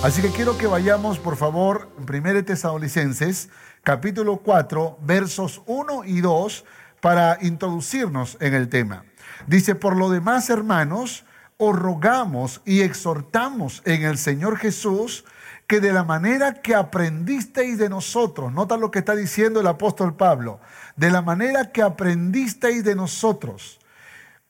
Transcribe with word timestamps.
Así 0.00 0.22
que 0.22 0.30
quiero 0.30 0.56
que 0.56 0.68
vayamos, 0.68 1.18
por 1.18 1.36
favor, 1.36 1.90
en 1.98 2.26
1 2.26 2.44
Tesalonicenses, 2.44 3.48
capítulo 3.82 4.36
4, 4.36 4.96
versos 5.02 5.60
1 5.66 6.04
y 6.04 6.20
2, 6.20 6.64
para 7.00 7.36
introducirnos 7.40 8.36
en 8.40 8.54
el 8.54 8.68
tema. 8.68 9.04
Dice, 9.48 9.74
por 9.74 9.96
lo 9.96 10.08
demás, 10.08 10.50
hermanos, 10.50 11.24
os 11.56 11.76
rogamos 11.76 12.62
y 12.64 12.82
exhortamos 12.82 13.82
en 13.86 14.04
el 14.04 14.18
Señor 14.18 14.56
Jesús 14.56 15.24
que 15.66 15.80
de 15.80 15.92
la 15.92 16.04
manera 16.04 16.54
que 16.54 16.76
aprendisteis 16.76 17.76
de 17.76 17.88
nosotros, 17.88 18.52
nota 18.52 18.76
lo 18.76 18.92
que 18.92 19.00
está 19.00 19.16
diciendo 19.16 19.60
el 19.60 19.66
apóstol 19.66 20.14
Pablo, 20.14 20.60
de 20.94 21.10
la 21.10 21.22
manera 21.22 21.72
que 21.72 21.82
aprendisteis 21.82 22.84
de 22.84 22.94
nosotros, 22.94 23.80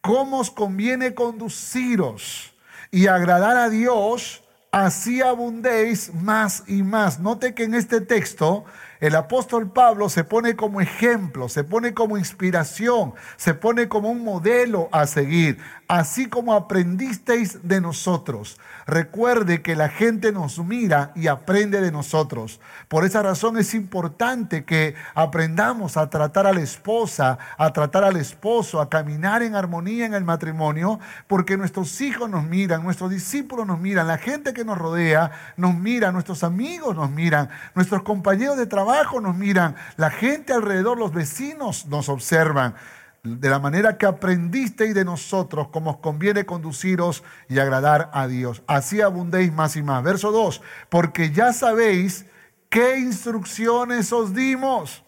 cómo 0.02 0.40
os 0.40 0.50
conviene 0.50 1.14
conduciros 1.14 2.54
y 2.90 3.06
agradar 3.06 3.56
a 3.56 3.70
Dios, 3.70 4.44
así 4.70 5.22
abundéis 5.22 6.12
más 6.14 6.64
y 6.66 6.82
más. 6.82 7.20
Note 7.20 7.54
que 7.54 7.64
en 7.64 7.74
este 7.74 8.00
texto 8.00 8.64
el 9.00 9.14
apóstol 9.14 9.72
Pablo 9.72 10.08
se 10.08 10.24
pone 10.24 10.56
como 10.56 10.80
ejemplo, 10.80 11.48
se 11.48 11.64
pone 11.64 11.94
como 11.94 12.18
inspiración, 12.18 13.14
se 13.36 13.54
pone 13.54 13.88
como 13.88 14.10
un 14.10 14.24
modelo 14.24 14.88
a 14.92 15.06
seguir, 15.06 15.58
así 15.88 16.26
como 16.26 16.52
aprendisteis 16.52 17.66
de 17.66 17.80
nosotros. 17.80 18.58
Recuerde 18.86 19.62
que 19.62 19.74
la 19.74 19.88
gente 19.88 20.32
nos 20.32 20.58
mira 20.58 21.12
y 21.14 21.28
aprende 21.28 21.80
de 21.80 21.90
nosotros. 21.90 22.60
Por 22.88 23.06
esa 23.06 23.22
razón 23.22 23.56
es 23.56 23.72
importante 23.72 24.64
que 24.64 24.94
aprendamos 25.14 25.96
a 25.96 26.10
tratar 26.10 26.46
a 26.46 26.52
la 26.52 26.60
esposa, 26.60 27.38
a 27.56 27.72
tratar 27.72 28.04
al 28.04 28.16
esposo, 28.16 28.80
a 28.80 28.90
caminar 28.90 29.42
en 29.42 29.54
armonía 29.54 30.04
en 30.04 30.12
el 30.12 30.24
matrimonio, 30.24 31.00
porque 31.26 31.56
nuestros 31.56 32.00
hijos 32.02 32.28
nos 32.28 32.44
miran, 32.44 32.82
nuestros 32.82 33.10
discípulos 33.10 33.66
nos 33.66 33.80
miran, 33.80 34.06
la 34.06 34.18
gente 34.18 34.52
que 34.52 34.66
nos 34.66 34.76
rodea 34.76 35.30
nos 35.56 35.74
mira, 35.74 36.12
nuestros 36.12 36.44
amigos 36.44 36.94
nos 36.94 37.10
miran, 37.10 37.48
nuestros 37.74 38.02
compañeros 38.02 38.58
de 38.58 38.66
trabajo 38.66 39.22
nos 39.22 39.34
miran, 39.34 39.74
la 39.96 40.10
gente 40.10 40.52
alrededor, 40.52 40.98
los 40.98 41.12
vecinos 41.12 41.86
nos 41.86 42.10
observan 42.10 42.74
de 43.36 43.50
la 43.50 43.58
manera 43.58 43.98
que 43.98 44.06
aprendisteis 44.06 44.94
de 44.94 45.04
nosotros, 45.04 45.68
como 45.68 45.90
os 45.90 45.96
conviene 45.98 46.46
conduciros 46.46 47.22
y 47.48 47.58
agradar 47.58 48.10
a 48.12 48.26
Dios. 48.26 48.62
Así 48.66 49.00
abundéis 49.00 49.52
más 49.52 49.76
y 49.76 49.82
más. 49.82 50.02
Verso 50.02 50.32
2, 50.32 50.62
porque 50.88 51.30
ya 51.30 51.52
sabéis 51.52 52.26
qué 52.68 52.98
instrucciones 52.98 54.12
os 54.12 54.34
dimos 54.34 55.04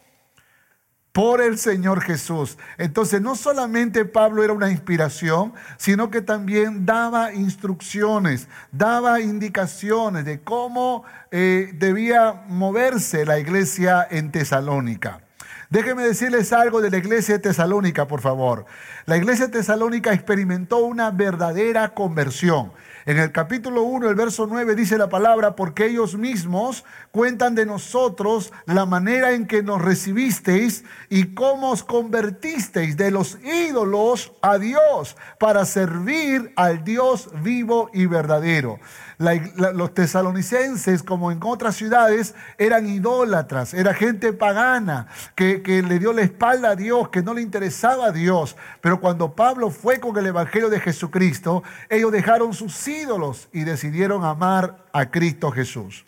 por 1.12 1.40
el 1.40 1.58
Señor 1.58 2.00
Jesús. 2.00 2.56
Entonces, 2.78 3.20
no 3.20 3.34
solamente 3.34 4.04
Pablo 4.04 4.44
era 4.44 4.52
una 4.52 4.70
inspiración, 4.70 5.52
sino 5.76 6.10
que 6.10 6.22
también 6.22 6.86
daba 6.86 7.32
instrucciones, 7.32 8.48
daba 8.70 9.20
indicaciones 9.20 10.24
de 10.24 10.40
cómo 10.40 11.04
eh, 11.30 11.72
debía 11.74 12.44
moverse 12.46 13.26
la 13.26 13.38
iglesia 13.38 14.06
en 14.08 14.30
Tesalónica. 14.30 15.22
Déjenme 15.70 16.02
decirles 16.02 16.52
algo 16.52 16.80
de 16.80 16.90
la 16.90 16.96
iglesia 16.96 17.36
de 17.36 17.38
Tesalónica, 17.38 18.08
por 18.08 18.20
favor. 18.20 18.66
La 19.06 19.16
iglesia 19.16 19.46
de 19.46 19.52
Tesalónica 19.52 20.12
experimentó 20.12 20.78
una 20.78 21.12
verdadera 21.12 21.94
conversión. 21.94 22.72
En 23.06 23.18
el 23.18 23.30
capítulo 23.30 23.84
1, 23.84 24.10
el 24.10 24.16
verso 24.16 24.48
9 24.48 24.74
dice 24.74 24.98
la 24.98 25.08
palabra, 25.08 25.54
porque 25.54 25.86
ellos 25.86 26.16
mismos 26.16 26.84
cuentan 27.12 27.54
de 27.54 27.66
nosotros 27.66 28.52
la 28.66 28.84
manera 28.84 29.30
en 29.30 29.46
que 29.46 29.62
nos 29.62 29.80
recibisteis 29.80 30.84
y 31.08 31.34
cómo 31.34 31.70
os 31.70 31.84
convertisteis 31.84 32.96
de 32.96 33.12
los 33.12 33.38
ídolos 33.44 34.32
a 34.42 34.58
Dios 34.58 35.16
para 35.38 35.64
servir 35.66 36.52
al 36.56 36.82
Dios 36.82 37.30
vivo 37.44 37.90
y 37.94 38.06
verdadero 38.06 38.80
los 39.20 39.92
tesalonicenses, 39.92 41.02
como 41.02 41.30
en 41.30 41.40
otras 41.42 41.76
ciudades, 41.76 42.34
eran 42.56 42.88
idólatras, 42.88 43.74
era 43.74 43.92
gente 43.92 44.32
pagana, 44.32 45.08
que, 45.34 45.60
que 45.60 45.82
le 45.82 45.98
dio 45.98 46.14
la 46.14 46.22
espalda 46.22 46.70
a 46.70 46.76
Dios, 46.76 47.10
que 47.10 47.22
no 47.22 47.34
le 47.34 47.42
interesaba 47.42 48.06
a 48.06 48.12
Dios. 48.12 48.56
Pero 48.80 48.98
cuando 48.98 49.34
Pablo 49.34 49.70
fue 49.70 50.00
con 50.00 50.16
el 50.16 50.26
Evangelio 50.26 50.70
de 50.70 50.80
Jesucristo, 50.80 51.62
ellos 51.90 52.10
dejaron 52.12 52.54
sus 52.54 52.88
ídolos 52.88 53.48
y 53.52 53.64
decidieron 53.64 54.24
amar 54.24 54.86
a 54.92 55.10
Cristo 55.10 55.50
Jesús. 55.50 56.06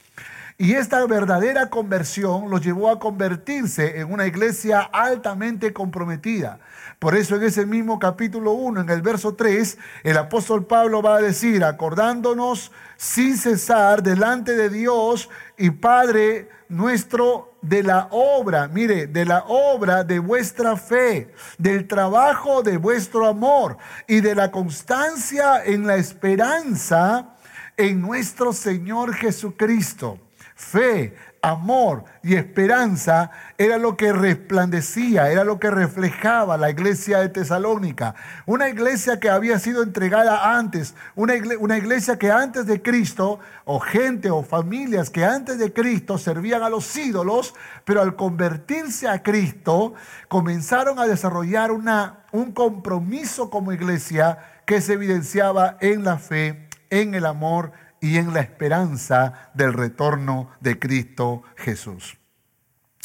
Y 0.59 0.75
esta 0.75 1.05
verdadera 1.07 1.71
conversión 1.71 2.49
los 2.49 2.65
llevó 2.65 2.89
a 2.89 2.99
convertirse 2.99 3.99
en 4.01 4.13
una 4.13 4.27
iglesia 4.27 4.81
altamente 4.81 5.73
comprometida. 5.73 6.61
Por 7.03 7.17
eso 7.17 7.35
en 7.35 7.43
ese 7.43 7.67
mismo 7.67 7.99
capítulo 7.99 8.53
1, 8.53 8.83
en 8.83 8.89
el 8.89 9.03
verso 9.03 9.35
3, 9.35 9.77
el 10.05 10.17
apóstol 10.17 10.67
Pablo 10.67 11.03
va 11.03 11.17
a 11.17 11.21
decir, 11.21 11.65
acordándonos 11.65 12.71
sin 12.97 13.37
cesar 13.37 14.05
delante 14.05 14.55
de 14.55 14.71
Dios 14.71 15.29
y 15.59 15.71
Padre 15.71 16.49
nuestro 16.69 17.57
de 17.61 17.83
la 17.83 18.07
obra, 18.13 18.69
mire, 18.69 19.09
de 19.09 19.25
la 19.25 19.43
obra 19.49 20.05
de 20.05 20.21
vuestra 20.21 20.77
fe, 20.77 21.35
del 21.59 21.89
trabajo 21.89 22.63
de 22.63 22.77
vuestro 22.77 23.27
amor 23.27 23.79
y 24.07 24.21
de 24.21 24.37
la 24.37 24.53
constancia 24.53 25.61
en 25.65 25.89
la 25.89 25.97
esperanza 25.97 27.35
en 27.77 28.01
nuestro 28.01 28.53
Señor 28.53 29.13
Jesucristo. 29.15 30.21
Fe, 30.55 31.17
amor 31.43 32.05
y 32.23 32.37
esperanza 32.37 33.33
era 33.59 33.77
lo 33.77 33.97
que 33.97 34.13
resplandecía, 34.13 35.29
era 35.29 35.43
lo 35.43 35.59
que 35.59 35.73
reflejaba 35.73 36.57
la 36.57 36.71
iglesia 36.71 37.19
de 37.19 37.31
Tesalónica. 37.31 38.15
Una 38.47 38.69
iglesia 38.69 39.19
que 39.19 39.29
había 39.29 39.59
sido 39.59 39.83
entregada 39.83 40.57
antes, 40.57 40.95
una 41.17 41.35
iglesia, 41.77 42.17
que 42.17 42.31
antes 42.31 42.67
de 42.67 42.81
Cristo, 42.81 43.41
o 43.65 43.81
gente 43.81 44.31
o 44.31 44.45
familias 44.45 45.11
que 45.11 45.25
antes 45.25 45.59
de 45.59 45.73
Cristo 45.73 46.17
servían 46.17 46.63
a 46.63 46.71
los 46.71 46.97
ídolos, 46.97 47.55
pero 47.85 48.03
al 48.03 48.15
convertirse 48.15 49.09
a 49.09 49.25
Cristo 49.25 49.95
comenzaron 50.29 51.01
a 51.01 51.07
desarrollar 51.07 51.73
una, 51.73 52.25
un 52.31 52.53
compromiso 52.53 53.51
como 53.51 53.73
iglesia 53.73 54.39
que 54.65 54.81
se 54.81 54.93
evidenciaba 54.93 55.77
en 55.81 56.05
la 56.05 56.19
fe, 56.19 56.69
en 56.89 57.17
el 57.17 57.27
amor 57.27 57.73
y 58.03 58.19
en 58.19 58.35
la 58.35 58.41
esperanza 58.41 59.51
del 59.55 59.73
retorno 59.73 60.51
de 60.61 60.79
Cristo 60.79 61.45
Jesús. 61.57 62.19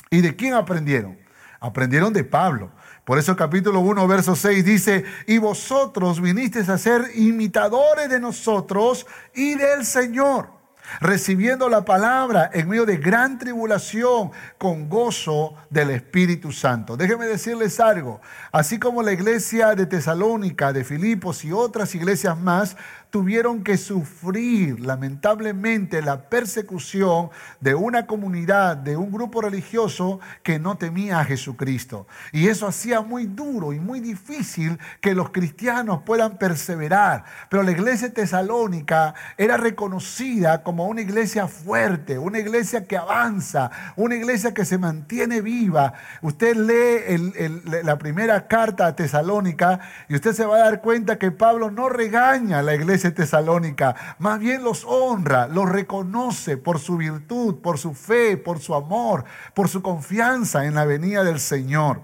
¿Y 0.09 0.21
de 0.21 0.35
quién 0.35 0.55
aprendieron? 0.55 1.17
Aprendieron 1.59 2.11
de 2.11 2.23
Pablo. 2.23 2.71
Por 3.05 3.19
eso 3.19 3.35
capítulo 3.35 3.79
1, 3.79 4.07
verso 4.07 4.35
6 4.35 4.65
dice, 4.65 5.05
y 5.27 5.37
vosotros 5.37 6.19
vinisteis 6.19 6.67
a 6.67 6.77
ser 6.77 7.11
imitadores 7.15 8.09
de 8.09 8.19
nosotros 8.19 9.05
y 9.33 9.55
del 9.55 9.85
Señor, 9.85 10.49
recibiendo 10.99 11.69
la 11.69 11.85
palabra 11.85 12.49
en 12.51 12.67
medio 12.67 12.85
de 12.85 12.97
gran 12.97 13.37
tribulación 13.37 14.31
con 14.57 14.89
gozo 14.89 15.53
del 15.69 15.91
Espíritu 15.91 16.51
Santo. 16.51 16.97
Déjenme 16.97 17.27
decirles 17.27 17.79
algo, 17.79 18.19
así 18.51 18.79
como 18.79 19.03
la 19.03 19.13
iglesia 19.13 19.75
de 19.75 19.85
Tesalónica, 19.85 20.73
de 20.73 20.83
Filipos 20.83 21.45
y 21.45 21.51
otras 21.51 21.93
iglesias 21.95 22.37
más 22.37 22.75
tuvieron 23.09 23.63
que 23.63 23.77
sufrir 23.77 24.79
lamentablemente 24.79 26.01
la 26.01 26.29
persecución 26.29 27.29
de 27.61 27.73
una 27.73 28.05
comunidad, 28.05 28.77
de 28.77 28.97
un 28.97 29.11
grupo 29.11 29.41
religioso 29.41 30.19
que 30.43 30.59
no 30.59 30.77
temía 30.77 31.19
a 31.19 31.25
Jesucristo. 31.25 32.07
Y 32.31 32.47
eso 32.47 32.67
hacía 32.67 33.01
muy 33.01 33.25
duro 33.25 33.73
y 33.73 33.79
muy 33.79 33.99
difícil 33.99 34.77
que 35.01 35.15
los 35.15 35.29
cristianos 35.29 36.01
puedan 36.05 36.37
perseverar. 36.37 37.23
Pero 37.49 37.63
la 37.63 37.71
iglesia 37.71 38.13
tesalónica 38.13 39.13
era 39.37 39.57
reconocida 39.57 40.63
como 40.63 40.87
una 40.87 41.01
iglesia 41.01 41.47
fuerte, 41.47 42.17
una 42.17 42.39
iglesia 42.39 42.85
que 42.85 42.97
avanza, 42.97 43.71
una 43.95 44.15
iglesia 44.15 44.53
que 44.53 44.65
se 44.65 44.77
mantiene 44.77 45.41
viva. 45.41 45.93
Usted 46.21 46.55
lee 46.55 47.61
la 47.83 47.97
primera 47.97 48.47
carta 48.47 48.87
a 48.87 48.95
Tesalónica 48.95 49.79
y 50.09 50.15
usted 50.15 50.33
se 50.33 50.45
va 50.45 50.57
a 50.57 50.59
dar 50.59 50.81
cuenta 50.81 51.17
que 51.17 51.31
Pablo 51.31 51.71
no 51.71 51.89
regaña 51.89 52.59
a 52.59 52.63
la 52.63 52.75
iglesia 52.75 52.96
tesalónica, 52.97 54.15
más 54.19 54.39
bien 54.39 54.63
los 54.63 54.83
honra, 54.85 55.47
los 55.47 55.69
reconoce 55.69 56.57
por 56.57 56.79
su 56.79 56.97
virtud, 56.97 57.55
por 57.61 57.77
su 57.77 57.93
fe, 57.93 58.37
por 58.37 58.59
su 58.59 58.73
amor, 58.75 59.25
por 59.53 59.69
su 59.69 59.81
confianza 59.81 60.65
en 60.65 60.75
la 60.75 60.85
venida 60.85 61.23
del 61.23 61.39
Señor. 61.39 62.01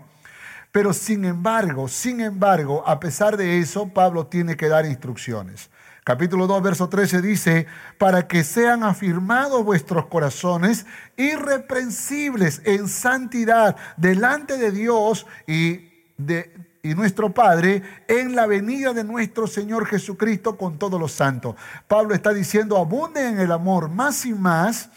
Pero 0.72 0.94
sin 0.94 1.26
embargo, 1.26 1.88
sin 1.88 2.20
embargo, 2.22 2.84
a 2.88 3.00
pesar 3.00 3.38
de 3.38 3.60
eso, 3.60 3.90
Pablo 3.90 4.28
tiene 4.28 4.58
que 4.58 4.68
dar 4.68 4.86
instrucciones. 4.86 5.70
Capítulo 6.04 6.48
2, 6.48 6.62
verso 6.62 6.90
13 6.90 7.22
dice, 7.22 7.68
para 7.98 8.28
que 8.28 8.44
sean 8.44 8.84
afirmados 8.84 9.64
vuestros 9.64 10.08
corazones 10.08 10.86
irreprensibles 11.16 12.62
en 12.66 12.90
santidad 12.90 13.78
delante 13.96 14.58
de 14.58 14.72
Dios 14.72 15.26
y 15.48 15.92
de 16.18 16.73
y 16.86 16.96
nuestro 16.96 17.34
Padre 17.34 17.82
en 18.10 18.36
la 18.36 18.46
venida 18.46 18.92
de 18.92 19.06
nuestro 19.06 19.48
Señor 19.48 19.86
Jesucristo 19.86 20.58
con 20.58 20.78
todos 20.78 21.00
los 21.00 21.14
santos. 21.14 21.56
Pablo 21.88 22.14
está 22.14 22.34
diciendo, 22.34 22.78
abunden 22.78 23.36
en 23.36 23.40
el 23.40 23.54
amor 23.54 23.88
más 23.88 24.26
y 24.26 24.34
más 24.34 24.90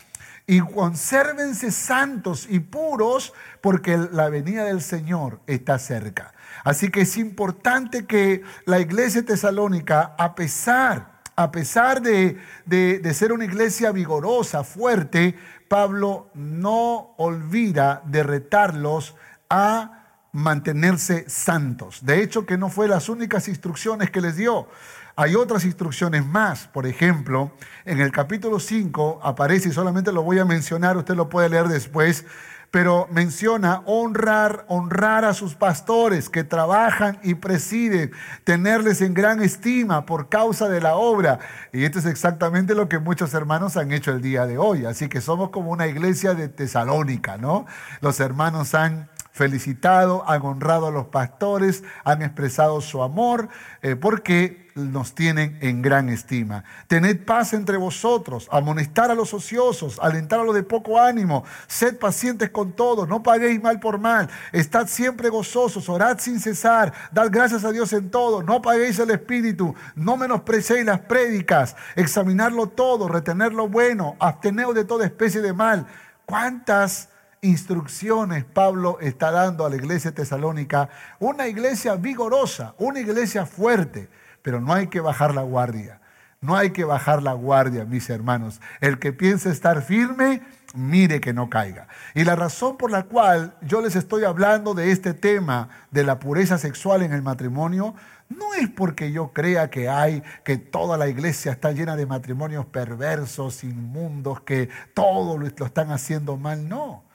y 0.49 0.59
consérvense 0.59 1.71
santos 1.71 2.49
y 2.51 2.59
puros 2.59 3.33
porque 3.61 3.97
la 4.11 4.29
venida 4.29 4.65
del 4.65 4.83
Señor 4.83 5.39
está 5.47 5.79
cerca. 5.79 6.35
Así 6.65 6.91
que 6.91 7.03
es 7.03 7.17
importante 7.17 8.05
que 8.05 8.43
la 8.65 8.81
iglesia 8.81 9.25
tesalónica, 9.25 10.17
a 10.19 10.35
pesar, 10.35 11.21
a 11.37 11.53
pesar 11.53 12.03
de, 12.03 12.37
de 12.65 13.15
ser 13.15 13.33
una 13.33 13.45
iglesia 13.45 13.93
vigorosa, 13.93 14.65
fuerte, 14.65 15.37
Pablo 15.69 16.31
no 16.35 17.15
olvida 17.17 18.03
de 18.07 18.25
retarlos 18.25 19.15
a 19.49 19.96
mantenerse 20.37 21.25
santos. 21.29 22.05
De 22.05 22.23
hecho, 22.23 22.45
que 22.45 22.59
no 22.59 22.69
fue 22.69 22.89
las 22.89 23.09
únicas 23.09 23.49
instrucciones 23.49 24.11
que 24.11 24.21
les 24.21 24.37
dio. 24.37 24.69
Hay 25.17 25.35
otras 25.35 25.65
instrucciones 25.65 26.27
más. 26.27 26.69
Por 26.69 26.87
ejemplo, 26.87 27.53
en 27.87 28.01
el 28.01 28.13
capítulo 28.13 28.61
5 28.61 29.21
aparece, 29.23 29.71
y 29.71 29.73
solamente 29.73 30.13
lo 30.13 30.23
voy 30.23 30.39
a 30.39 30.45
mencionar, 30.45 30.99
usted 30.99 31.15
lo 31.15 31.31
puede 31.31 31.49
leer 31.49 31.69
después, 31.69 32.27
pero 32.71 33.09
menciona 33.11 33.81
honrar, 33.87 34.67
honrar 34.69 35.25
a 35.25 35.33
sus 35.33 35.55
pastores 35.55 36.29
que 36.29 36.45
trabajan 36.45 37.19
y 37.23 37.37
presiden, 37.37 38.13
tenerles 38.45 39.01
en 39.01 39.15
gran 39.15 39.41
estima 39.41 40.05
por 40.05 40.29
causa 40.29 40.69
de 40.69 40.83
la 40.83 40.97
obra. 40.97 41.39
Y 41.73 41.85
esto 41.85 41.99
es 41.99 42.05
exactamente 42.05 42.75
lo 42.75 42.91
que 42.91 42.99
muchos 42.99 43.33
hermanos 43.33 43.79
han 43.79 43.93
hecho 43.93 44.11
el 44.11 44.21
día 44.21 44.45
de 44.45 44.59
hoy. 44.59 44.85
Así 44.85 45.09
que 45.09 45.23
somos 45.23 45.49
como 45.49 45.71
una 45.71 45.87
iglesia 45.87 46.35
de 46.35 46.49
Tesalónica, 46.49 47.39
¿no? 47.39 47.65
Los 48.03 48.21
hermanos 48.21 48.75
han 48.75 49.09
felicitado, 49.37 50.25
han 50.27 50.41
honrado 50.43 50.87
a 50.87 50.91
los 50.91 51.09
pastores, 51.09 51.85
han 52.05 52.23
expresado 52.23 52.81
su 52.81 53.03
amor, 53.03 53.51
eh, 53.83 53.95
porque 53.95 54.67
nos 54.75 55.15
tienen 55.15 55.59
en 55.61 55.83
gran 55.83 56.09
estima. 56.09 56.65
Tened 56.87 57.25
paz 57.25 57.53
entre 57.53 57.77
vosotros, 57.77 58.49
amonestar 58.51 59.11
a 59.11 59.15
los 59.15 59.35
ociosos, 59.35 59.99
alentar 60.01 60.41
a 60.41 60.45
los 60.45 60.55
de 60.55 60.63
poco 60.63 60.99
ánimo, 60.99 61.45
sed 61.67 61.99
pacientes 61.99 62.49
con 62.49 62.73
todos, 62.73 63.07
no 63.07 63.23
paguéis 63.23 63.63
mal 63.63 63.79
por 63.79 63.99
mal, 63.99 64.31
estad 64.53 64.87
siempre 64.87 65.29
gozosos, 65.29 65.89
orad 65.91 66.19
sin 66.19 66.41
cesar, 66.41 66.95
dad 67.13 67.29
gracias 67.31 67.63
a 67.65 67.73
Dios 67.73 67.93
en 67.93 68.11
todo, 68.11 68.43
no 68.43 68.55
apaguéis 68.55 68.99
el 68.99 69.11
espíritu, 69.11 69.75
no 69.95 70.17
menosprecéis 70.17 70.87
las 70.87 71.01
prédicas, 71.01 71.77
examinarlo 71.95 72.69
todo, 72.69 73.07
retener 73.07 73.53
lo 73.53 73.69
bueno, 73.69 74.17
absteneos 74.19 74.75
de 74.75 74.87
toda 74.87 75.05
especie 75.05 75.43
de 75.43 75.53
mal. 75.53 75.87
¿Cuántas 76.25 77.11
instrucciones 77.47 78.45
Pablo 78.45 78.99
está 79.01 79.31
dando 79.31 79.65
a 79.65 79.71
la 79.71 79.77
iglesia 79.77 80.13
tesalónica, 80.13 80.89
una 81.19 81.49
iglesia 81.49 81.97
vigorosa, 81.97 82.75
una 82.79 83.01
iglesia 83.01 83.47
fuerte, 83.47 84.09
pero 84.43 84.61
no 84.61 84.73
hay 84.73 84.89
que 84.89 85.01
bajar 85.01 85.35
la 85.35 85.43
guardia. 85.43 86.01
No 86.41 86.55
hay 86.55 86.71
que 86.71 86.85
bajar 86.85 87.23
la 87.23 87.33
guardia, 87.33 87.85
mis 87.85 88.11
hermanos. 88.11 88.61
El 88.81 88.99
que 88.99 89.13
piense 89.13 89.51
estar 89.51 89.83
firme, 89.83 90.43
mire 90.75 91.21
que 91.21 91.33
no 91.33 91.49
caiga. 91.49 91.89
Y 92.15 92.25
la 92.25 92.37
razón 92.37 92.77
por 92.77 92.91
la 92.91 93.05
cual 93.05 93.57
yo 93.63 93.81
les 93.81 93.97
estoy 93.97 94.25
hablando 94.25 94.75
de 94.75 94.93
este 94.93 95.15
tema 95.15 95.71
de 95.91 96.05
la 96.05 96.19
pureza 96.19 96.59
sexual 96.59 97.03
en 97.03 97.13
el 97.13 97.23
matrimonio, 97.23 97.95
no 98.29 98.55
es 98.55 98.69
porque 98.69 99.13
yo 99.13 99.33
crea 99.33 99.71
que 99.71 99.89
hay, 99.89 100.23
que 100.45 100.59
toda 100.59 100.99
la 100.99 101.09
iglesia 101.09 101.53
está 101.53 101.73
llena 101.73 101.97
de 101.97 102.07
matrimonios 102.07 102.67
perversos, 102.67 103.65
inmundos, 103.65 104.41
que 104.41 104.69
todo 104.95 105.39
lo 105.39 105.47
están 105.47 105.91
haciendo 105.91 106.37
mal, 106.37 106.69
no. 106.69 107.06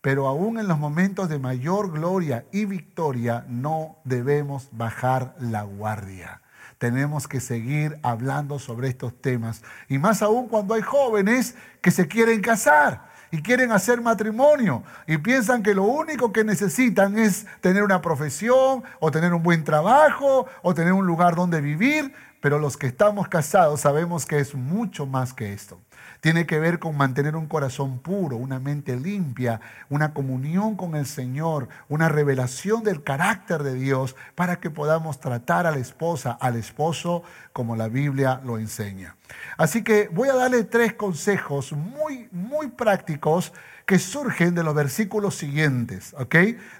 Pero 0.00 0.26
aún 0.26 0.58
en 0.58 0.66
los 0.66 0.78
momentos 0.78 1.28
de 1.28 1.38
mayor 1.38 1.92
gloria 1.92 2.46
y 2.52 2.64
victoria 2.64 3.44
no 3.48 3.98
debemos 4.04 4.68
bajar 4.72 5.34
la 5.38 5.62
guardia. 5.62 6.40
Tenemos 6.78 7.28
que 7.28 7.40
seguir 7.40 7.98
hablando 8.02 8.58
sobre 8.58 8.88
estos 8.88 9.20
temas. 9.20 9.62
Y 9.88 9.98
más 9.98 10.22
aún 10.22 10.48
cuando 10.48 10.72
hay 10.72 10.80
jóvenes 10.80 11.54
que 11.82 11.90
se 11.90 12.08
quieren 12.08 12.40
casar 12.40 13.10
y 13.30 13.42
quieren 13.42 13.70
hacer 13.72 14.00
matrimonio 14.00 14.82
y 15.06 15.18
piensan 15.18 15.62
que 15.62 15.74
lo 15.74 15.84
único 15.84 16.32
que 16.32 16.44
necesitan 16.44 17.18
es 17.18 17.46
tener 17.60 17.82
una 17.82 18.00
profesión 18.00 18.82
o 18.98 19.10
tener 19.10 19.34
un 19.34 19.42
buen 19.42 19.64
trabajo 19.64 20.46
o 20.62 20.72
tener 20.72 20.94
un 20.94 21.06
lugar 21.06 21.36
donde 21.36 21.60
vivir. 21.60 22.14
Pero 22.40 22.58
los 22.58 22.78
que 22.78 22.86
estamos 22.86 23.28
casados 23.28 23.82
sabemos 23.82 24.24
que 24.24 24.38
es 24.38 24.54
mucho 24.54 25.04
más 25.04 25.34
que 25.34 25.52
esto. 25.52 25.78
Tiene 26.20 26.46
que 26.46 26.58
ver 26.58 26.78
con 26.78 26.96
mantener 26.96 27.34
un 27.34 27.46
corazón 27.46 27.98
puro, 27.98 28.36
una 28.36 28.60
mente 28.60 28.96
limpia, 28.96 29.60
una 29.88 30.12
comunión 30.12 30.76
con 30.76 30.94
el 30.94 31.06
Señor, 31.06 31.68
una 31.88 32.08
revelación 32.08 32.82
del 32.84 33.02
carácter 33.02 33.62
de 33.62 33.74
Dios 33.74 34.16
para 34.34 34.60
que 34.60 34.68
podamos 34.68 35.18
tratar 35.18 35.66
a 35.66 35.70
la 35.70 35.78
esposa, 35.78 36.32
al 36.32 36.56
esposo, 36.56 37.22
como 37.52 37.74
la 37.74 37.88
Biblia 37.88 38.40
lo 38.44 38.58
enseña. 38.58 39.16
Así 39.56 39.82
que 39.82 40.08
voy 40.12 40.28
a 40.28 40.34
darle 40.34 40.64
tres 40.64 40.92
consejos 40.92 41.72
muy, 41.72 42.28
muy 42.32 42.68
prácticos 42.68 43.52
que 43.86 43.98
surgen 43.98 44.54
de 44.54 44.62
los 44.62 44.74
versículos 44.74 45.34
siguientes, 45.34 46.14
¿ok? 46.18 46.34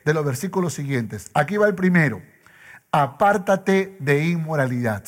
De 0.05 0.15
los 0.15 0.25
versículos 0.25 0.75
siguientes. 0.75 1.31
Aquí 1.35 1.57
va 1.57 1.67
el 1.67 1.75
primero. 1.75 2.21
Apártate 2.93 3.97
de 4.01 4.27
inmoralidad. 4.27 5.05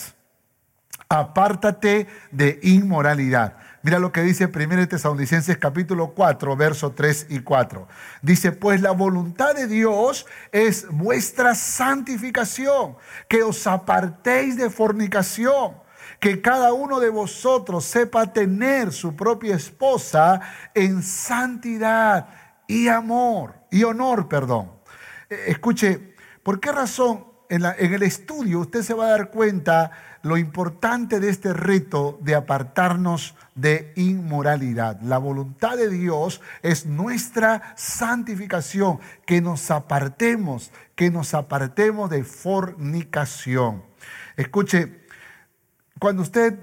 Apártate 1.09 2.07
de 2.31 2.59
inmoralidad. 2.63 3.57
Mira 3.83 3.99
lo 3.99 4.13
que 4.13 4.23
dice 4.23 4.47
1 4.47 4.87
Tesalonicenses 4.89 5.59
capítulo 5.59 6.13
4, 6.15 6.57
verso 6.57 6.93
3 6.93 7.27
y 7.31 7.41
4. 7.41 7.89
Dice, 8.23 8.53
pues 8.53 8.81
la 8.81 8.93
voluntad 8.93 9.57
de 9.57 9.67
Dios 9.67 10.25
es 10.53 10.87
vuestra 10.89 11.57
santificación, 11.57 12.97
que 13.29 13.43
os 13.43 13.67
apartéis 13.67 14.57
de 14.57 14.71
fornicación, 14.71 15.75
que 16.21 16.41
cada 16.41 16.73
uno 16.73 17.01
de 17.01 17.09
vosotros 17.09 17.85
sepa 17.85 18.33
tener 18.33 18.93
su 18.93 19.17
propia 19.17 19.57
esposa 19.57 20.41
en 20.75 21.03
santidad 21.03 22.29
y 22.69 22.87
amor, 22.87 23.57
y 23.69 23.83
honor, 23.83 24.29
perdón. 24.29 24.71
Eh, 25.29 25.47
escuche, 25.49 26.15
¿por 26.45 26.61
qué 26.61 26.71
razón 26.71 27.32
en, 27.53 27.93
el 27.93 28.03
estudio 28.03 28.61
usted 28.61 28.81
se 28.81 28.95
va 28.95 29.07
a 29.07 29.11
dar 29.11 29.31
cuenta 29.31 29.91
lo 30.23 30.39
importante 30.39 31.21
de 31.21 31.29
este 31.29 31.53
reto 31.53 32.19
de 32.23 32.35
apartarnos 32.35 33.35
de 33.55 33.93
inmoralidad. 33.97 34.99
La 35.03 35.19
voluntad 35.19 35.77
de 35.77 35.91
Dios 35.91 36.41
es 36.63 36.87
nuestra 36.87 37.75
santificación, 37.77 39.01
que 39.27 39.43
nos 39.43 39.71
apartemos, 39.71 40.73
que 40.95 41.11
nos 41.11 41.35
apartemos 41.35 42.09
de 42.09 42.25
fornicación. 42.25 43.83
Escuche, 44.37 45.03
cuando 45.99 46.23
usted 46.23 46.59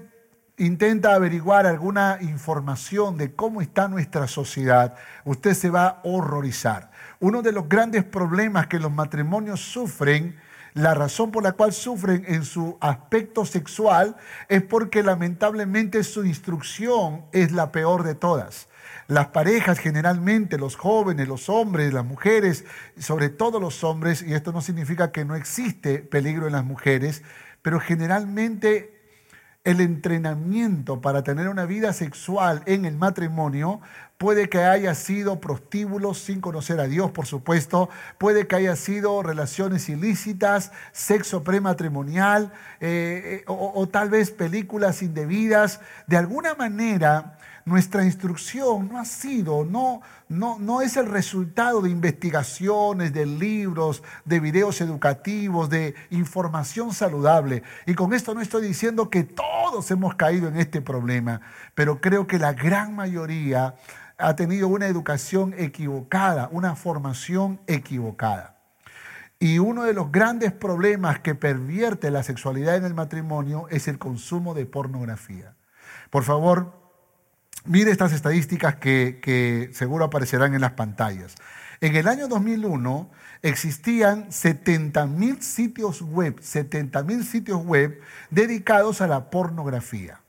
intenta 0.56 1.14
averiguar 1.14 1.66
alguna 1.66 2.18
información 2.20 3.16
de 3.16 3.32
cómo 3.36 3.60
está 3.60 3.86
nuestra 3.86 4.26
sociedad, 4.26 4.96
usted 5.24 5.54
se 5.54 5.70
va 5.70 5.86
a 5.86 6.00
horrorizar. 6.02 6.90
Uno 7.20 7.42
de 7.42 7.52
los 7.52 7.68
grandes 7.68 8.02
problemas 8.02 8.66
que 8.66 8.80
los 8.80 8.90
matrimonios 8.90 9.60
sufren 9.60 10.49
la 10.74 10.94
razón 10.94 11.30
por 11.30 11.42
la 11.42 11.52
cual 11.52 11.72
sufren 11.72 12.24
en 12.28 12.44
su 12.44 12.76
aspecto 12.80 13.44
sexual 13.44 14.16
es 14.48 14.62
porque 14.62 15.02
lamentablemente 15.02 16.04
su 16.04 16.24
instrucción 16.24 17.24
es 17.32 17.52
la 17.52 17.72
peor 17.72 18.04
de 18.04 18.14
todas. 18.14 18.68
Las 19.08 19.28
parejas 19.28 19.80
generalmente, 19.80 20.56
los 20.56 20.76
jóvenes, 20.76 21.26
los 21.26 21.48
hombres, 21.48 21.92
las 21.92 22.04
mujeres, 22.04 22.64
sobre 22.96 23.28
todo 23.28 23.58
los 23.58 23.82
hombres, 23.82 24.22
y 24.22 24.34
esto 24.34 24.52
no 24.52 24.60
significa 24.60 25.10
que 25.10 25.24
no 25.24 25.34
existe 25.34 25.98
peligro 25.98 26.46
en 26.46 26.52
las 26.52 26.64
mujeres, 26.64 27.22
pero 27.60 27.80
generalmente 27.80 28.99
el 29.64 29.80
entrenamiento 29.80 31.00
para 31.00 31.22
tener 31.22 31.48
una 31.48 31.66
vida 31.66 31.92
sexual 31.92 32.62
en 32.66 32.86
el 32.86 32.96
matrimonio 32.96 33.80
puede 34.16 34.48
que 34.48 34.58
haya 34.58 34.94
sido 34.94 35.40
prostíbulos 35.40 36.18
sin 36.18 36.40
conocer 36.42 36.78
a 36.78 36.86
Dios, 36.86 37.10
por 37.10 37.26
supuesto, 37.26 37.88
puede 38.18 38.46
que 38.46 38.56
haya 38.56 38.76
sido 38.76 39.22
relaciones 39.22 39.88
ilícitas, 39.88 40.72
sexo 40.92 41.42
prematrimonial 41.42 42.52
eh, 42.80 43.40
eh, 43.40 43.44
o, 43.46 43.72
o 43.74 43.88
tal 43.88 44.10
vez 44.10 44.30
películas 44.30 45.02
indebidas. 45.02 45.80
De 46.06 46.18
alguna 46.18 46.54
manera, 46.54 47.38
nuestra 47.64 48.04
instrucción 48.04 48.88
no 48.88 48.98
ha 48.98 49.04
sido, 49.04 49.64
no, 49.64 50.02
no, 50.28 50.58
no 50.58 50.82
es 50.82 50.96
el 50.96 51.06
resultado 51.06 51.82
de 51.82 51.90
investigaciones, 51.90 53.12
de 53.12 53.26
libros, 53.26 54.02
de 54.24 54.40
videos 54.40 54.80
educativos, 54.80 55.70
de 55.70 55.94
información 56.10 56.92
saludable. 56.92 57.62
Y 57.86 57.94
con 57.94 58.12
esto 58.12 58.34
no 58.34 58.40
estoy 58.40 58.66
diciendo 58.66 59.10
que 59.10 59.24
todos 59.24 59.90
hemos 59.90 60.14
caído 60.14 60.48
en 60.48 60.56
este 60.56 60.80
problema, 60.80 61.40
pero 61.74 62.00
creo 62.00 62.26
que 62.26 62.38
la 62.38 62.52
gran 62.52 62.94
mayoría 62.94 63.74
ha 64.18 64.36
tenido 64.36 64.68
una 64.68 64.86
educación 64.86 65.54
equivocada, 65.56 66.48
una 66.52 66.76
formación 66.76 67.60
equivocada. 67.66 68.56
Y 69.38 69.58
uno 69.58 69.84
de 69.84 69.94
los 69.94 70.12
grandes 70.12 70.52
problemas 70.52 71.20
que 71.20 71.34
pervierte 71.34 72.10
la 72.10 72.22
sexualidad 72.22 72.76
en 72.76 72.84
el 72.84 72.92
matrimonio 72.92 73.66
es 73.70 73.88
el 73.88 73.98
consumo 73.98 74.52
de 74.52 74.66
pornografía. 74.66 75.54
Por 76.10 76.24
favor, 76.24 76.79
mire 77.64 77.90
estas 77.90 78.12
estadísticas 78.12 78.76
que, 78.76 79.70
seguro 79.72 80.04
aparecerán 80.04 80.54
en 80.54 80.60
las 80.60 80.72
pantallas. 80.72 81.34
En 81.80 81.96
el 81.96 82.08
año 82.08 82.28
2001 82.28 83.10
existían 83.42 84.28
70.000 84.28 85.40
sitios 85.40 86.02
web, 86.02 86.38
70.000 86.40 87.22
sitios 87.22 87.64
web 87.64 88.00
dedicados 88.30 89.00
a 89.00 89.06
la 89.06 89.30
pornografía. 89.30 90.20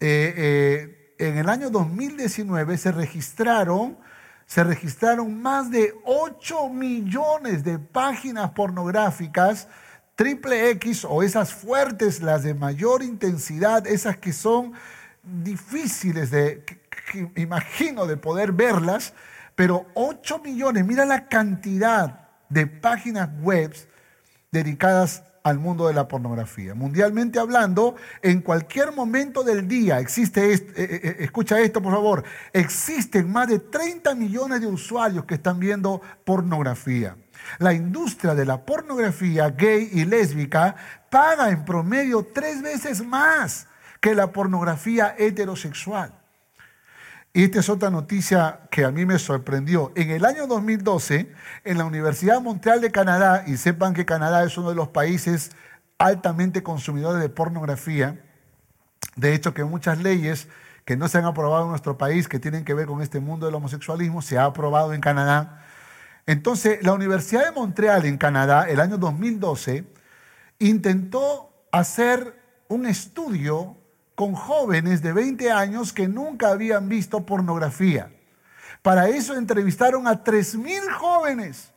Eh, 0.00 0.34
eh, 0.36 1.14
en 1.18 1.38
el 1.38 1.48
año 1.48 1.70
2019 1.70 2.76
se 2.76 2.92
registraron 2.92 3.98
se 4.46 4.62
registraron 4.62 5.40
más 5.40 5.70
de 5.70 5.94
8 6.04 6.68
millones 6.68 7.64
de 7.64 7.78
páginas 7.78 8.50
pornográficas 8.50 9.68
triple 10.16 10.70
X 10.70 11.04
o 11.08 11.22
esas 11.22 11.52
fuertes, 11.52 12.22
las 12.22 12.42
de 12.44 12.54
mayor 12.54 13.02
intensidad, 13.02 13.86
esas 13.86 14.16
que 14.16 14.32
son 14.32 14.72
difíciles 15.24 16.30
de, 16.30 16.64
imagino, 17.36 18.06
de 18.06 18.16
poder 18.16 18.52
verlas, 18.52 19.14
pero 19.54 19.86
8 19.94 20.40
millones, 20.40 20.84
mira 20.84 21.04
la 21.04 21.28
cantidad 21.28 22.28
de 22.48 22.66
páginas 22.66 23.30
web 23.40 23.74
dedicadas 24.50 25.22
al 25.42 25.58
mundo 25.58 25.88
de 25.88 25.94
la 25.94 26.08
pornografía. 26.08 26.74
Mundialmente 26.74 27.38
hablando, 27.38 27.96
en 28.22 28.40
cualquier 28.40 28.92
momento 28.92 29.44
del 29.44 29.68
día 29.68 30.00
existe, 30.00 30.54
eh, 30.54 30.72
eh, 30.74 31.00
eh, 31.02 31.16
escucha 31.20 31.60
esto 31.60 31.82
por 31.82 31.92
favor, 31.92 32.24
existen 32.52 33.30
más 33.30 33.48
de 33.48 33.58
30 33.58 34.14
millones 34.14 34.62
de 34.62 34.66
usuarios 34.66 35.26
que 35.26 35.34
están 35.34 35.60
viendo 35.60 36.00
pornografía. 36.24 37.16
La 37.58 37.74
industria 37.74 38.34
de 38.34 38.46
la 38.46 38.64
pornografía 38.64 39.50
gay 39.50 39.90
y 39.92 40.06
lésbica 40.06 40.76
paga 41.10 41.50
en 41.50 41.64
promedio 41.66 42.26
tres 42.32 42.62
veces 42.62 43.04
más 43.04 43.66
que 44.04 44.14
la 44.14 44.32
pornografía 44.32 45.14
heterosexual. 45.16 46.12
Y 47.32 47.44
esta 47.44 47.60
es 47.60 47.70
otra 47.70 47.88
noticia 47.88 48.60
que 48.70 48.84
a 48.84 48.90
mí 48.90 49.06
me 49.06 49.18
sorprendió. 49.18 49.92
En 49.94 50.10
el 50.10 50.26
año 50.26 50.46
2012, 50.46 51.32
en 51.64 51.78
la 51.78 51.86
Universidad 51.86 52.42
Montreal 52.42 52.82
de 52.82 52.90
Canadá, 52.90 53.44
y 53.46 53.56
sepan 53.56 53.94
que 53.94 54.04
Canadá 54.04 54.44
es 54.44 54.58
uno 54.58 54.68
de 54.68 54.74
los 54.74 54.88
países 54.88 55.52
altamente 55.96 56.62
consumidores 56.62 57.22
de 57.22 57.30
pornografía, 57.30 58.22
de 59.16 59.32
hecho 59.32 59.54
que 59.54 59.64
muchas 59.64 59.96
leyes 60.02 60.48
que 60.84 60.98
no 60.98 61.08
se 61.08 61.16
han 61.16 61.24
aprobado 61.24 61.62
en 61.62 61.70
nuestro 61.70 61.96
país, 61.96 62.28
que 62.28 62.38
tienen 62.38 62.66
que 62.66 62.74
ver 62.74 62.86
con 62.86 63.00
este 63.00 63.20
mundo 63.20 63.46
del 63.46 63.54
homosexualismo, 63.54 64.20
se 64.20 64.36
ha 64.36 64.44
aprobado 64.44 64.92
en 64.92 65.00
Canadá. 65.00 65.64
Entonces, 66.26 66.82
la 66.82 66.92
Universidad 66.92 67.46
de 67.46 67.52
Montreal 67.52 68.04
en 68.04 68.18
Canadá, 68.18 68.68
el 68.68 68.80
año 68.80 68.98
2012, 68.98 69.86
intentó 70.58 71.54
hacer 71.72 72.38
un 72.68 72.84
estudio 72.84 73.78
con 74.14 74.34
jóvenes 74.34 75.02
de 75.02 75.12
20 75.12 75.50
años 75.50 75.92
que 75.92 76.08
nunca 76.08 76.50
habían 76.50 76.88
visto 76.88 77.26
pornografía. 77.26 78.10
Para 78.82 79.08
eso 79.08 79.34
entrevistaron 79.34 80.06
a 80.06 80.22
3.000 80.22 80.92
jóvenes. 80.92 81.72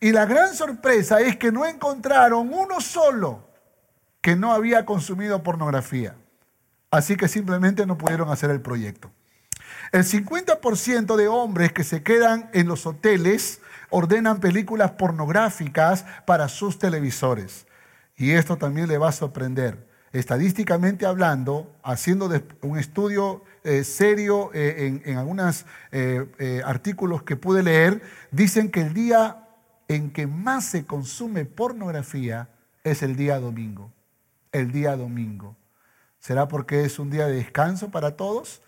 Y 0.00 0.12
la 0.12 0.26
gran 0.26 0.54
sorpresa 0.54 1.20
es 1.20 1.36
que 1.36 1.52
no 1.52 1.66
encontraron 1.66 2.52
uno 2.52 2.80
solo 2.80 3.48
que 4.20 4.36
no 4.36 4.52
había 4.52 4.86
consumido 4.86 5.42
pornografía. 5.42 6.14
Así 6.90 7.16
que 7.16 7.26
simplemente 7.26 7.84
no 7.86 7.98
pudieron 7.98 8.30
hacer 8.30 8.50
el 8.50 8.60
proyecto. 8.60 9.10
El 9.90 10.04
50% 10.04 11.16
de 11.16 11.28
hombres 11.28 11.72
que 11.72 11.84
se 11.84 12.02
quedan 12.02 12.48
en 12.52 12.68
los 12.68 12.86
hoteles 12.86 13.60
ordenan 13.90 14.40
películas 14.40 14.92
pornográficas 14.92 16.04
para 16.24 16.48
sus 16.48 16.78
televisores. 16.78 17.66
Y 18.16 18.32
esto 18.32 18.56
también 18.56 18.88
le 18.88 18.98
va 18.98 19.08
a 19.08 19.12
sorprender 19.12 19.91
estadísticamente 20.12 21.06
hablando, 21.06 21.74
haciendo 21.82 22.30
un 22.62 22.78
estudio 22.78 23.42
eh, 23.64 23.84
serio 23.84 24.50
eh, 24.52 25.00
en, 25.04 25.16
algunos 25.16 25.64
eh, 25.90 26.62
artículos 26.64 27.22
que 27.22 27.36
pude 27.36 27.62
leer, 27.62 28.02
dicen 28.30 28.70
que 28.70 28.82
el 28.82 28.92
día 28.92 29.48
en 29.88 30.10
que 30.10 30.26
más 30.26 30.64
se 30.66 30.84
consume 30.84 31.44
pornografía 31.44 32.48
es 32.84 33.02
el 33.02 33.16
día 33.16 33.38
domingo. 33.40 33.90
El 34.52 34.70
día 34.70 34.96
domingo. 34.96 35.56
¿Será 36.18 36.46
porque 36.46 36.84
es 36.84 36.98
un 36.98 37.10
día 37.10 37.26
de 37.26 37.36
descanso 37.36 37.90
para 37.90 38.16
todos? 38.16 38.62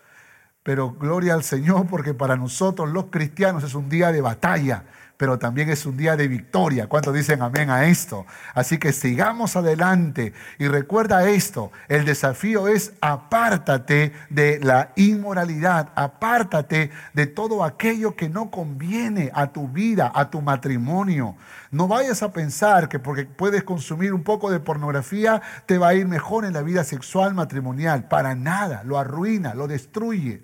Pero 0.63 0.93
gloria 0.93 1.35
al 1.35 1.43
Señor 1.43 1.87
porque 1.87 2.13
para 2.15 2.35
nosotros 2.35 2.89
los 2.89 3.05
cristianos 3.05 3.63
es 3.63 3.75
un 3.75 3.87
día 3.87 4.11
de 4.11 4.21
batalla 4.21 4.85
pero 5.17 5.39
también 5.39 5.69
es 5.69 5.85
un 5.85 5.97
día 5.97 6.15
de 6.15 6.27
victoria. 6.27 6.87
¿Cuántos 6.87 7.13
dicen 7.13 7.41
amén 7.41 7.69
a 7.69 7.85
esto? 7.85 8.25
Así 8.53 8.77
que 8.77 8.91
sigamos 8.91 9.55
adelante 9.55 10.33
y 10.59 10.67
recuerda 10.67 11.27
esto, 11.29 11.71
el 11.87 12.05
desafío 12.05 12.67
es 12.67 12.93
apártate 13.01 14.13
de 14.29 14.59
la 14.61 14.91
inmoralidad, 14.95 15.89
apártate 15.95 16.91
de 17.13 17.27
todo 17.27 17.63
aquello 17.63 18.15
que 18.15 18.29
no 18.29 18.51
conviene 18.51 19.31
a 19.33 19.51
tu 19.51 19.67
vida, 19.67 20.11
a 20.13 20.29
tu 20.29 20.41
matrimonio. 20.41 21.35
No 21.71 21.87
vayas 21.87 22.23
a 22.23 22.31
pensar 22.31 22.89
que 22.89 22.99
porque 22.99 23.25
puedes 23.25 23.63
consumir 23.63 24.13
un 24.13 24.23
poco 24.23 24.51
de 24.51 24.59
pornografía 24.59 25.41
te 25.65 25.77
va 25.77 25.89
a 25.89 25.93
ir 25.93 26.07
mejor 26.07 26.45
en 26.45 26.53
la 26.53 26.61
vida 26.61 26.83
sexual 26.83 27.33
matrimonial. 27.33 28.07
Para 28.07 28.35
nada, 28.35 28.83
lo 28.83 28.97
arruina, 28.97 29.53
lo 29.53 29.67
destruye. 29.67 30.43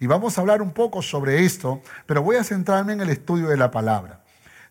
Y 0.00 0.06
vamos 0.06 0.38
a 0.38 0.40
hablar 0.40 0.62
un 0.62 0.72
poco 0.72 1.02
sobre 1.02 1.44
esto, 1.44 1.82
pero 2.06 2.22
voy 2.22 2.36
a 2.36 2.44
centrarme 2.44 2.92
en 2.92 3.00
el 3.00 3.10
estudio 3.10 3.48
de 3.48 3.56
la 3.56 3.70
palabra. 3.70 4.20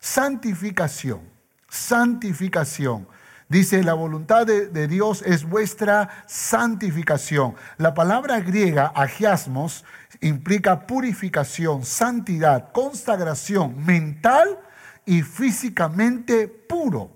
Santificación, 0.00 1.20
santificación. 1.68 3.06
Dice, 3.48 3.82
la 3.82 3.94
voluntad 3.94 4.46
de, 4.46 4.88
Dios 4.88 5.22
es 5.22 5.44
vuestra 5.48 6.24
santificación. 6.26 7.54
La 7.78 7.94
palabra 7.94 8.40
griega, 8.40 8.92
agiasmos, 8.94 9.84
implica 10.20 10.86
purificación, 10.86 11.84
santidad, 11.84 12.72
consagración 12.72 13.84
mental 13.84 14.58
y 15.06 15.22
físicamente 15.22 16.46
puro, 16.48 17.10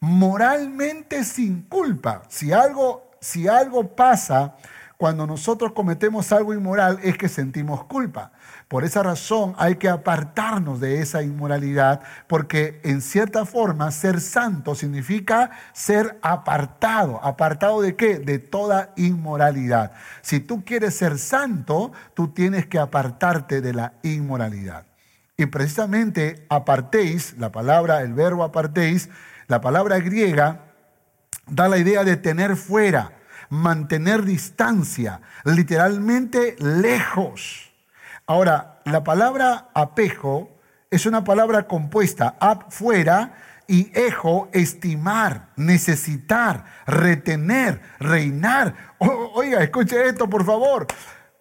moralmente 0.00 1.24
sin 1.24 1.62
culpa. 1.62 2.22
Si 2.28 2.52
algo, 2.52 3.10
si 3.20 3.48
algo 3.48 3.94
pasa 3.96 4.56
cuando 5.00 5.26
nosotros 5.26 5.72
cometemos 5.72 6.30
algo 6.30 6.52
inmoral 6.52 6.98
es 7.02 7.16
que 7.16 7.30
sentimos 7.30 7.84
culpa. 7.84 8.32
Por 8.68 8.84
esa 8.84 9.02
razón 9.02 9.54
hay 9.56 9.76
que 9.76 9.88
apartarnos 9.88 10.78
de 10.78 11.00
esa 11.00 11.22
inmoralidad, 11.22 12.02
porque 12.26 12.82
en 12.84 13.00
cierta 13.00 13.46
forma 13.46 13.90
ser 13.92 14.20
santo 14.20 14.74
significa 14.74 15.52
ser 15.72 16.18
apartado. 16.20 17.18
¿Apartado 17.24 17.80
de 17.80 17.96
qué? 17.96 18.18
De 18.18 18.38
toda 18.38 18.92
inmoralidad. 18.94 19.92
Si 20.20 20.38
tú 20.38 20.66
quieres 20.66 20.96
ser 20.96 21.18
santo, 21.18 21.92
tú 22.12 22.28
tienes 22.28 22.66
que 22.66 22.78
apartarte 22.78 23.62
de 23.62 23.72
la 23.72 23.94
inmoralidad. 24.02 24.84
Y 25.38 25.46
precisamente 25.46 26.44
apartéis, 26.50 27.38
la 27.38 27.50
palabra, 27.50 28.02
el 28.02 28.12
verbo 28.12 28.44
apartéis, 28.44 29.08
la 29.46 29.62
palabra 29.62 29.98
griega 29.98 30.60
da 31.46 31.70
la 31.70 31.78
idea 31.78 32.04
de 32.04 32.18
tener 32.18 32.54
fuera 32.54 33.12
mantener 33.50 34.24
distancia, 34.24 35.20
literalmente 35.44 36.56
lejos. 36.58 37.70
Ahora, 38.26 38.80
la 38.84 39.04
palabra 39.04 39.68
apejo 39.74 40.56
es 40.90 41.04
una 41.04 41.24
palabra 41.24 41.66
compuesta, 41.66 42.36
ap 42.40 42.70
fuera 42.70 43.34
y 43.66 43.92
ejo, 43.94 44.48
estimar, 44.52 45.50
necesitar, 45.56 46.64
retener, 46.86 47.80
reinar. 47.98 48.94
oiga, 48.98 49.62
escuche 49.62 50.08
esto, 50.08 50.28
por 50.28 50.44
favor. 50.44 50.86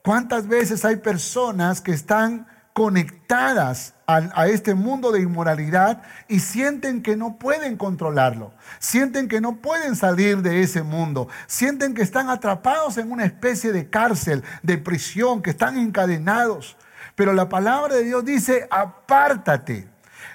¿Cuántas 0.04 0.48
veces 0.48 0.86
hay 0.86 0.98
personas 0.98 1.82
que 1.82 1.92
están 1.92 2.48
conectadas 2.74 3.94
a, 4.08 4.48
este 4.48 4.74
mundo 4.74 5.12
de 5.12 5.22
inmoralidad 5.22 6.02
y 6.28 6.40
sienten 6.40 7.04
que 7.04 7.16
no 7.16 7.38
pueden 7.38 7.78
controlarlo, 7.78 8.54
sienten 8.80 9.28
que 9.28 9.42
no 9.42 9.58
pueden 9.58 9.96
salir 9.96 10.42
de 10.42 10.62
ese 10.62 10.82
mundo, 10.82 11.28
sienten 11.46 11.94
que 11.94 12.02
están 12.02 12.30
atrapados 12.30 12.98
en 12.98 13.12
una 13.12 13.26
especie 13.26 13.72
de 13.72 13.90
cárcel, 13.90 14.44
de 14.64 14.78
prisión, 14.78 15.42
que 15.42 15.52
están 15.52 15.78
encadenados. 15.78 16.76
Pero 17.16 17.34
la 17.34 17.50
palabra 17.50 17.96
de 17.96 18.06
Dios 18.06 18.26
dice, 18.26 18.68
apártate. 18.72 19.88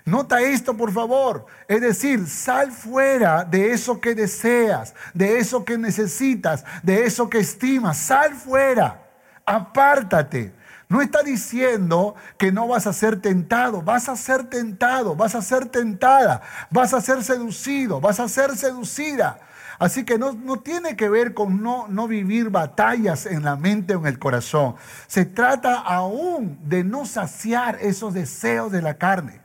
Nota 0.04 0.42
esto, 0.42 0.76
por 0.76 0.92
favor. 0.92 1.46
Es 1.66 1.80
decir, 1.80 2.26
sal 2.26 2.70
fuera 2.70 3.44
de 3.44 3.72
eso 3.72 4.00
que 4.00 4.14
deseas, 4.14 4.94
de 5.14 5.38
eso 5.38 5.64
que 5.64 5.78
necesitas, 5.78 6.64
de 6.82 7.06
eso 7.06 7.30
que 7.30 7.38
estimas. 7.38 7.96
Sal 7.96 8.34
fuera. 8.34 9.02
Apártate. 9.46 10.52
No 10.94 11.02
está 11.02 11.24
diciendo 11.24 12.14
que 12.38 12.52
no 12.52 12.68
vas 12.68 12.86
a 12.86 12.92
ser 12.92 13.20
tentado, 13.20 13.82
vas 13.82 14.08
a 14.08 14.14
ser 14.14 14.44
tentado, 14.44 15.16
vas 15.16 15.34
a 15.34 15.42
ser 15.42 15.66
tentada, 15.66 16.40
vas 16.70 16.94
a 16.94 17.00
ser 17.00 17.24
seducido, 17.24 18.00
vas 18.00 18.20
a 18.20 18.28
ser 18.28 18.56
seducida. 18.56 19.40
Así 19.80 20.04
que 20.04 20.18
no, 20.18 20.34
no 20.34 20.60
tiene 20.60 20.94
que 20.94 21.08
ver 21.08 21.34
con 21.34 21.64
no, 21.64 21.88
no 21.88 22.06
vivir 22.06 22.50
batallas 22.50 23.26
en 23.26 23.42
la 23.42 23.56
mente 23.56 23.96
o 23.96 24.02
en 24.02 24.06
el 24.06 24.20
corazón. 24.20 24.76
Se 25.08 25.24
trata 25.24 25.80
aún 25.80 26.60
de 26.62 26.84
no 26.84 27.06
saciar 27.06 27.76
esos 27.80 28.14
deseos 28.14 28.70
de 28.70 28.80
la 28.80 28.94
carne. 28.96 29.40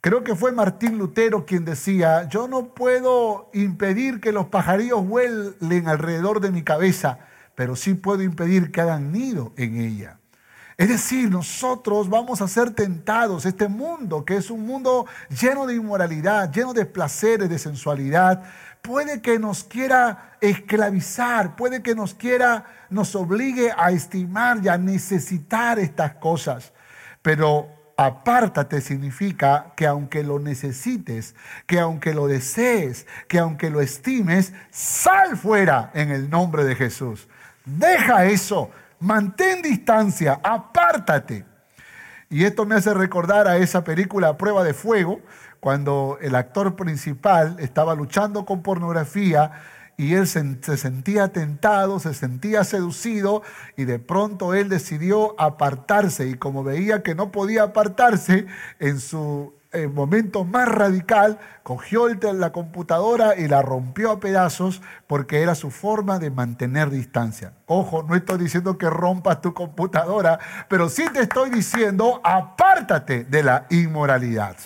Creo 0.00 0.22
que 0.22 0.36
fue 0.36 0.52
Martín 0.52 0.98
Lutero 0.98 1.44
quien 1.44 1.64
decía, 1.64 2.28
yo 2.28 2.46
no 2.46 2.74
puedo 2.74 3.50
impedir 3.54 4.20
que 4.20 4.30
los 4.30 4.46
pajarillos 4.46 5.04
vuelen 5.04 5.88
alrededor 5.88 6.38
de 6.38 6.52
mi 6.52 6.62
cabeza, 6.62 7.18
pero 7.56 7.74
sí 7.74 7.94
puedo 7.94 8.22
impedir 8.22 8.70
que 8.70 8.80
hagan 8.80 9.10
nido 9.10 9.52
en 9.56 9.80
ella. 9.80 10.20
Es 10.76 10.88
decir, 10.90 11.30
nosotros 11.30 12.10
vamos 12.10 12.42
a 12.42 12.48
ser 12.48 12.70
tentados. 12.70 13.46
Este 13.46 13.66
mundo, 13.66 14.26
que 14.26 14.36
es 14.36 14.50
un 14.50 14.66
mundo 14.66 15.06
lleno 15.40 15.66
de 15.66 15.74
inmoralidad, 15.74 16.52
lleno 16.52 16.74
de 16.74 16.84
placeres, 16.84 17.48
de 17.48 17.58
sensualidad, 17.58 18.42
puede 18.82 19.22
que 19.22 19.38
nos 19.38 19.64
quiera 19.64 20.36
esclavizar, 20.42 21.56
puede 21.56 21.82
que 21.82 21.94
nos 21.94 22.12
quiera, 22.12 22.66
nos 22.90 23.16
obligue 23.16 23.72
a 23.74 23.90
estimar 23.90 24.60
y 24.62 24.68
a 24.68 24.76
necesitar 24.76 25.78
estas 25.78 26.16
cosas. 26.16 26.74
Pero 27.22 27.70
apártate 27.96 28.82
significa 28.82 29.72
que 29.76 29.86
aunque 29.86 30.22
lo 30.22 30.38
necesites, 30.38 31.34
que 31.66 31.80
aunque 31.80 32.12
lo 32.12 32.26
desees, 32.26 33.06
que 33.28 33.38
aunque 33.38 33.70
lo 33.70 33.80
estimes, 33.80 34.52
sal 34.70 35.38
fuera 35.38 35.90
en 35.94 36.10
el 36.10 36.28
nombre 36.28 36.64
de 36.64 36.74
Jesús. 36.74 37.28
Deja 37.66 38.26
eso, 38.26 38.70
mantén 39.00 39.60
distancia, 39.60 40.40
apártate. 40.42 41.44
Y 42.30 42.44
esto 42.44 42.64
me 42.64 42.76
hace 42.76 42.94
recordar 42.94 43.48
a 43.48 43.56
esa 43.56 43.82
película 43.82 44.38
Prueba 44.38 44.62
de 44.62 44.72
Fuego, 44.72 45.20
cuando 45.58 46.16
el 46.20 46.36
actor 46.36 46.76
principal 46.76 47.56
estaba 47.58 47.96
luchando 47.96 48.44
con 48.44 48.62
pornografía 48.62 49.50
y 49.96 50.14
él 50.14 50.28
se, 50.28 50.76
sentía 50.76 51.32
tentado, 51.32 51.98
se 51.98 52.14
sentía 52.14 52.62
seducido 52.62 53.42
y 53.76 53.84
de 53.84 53.98
pronto 53.98 54.54
él 54.54 54.68
decidió 54.68 55.34
apartarse. 55.40 56.28
Y 56.28 56.34
como 56.34 56.62
veía 56.62 57.02
que 57.02 57.16
no 57.16 57.32
podía 57.32 57.64
apartarse 57.64 58.46
en 58.78 59.00
su 59.00 59.54
momento 59.92 60.44
más 60.44 60.68
radical, 60.68 61.38
cogió 61.62 62.08
la 62.08 62.52
computadora 62.52 63.36
y 63.36 63.48
la 63.48 63.62
rompió 63.62 64.10
a 64.10 64.20
pedazos 64.20 64.82
porque 65.06 65.42
era 65.42 65.54
su 65.54 65.70
forma 65.70 66.18
de 66.18 66.30
mantener 66.30 66.90
distancia. 66.90 67.52
Ojo, 67.66 68.02
no 68.02 68.14
estoy 68.14 68.38
diciendo 68.38 68.78
que 68.78 68.88
rompas 68.88 69.40
tu 69.40 69.52
computadora, 69.54 70.38
pero 70.68 70.88
sí 70.88 71.04
te 71.12 71.20
estoy 71.20 71.50
diciendo, 71.50 72.20
apártate 72.24 73.24
de 73.24 73.42
la 73.42 73.66
inmoralidad. 73.70 74.56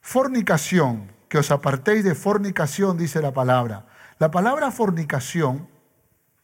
Fornicación 0.00 1.12
que 1.28 1.38
os 1.38 1.50
apartéis 1.52 2.02
de 2.04 2.16
fornicación, 2.16 2.98
dice 2.98 3.22
la 3.22 3.32
palabra. 3.32 3.86
La 4.18 4.30
palabra 4.30 4.70
fornicación, 4.72 5.68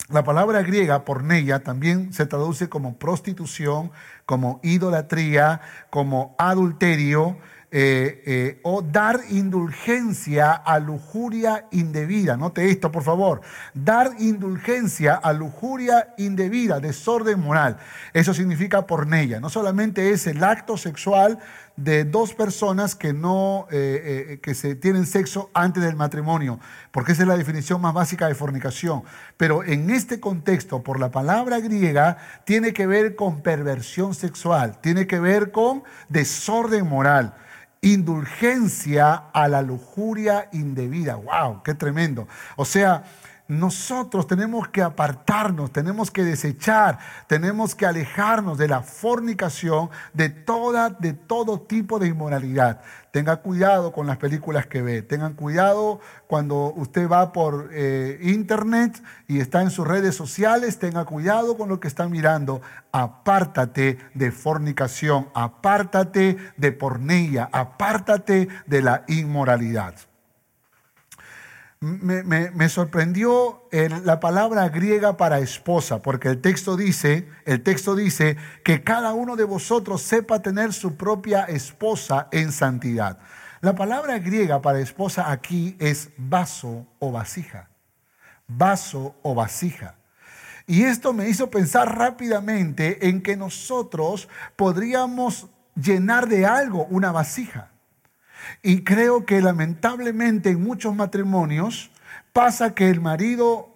la 0.08 0.22
palabra 0.22 0.62
griega 0.62 1.04
porneia, 1.04 1.64
también 1.64 2.12
se 2.12 2.26
traduce 2.26 2.68
como 2.68 2.96
prostitución, 2.96 3.90
como 4.24 4.60
idolatría, 4.62 5.60
como 5.90 6.36
adulterio, 6.38 7.36
eh, 7.72 8.22
eh, 8.24 8.60
o 8.62 8.80
dar 8.80 9.20
indulgencia 9.30 10.52
a 10.52 10.78
lujuria 10.78 11.66
indebida. 11.72 12.36
Note 12.36 12.70
esto, 12.70 12.92
por 12.92 13.02
favor. 13.02 13.40
Dar 13.74 14.12
indulgencia 14.20 15.16
a 15.16 15.32
lujuria 15.32 16.14
indebida, 16.16 16.78
desorden 16.78 17.40
moral. 17.40 17.76
Eso 18.12 18.32
significa 18.32 18.86
porneia. 18.86 19.40
No 19.40 19.50
solamente 19.50 20.12
es 20.12 20.28
el 20.28 20.44
acto 20.44 20.76
sexual 20.76 21.40
de 21.76 22.04
dos 22.04 22.34
personas 22.34 22.94
que 22.94 23.12
no 23.12 23.66
eh, 23.70 24.40
que 24.42 24.54
se 24.54 24.74
tienen 24.74 25.06
sexo 25.06 25.50
antes 25.52 25.82
del 25.82 25.96
matrimonio, 25.96 26.58
porque 26.90 27.12
esa 27.12 27.22
es 27.22 27.28
la 27.28 27.36
definición 27.36 27.80
más 27.80 27.94
básica 27.94 28.28
de 28.28 28.34
fornicación. 28.34 29.02
Pero 29.36 29.62
en 29.62 29.90
este 29.90 30.20
contexto, 30.20 30.82
por 30.82 30.98
la 30.98 31.10
palabra 31.10 31.60
griega, 31.60 32.16
tiene 32.44 32.72
que 32.72 32.86
ver 32.86 33.14
con 33.14 33.42
perversión 33.42 34.14
sexual, 34.14 34.80
tiene 34.80 35.06
que 35.06 35.20
ver 35.20 35.50
con 35.52 35.82
desorden 36.08 36.86
moral 36.88 37.34
indulgencia 37.82 39.14
a 39.32 39.48
la 39.48 39.62
lujuria 39.62 40.48
indebida. 40.52 41.16
¡Wow! 41.16 41.62
¡Qué 41.62 41.74
tremendo! 41.74 42.26
O 42.56 42.64
sea, 42.64 43.04
nosotros 43.48 44.26
tenemos 44.26 44.68
que 44.68 44.82
apartarnos, 44.82 45.72
tenemos 45.72 46.10
que 46.10 46.24
desechar, 46.24 46.98
tenemos 47.28 47.74
que 47.74 47.86
alejarnos 47.86 48.58
de 48.58 48.66
la 48.66 48.82
fornicación, 48.82 49.88
de 50.12 50.30
toda, 50.30 50.90
de 50.90 51.12
todo 51.12 51.60
tipo 51.60 51.98
de 51.98 52.08
inmoralidad. 52.08 52.80
Tenga 53.12 53.36
cuidado 53.36 53.92
con 53.92 54.06
las 54.06 54.18
películas 54.18 54.66
que 54.66 54.82
ve, 54.82 55.02
tengan 55.02 55.34
cuidado 55.34 56.00
cuando 56.26 56.72
usted 56.74 57.08
va 57.08 57.32
por 57.32 57.70
eh, 57.72 58.18
internet 58.22 59.00
y 59.28 59.40
está 59.40 59.62
en 59.62 59.70
sus 59.70 59.86
redes 59.86 60.14
sociales, 60.14 60.78
tenga 60.78 61.04
cuidado 61.04 61.56
con 61.56 61.68
lo 61.68 61.78
que 61.80 61.88
está 61.88 62.08
mirando. 62.08 62.60
Apártate 62.90 63.98
de 64.14 64.32
fornicación, 64.32 65.28
apártate 65.34 66.36
de 66.56 66.72
pornilla, 66.72 67.48
apártate 67.52 68.48
de 68.66 68.82
la 68.82 69.04
inmoralidad 69.06 69.94
me, 71.80 72.68
sorprendió 72.68 73.68
la 74.04 74.20
palabra 74.20 74.68
griega 74.68 75.16
para 75.16 75.38
esposa, 75.38 76.02
porque 76.02 76.28
el 76.28 76.40
texto 76.40 76.76
dice, 76.76 77.28
el 77.44 77.62
texto 77.62 77.94
dice 77.94 78.36
que 78.64 78.82
cada 78.82 79.12
uno 79.12 79.36
de 79.36 79.44
vosotros 79.44 80.02
sepa 80.02 80.40
tener 80.40 80.72
su 80.72 80.96
propia 80.96 81.44
esposa 81.44 82.28
en 82.32 82.52
santidad. 82.52 83.18
La 83.60 83.74
palabra 83.74 84.18
griega 84.18 84.62
para 84.62 84.80
esposa 84.80 85.30
aquí 85.30 85.76
es 85.78 86.10
vaso 86.16 86.86
o 86.98 87.12
vasija. 87.12 87.68
Vaso 88.46 89.16
o 89.22 89.34
vasija. 89.34 89.96
Y 90.66 90.82
esto 90.82 91.12
me 91.12 91.28
hizo 91.28 91.50
pensar 91.50 91.96
rápidamente 91.96 93.08
en 93.08 93.22
que 93.22 93.36
nosotros 93.36 94.28
podríamos 94.56 95.48
llenar 95.74 96.28
de 96.28 96.46
algo 96.46 96.86
una 96.86 97.12
vasija. 97.12 97.70
Y 98.62 98.84
creo 98.84 99.26
que 99.26 99.40
lamentablemente 99.40 100.50
en 100.50 100.62
muchos 100.62 100.94
matrimonios 100.94 101.90
pasa 102.32 102.74
que 102.74 102.90
el 102.90 103.00
marido 103.00 103.70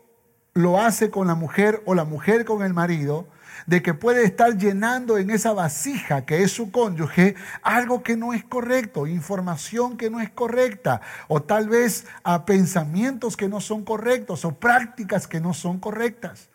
lo 0.54 0.80
hace 0.80 1.10
con 1.10 1.26
la 1.26 1.34
mujer 1.34 1.82
o 1.86 1.94
la 1.94 2.04
mujer 2.04 2.44
con 2.44 2.62
el 2.62 2.74
marido, 2.74 3.26
de 3.66 3.82
que 3.82 3.94
puede 3.94 4.24
estar 4.24 4.56
llenando 4.56 5.18
en 5.18 5.30
esa 5.30 5.52
vasija 5.52 6.24
que 6.24 6.42
es 6.42 6.52
su 6.52 6.70
cónyuge 6.70 7.34
algo 7.62 8.02
que 8.02 8.16
no 8.16 8.32
es 8.32 8.44
correcto, 8.44 9.06
información 9.06 9.96
que 9.96 10.10
no 10.10 10.20
es 10.20 10.30
correcta, 10.30 11.00
o 11.28 11.42
tal 11.42 11.68
vez 11.68 12.06
a 12.24 12.44
pensamientos 12.46 13.36
que 13.36 13.48
no 13.48 13.60
son 13.60 13.84
correctos 13.84 14.44
o 14.44 14.58
prácticas 14.58 15.26
que 15.26 15.40
no 15.40 15.54
son 15.54 15.78
correctas. 15.78 16.48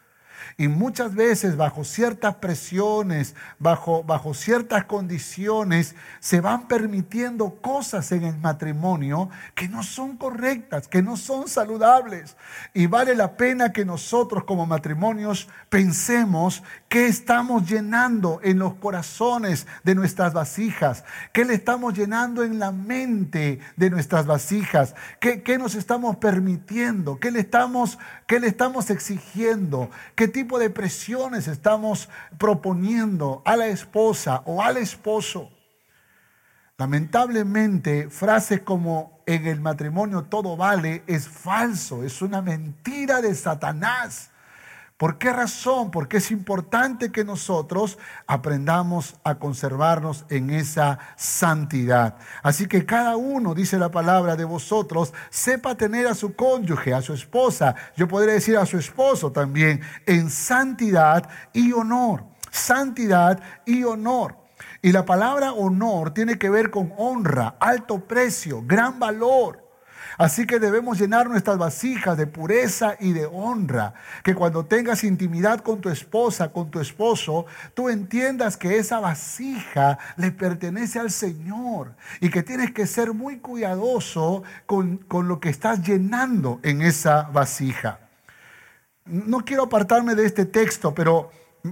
Y 0.58 0.70
muchas 0.70 1.15
veces 1.15 1.58
bajo 1.58 1.84
ciertas 1.84 2.36
presiones, 2.36 3.36
bajo, 3.60 4.04
bajo 4.06 4.34
ciertas 4.34 4.86
condiciones, 4.86 5.96
se 6.22 6.39
van 6.39 6.70
permitiendo 6.70 7.56
cosas 7.56 8.10
en 8.13 8.24
el 8.24 8.38
matrimonio 8.38 9.30
que 9.54 9.68
no 9.68 9.84
son 9.84 10.15
correctas, 10.15 10.88
que 10.88 11.02
no 11.02 11.18
son 11.18 11.50
saludables. 11.50 12.38
Y 12.74 12.88
vale 12.88 13.15
la 13.15 13.36
pena 13.36 13.74
que 13.74 13.84
nosotros 13.84 14.46
como 14.46 14.65
matrimonios 14.65 15.50
pensemos 15.70 16.63
qué 16.88 17.08
estamos 17.08 17.68
llenando 17.68 18.39
en 18.41 18.58
los 18.58 18.76
corazones 18.76 19.68
de 19.84 19.94
nuestras 19.94 20.32
vasijas, 20.32 21.04
qué 21.34 21.44
le 21.44 21.54
estamos 21.54 21.94
llenando 21.94 22.44
en 22.44 22.60
la 22.60 22.72
mente 22.72 23.60
de 23.76 23.89
nuestras 23.89 24.26
vasijas, 24.26 24.96
qué, 25.20 25.44
qué 25.44 25.58
nos 25.58 25.76
estamos 25.76 26.15
permitiendo, 26.15 27.20
qué 27.20 27.30
le 27.30 27.41
estamos, 27.41 28.00
qué 28.26 28.39
le 28.39 28.48
estamos 28.48 28.89
exigiendo, 28.89 29.89
qué 30.15 30.30
tipo 30.30 30.45
de 30.46 30.70
presiones 30.70 31.48
estamos 31.48 32.10
proponiendo 32.38 33.42
a 33.46 33.58
la 33.58 33.68
esposa 33.68 34.44
o 34.46 34.62
al 34.62 34.78
esposo. 34.78 35.50
Lamentablemente, 36.78 38.10
frases 38.10 38.62
como 38.62 39.20
en 39.26 39.48
el 39.48 39.62
matrimonio 39.62 40.24
todo 40.24 40.56
vale 40.56 41.04
es 41.08 41.28
falso, 41.28 42.04
es 42.04 42.22
una 42.22 42.42
mentira 42.42 43.22
de 43.22 43.34
Satanás. 43.34 44.30
¿Por 44.98 45.18
qué 45.18 45.34
razón? 45.34 45.92
Porque 45.92 46.18
es 46.18 46.32
importante 46.32 47.12
que 47.12 47.26
nosotros 47.26 47.98
aprendamos 48.28 49.16
a 49.26 49.36
conservarnos 49.40 50.24
en 50.30 50.50
esa 50.52 51.00
santidad. 51.18 52.16
Así 52.44 52.66
que 52.68 52.86
cada 52.86 53.18
uno, 53.18 53.54
dice 53.54 53.78
la 53.78 53.92
palabra 53.92 54.38
de 54.38 54.46
vosotros, 54.46 55.14
sepa 55.30 55.76
tener 55.76 56.08
a 56.08 56.16
su 56.16 56.34
cónyuge, 56.34 56.94
a 56.94 57.02
su 57.02 57.14
esposa, 57.14 57.76
yo 57.98 58.08
podría 58.08 58.36
decir 58.36 58.56
a 58.56 58.66
su 58.66 58.78
esposo 58.78 59.34
también, 59.34 59.82
en 60.06 60.30
santidad 60.30 61.30
y 61.52 61.74
honor. 61.74 62.24
Santidad 62.50 63.42
y 63.66 63.84
honor. 63.84 64.38
Y 64.82 64.94
la 64.94 65.04
palabra 65.04 65.52
honor 65.52 66.14
tiene 66.14 66.38
que 66.38 66.50
ver 66.50 66.72
con 66.72 66.94
honra, 66.96 67.58
alto 67.60 68.00
precio, 68.08 68.62
gran 68.66 68.98
valor. 68.98 69.64
Así 70.17 70.47
que 70.47 70.60
debemos 70.60 70.99
llenar 70.99 71.30
nuestras 71.30 71.58
vasijas 71.58 72.17
de 72.17 72.28
pureza 72.28 72.95
y 72.99 73.12
de 73.12 73.25
honra. 73.25 73.93
Que 74.23 74.36
cuando 74.36 74.65
tengas 74.65 75.04
intimidad 75.04 75.60
con 75.60 75.82
tu 75.82 75.89
esposa, 75.89 76.51
con 76.51 76.71
tu 76.71 76.80
esposo, 76.80 77.45
tú 77.73 77.89
entiendas 77.89 78.58
que 78.58 78.78
esa 78.78 78.99
vasija 78.99 79.97
le 80.17 80.32
pertenece 80.32 80.99
al 80.99 81.12
Señor 81.12 81.95
y 82.21 82.30
que 82.30 82.43
tienes 82.43 82.71
que 82.71 82.88
ser 82.88 83.13
muy 83.13 83.39
cuidadoso 83.39 84.43
con, 84.65 84.97
con 84.97 85.28
lo 85.28 85.39
que 85.39 85.49
estás 85.49 85.82
llenando 85.82 86.60
en 86.63 86.82
esa 86.82 87.23
vasija. 87.23 87.99
No 89.06 89.45
quiero 89.45 89.63
apartarme 89.63 90.15
de 90.15 90.25
este 90.25 90.45
texto, 90.45 90.93
pero 90.93 91.30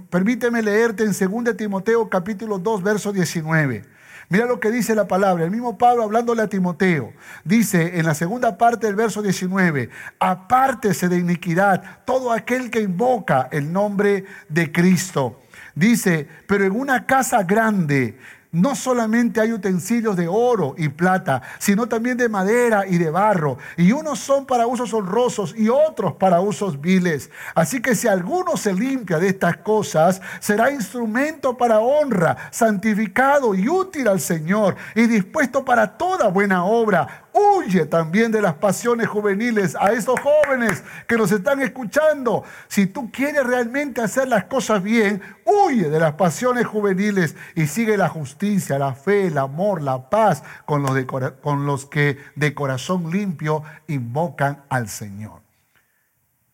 permíteme 0.09 0.61
leerte 0.61 1.03
en 1.03 1.11
2 1.11 1.57
Timoteo 1.57 2.09
capítulo 2.09 2.59
2, 2.59 2.83
verso 2.83 3.11
19. 3.11 3.92
Mira 4.33 4.47
lo 4.47 4.59
que 4.59 4.71
dice 4.71 4.95
la 4.95 5.07
palabra, 5.07 5.43
el 5.43 5.51
mismo 5.51 5.77
Pablo 5.77 6.01
hablándole 6.01 6.41
a 6.41 6.47
Timoteo, 6.47 7.13
dice 7.43 7.99
en 7.99 8.05
la 8.07 8.15
segunda 8.15 8.57
parte 8.57 8.87
del 8.87 8.95
verso 8.95 9.21
19, 9.21 9.91
apártese 10.17 11.07
de 11.07 11.19
iniquidad 11.19 11.99
todo 12.03 12.31
aquel 12.31 12.71
que 12.71 12.81
invoca 12.81 13.47
el 13.51 13.71
nombre 13.71 14.25
de 14.49 14.71
Cristo. 14.71 15.39
Dice, 15.75 16.27
pero 16.47 16.65
en 16.65 16.71
una 16.71 17.05
casa 17.05 17.43
grande 17.43 18.17
no 18.53 18.75
solamente 18.75 19.41
hay 19.41 19.51
utensilios 19.51 20.15
de 20.15 20.27
oro 20.27 20.75
y 20.77 20.87
plata, 20.87 21.41
sino 21.57 21.87
también 21.87 22.17
de 22.17 22.29
madera 22.29 22.87
y 22.87 22.97
de 22.97 23.09
barro. 23.09 23.57
Y 23.77 23.91
unos 23.91 24.19
son 24.19 24.45
para 24.45 24.67
usos 24.67 24.93
honrosos 24.93 25.55
y 25.57 25.69
otros 25.69 26.13
para 26.13 26.39
usos 26.39 26.79
viles. 26.79 27.31
Así 27.55 27.81
que 27.81 27.95
si 27.95 28.07
alguno 28.07 28.55
se 28.55 28.73
limpia 28.73 29.17
de 29.19 29.29
estas 29.29 29.57
cosas, 29.57 30.21
será 30.39 30.71
instrumento 30.71 31.57
para 31.57 31.79
honra, 31.79 32.37
santificado 32.51 33.55
y 33.55 33.67
útil 33.67 34.07
al 34.07 34.21
Señor 34.21 34.75
y 34.95 35.07
dispuesto 35.07 35.65
para 35.65 35.97
toda 35.97 36.27
buena 36.27 36.63
obra. 36.63 37.22
Huye 37.33 37.87
también 37.87 38.31
de 38.31 38.41
las 38.41 38.53
pasiones 38.53 39.07
juveniles 39.07 39.75
a 39.79 39.91
esos 39.91 40.19
jóvenes 40.19 40.83
que 41.07 41.17
nos 41.17 41.31
están 41.31 41.61
escuchando. 41.61 42.43
Si 42.67 42.85
tú 42.85 43.11
quieres 43.11 43.43
realmente 43.45 44.01
hacer 44.01 44.27
las 44.27 44.43
cosas 44.43 44.83
bien, 44.83 45.21
huye 45.43 45.89
de 45.89 45.99
las 45.99 46.13
pasiones 46.13 46.67
juveniles 46.67 47.35
y 47.55 47.65
sigue 47.65 47.97
la 47.97 48.07
justicia, 48.07 48.77
la 48.77 48.93
fe, 48.93 49.27
el 49.27 49.39
amor, 49.39 49.81
la 49.81 50.11
paz 50.11 50.43
con 50.65 50.83
los, 50.83 50.95
con 51.41 51.65
los 51.65 51.87
que 51.87 52.19
de 52.35 52.53
corazón 52.53 53.09
limpio 53.11 53.63
invocan 53.87 54.63
al 54.69 54.87
Señor. 54.87 55.41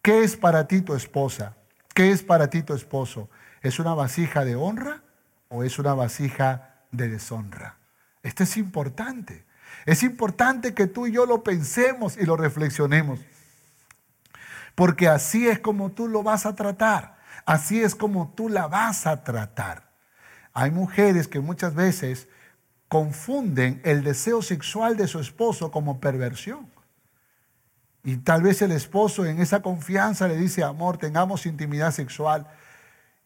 ¿Qué 0.02 0.24
es 0.24 0.38
para 0.38 0.66
ti 0.66 0.82
tu 0.82 0.96
esposa? 0.96 1.58
¿Qué 1.94 2.12
es 2.12 2.24
para 2.24 2.50
ti 2.50 2.64
tu 2.64 2.74
esposo? 2.74 3.30
¿Es 3.62 3.80
una 3.80 3.94
vasija 3.94 4.46
de 4.46 4.56
honra 4.56 5.02
o 5.50 5.64
es 5.64 5.78
una 5.78 5.94
vasija 5.94 6.86
de 6.92 7.10
deshonra? 7.10 7.78
Esto 8.24 8.44
es 8.44 8.56
importante. 8.56 9.49
Es 9.86 10.04
importante 10.04 10.74
que 10.74 10.88
tú 10.88 11.08
y 11.08 11.12
yo 11.12 11.26
lo 11.26 11.44
pensemos 11.44 12.18
y 12.18 12.26
lo 12.26 12.38
reflexionemos. 12.38 13.20
Porque 14.76 15.08
así 15.08 15.48
es 15.48 15.60
como 15.60 15.92
tú 15.92 16.08
lo 16.08 16.24
vas 16.24 16.46
a 16.46 16.56
tratar. 16.56 17.18
Así 17.46 17.82
es 17.82 17.96
como 17.96 18.34
tú 18.36 18.50
la 18.50 18.68
vas 18.68 19.08
a 19.08 19.24
tratar. 19.24 19.90
Hay 20.54 20.72
mujeres 20.72 21.28
que 21.28 21.40
muchas 21.40 21.74
veces 21.74 22.28
confunden 22.88 23.82
el 23.84 24.04
deseo 24.04 24.42
sexual 24.42 24.98
de 24.98 25.08
su 25.08 25.20
esposo 25.20 25.72
como 25.72 26.00
perversión. 26.00 26.70
Y 28.04 28.18
tal 28.18 28.44
vez 28.44 28.62
el 28.62 28.72
esposo 28.72 29.26
en 29.26 29.40
esa 29.40 29.62
confianza 29.62 30.28
le 30.28 30.38
dice, 30.38 30.64
amor, 30.64 30.98
tengamos 30.98 31.46
intimidad 31.46 31.92
sexual. 31.92 32.48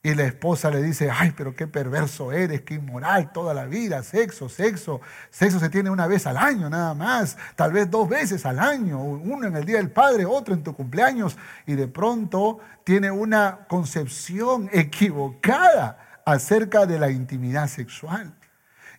Y 0.05 0.15
la 0.15 0.25
esposa 0.25 0.69
le 0.69 0.83
dice, 0.83 1.09
ay, 1.09 1.33
pero 1.35 1.55
qué 1.55 1.65
perverso 1.65 2.33
eres, 2.33 2.63
qué 2.63 2.73
inmoral 2.73 3.31
toda 3.31 3.53
la 3.53 3.63
vida, 3.63 4.03
sexo, 4.03 4.49
sexo. 4.49 4.99
Sexo 5.29 5.61
se 5.61 5.69
tiene 5.69 5.89
una 5.89 6.07
vez 6.07 6.27
al 6.27 6.35
año 6.35 6.69
nada 6.69 6.93
más, 6.93 7.37
tal 7.55 7.71
vez 7.71 7.89
dos 7.89 8.09
veces 8.09 8.45
al 8.45 8.59
año, 8.59 9.01
uno 9.01 9.47
en 9.47 9.55
el 9.55 9.63
Día 9.63 9.77
del 9.77 9.91
Padre, 9.91 10.25
otro 10.25 10.53
en 10.53 10.61
tu 10.61 10.75
cumpleaños. 10.75 11.37
Y 11.65 11.75
de 11.75 11.87
pronto 11.87 12.59
tiene 12.83 13.11
una 13.11 13.59
concepción 13.69 14.69
equivocada 14.73 16.21
acerca 16.25 16.85
de 16.85 16.99
la 16.99 17.09
intimidad 17.09 17.69
sexual. 17.69 18.33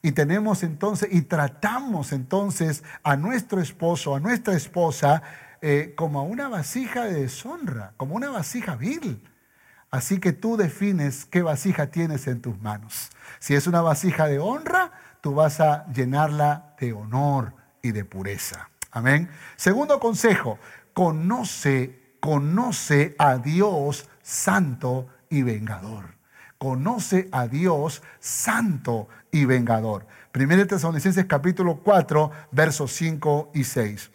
Y 0.01 0.13
tenemos 0.13 0.63
entonces, 0.63 1.11
y 1.13 1.21
tratamos 1.21 2.13
entonces 2.13 2.83
a 3.03 3.17
nuestro 3.17 3.61
esposo, 3.61 4.17
a 4.17 4.21
nuestra 4.21 4.55
esposa, 4.55 5.23
eh, 5.61 5.93
como 5.97 6.21
a 6.21 6.23
una 6.23 6.49
vasija 6.49 7.05
de 7.05 7.21
deshonra, 7.21 7.93
como 7.99 8.15
una 8.15 8.31
vasija 8.31 8.77
vil 8.77 9.23
Así 9.95 10.19
que 10.19 10.33
tú 10.33 10.57
defines 10.57 11.25
qué 11.25 11.43
vasija 11.43 11.87
tienes 11.93 12.27
en 12.27 12.43
tus 12.43 12.61
manos. 12.61 13.11
Si 13.39 13.55
es 13.55 13.69
una 13.69 13.81
vasija 13.81 14.27
de 14.27 14.41
honra, 14.41 14.91
tú 15.21 15.37
vas 15.37 15.61
a 15.61 15.87
llenarla 15.93 16.75
de 16.81 16.93
honor 16.93 17.55
y 17.81 17.93
de 17.93 18.05
pureza. 18.05 18.71
Amén. 18.91 19.31
Segundo 19.55 20.01
consejo, 20.01 20.59
conoce, 20.95 22.17
conoce 22.19 23.15
a 23.21 23.37
Dios 23.37 24.09
santo 24.21 25.07
y 25.31 25.43
vengador. 25.45 26.17
Conoce 26.59 27.29
a 27.31 27.47
Dios 27.47 28.03
santo 28.19 29.07
y 29.31 29.45
vengador. 29.45 30.09
Primero 30.33 30.67
Tesalonicenses 30.67 31.27
capítulo 31.27 31.77
4, 31.85 32.33
versos 32.51 32.91
5 32.91 33.53
y 33.55 33.63
6 33.63 34.11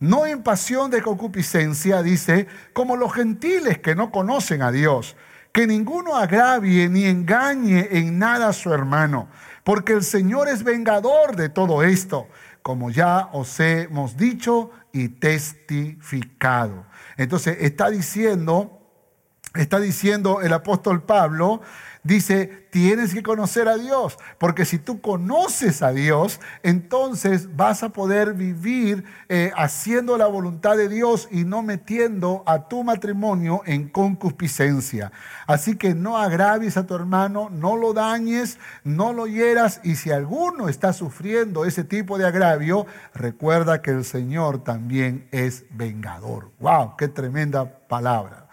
no 0.00 0.26
en 0.26 0.42
pasión 0.42 0.90
de 0.90 1.02
concupiscencia, 1.02 2.02
dice, 2.02 2.46
como 2.72 2.96
los 2.96 3.12
gentiles 3.12 3.78
que 3.78 3.94
no 3.94 4.10
conocen 4.10 4.62
a 4.62 4.72
Dios, 4.72 5.14
que 5.52 5.66
ninguno 5.66 6.16
agravie 6.16 6.88
ni 6.88 7.04
engañe 7.04 7.88
en 7.92 8.18
nada 8.18 8.48
a 8.48 8.52
su 8.52 8.72
hermano, 8.72 9.28
porque 9.62 9.92
el 9.92 10.02
Señor 10.02 10.48
es 10.48 10.64
vengador 10.64 11.36
de 11.36 11.50
todo 11.50 11.82
esto, 11.82 12.28
como 12.62 12.90
ya 12.90 13.28
os 13.32 13.60
hemos 13.60 14.16
dicho 14.16 14.70
y 14.92 15.08
testificado. 15.08 16.86
Entonces 17.16 17.58
está 17.60 17.90
diciendo, 17.90 18.80
está 19.54 19.80
diciendo 19.80 20.40
el 20.40 20.52
apóstol 20.54 21.02
Pablo, 21.02 21.60
dice, 22.02 22.66
tienes 22.70 23.12
que 23.12 23.22
conocer 23.22 23.68
a 23.68 23.76
Dios, 23.76 24.18
porque 24.38 24.64
si 24.64 24.78
tú 24.78 25.00
conoces 25.00 25.82
a 25.82 25.92
Dios, 25.92 26.40
entonces 26.62 27.56
vas 27.56 27.82
a 27.82 27.90
poder 27.90 28.34
vivir 28.34 29.04
eh, 29.28 29.52
haciendo 29.56 30.16
la 30.16 30.26
voluntad 30.26 30.76
de 30.76 30.88
Dios 30.88 31.28
y 31.30 31.44
no 31.44 31.62
metiendo 31.62 32.42
a 32.46 32.68
tu 32.68 32.84
matrimonio 32.84 33.62
en 33.66 33.88
concupiscencia. 33.88 35.12
Así 35.46 35.76
que 35.76 35.94
no 35.94 36.18
agravies 36.18 36.76
a 36.76 36.86
tu 36.86 36.94
hermano, 36.94 37.50
no 37.50 37.76
lo 37.76 37.92
dañes, 37.92 38.58
no 38.84 39.12
lo 39.12 39.26
hieras 39.26 39.80
y 39.82 39.96
si 39.96 40.10
alguno 40.10 40.68
está 40.68 40.92
sufriendo 40.92 41.64
ese 41.64 41.84
tipo 41.84 42.18
de 42.18 42.26
agravio, 42.26 42.86
recuerda 43.14 43.82
que 43.82 43.90
el 43.90 44.04
Señor 44.04 44.64
también 44.64 45.28
es 45.32 45.64
vengador. 45.70 46.50
¡Wow! 46.60 46.96
¡Qué 46.96 47.08
tremenda 47.08 47.86
palabra! 47.88 48.48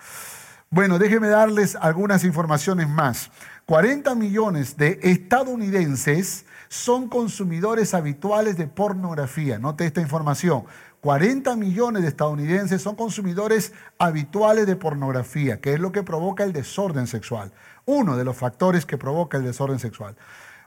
Bueno, 0.70 1.00
déjenme 1.00 1.30
darles 1.30 1.78
algunas 1.78 2.26
informaciones 2.26 2.90
más. 2.90 3.32
40 3.68 4.16
millones 4.16 4.76
de 4.76 5.00
estadounidenses 5.02 6.46
son 6.68 7.08
consumidores 7.08 7.94
habituales 7.94 8.58
de 8.58 8.68
pornografía. 8.68 9.60
Note 9.60 9.86
esta 9.86 10.02
información. 10.02 10.66
40 11.00 11.56
millones 11.56 12.02
de 12.02 12.10
estadounidenses 12.10 12.82
son 12.82 12.98
consumidores 12.98 13.72
habituales 13.98 14.68
de 14.68 14.76
pornografía, 14.76 15.62
que 15.62 15.74
es 15.74 15.80
lo 15.80 15.94
que 15.94 16.04
provoca 16.04 16.44
el 16.44 16.52
desorden 16.52 17.08
sexual. 17.08 17.54
Uno 17.86 18.18
de 18.18 18.26
los 18.26 18.36
factores 18.36 18.86
que 18.86 18.98
provoca 18.98 19.38
el 19.38 19.46
desorden 19.46 19.80
sexual. 19.80 20.18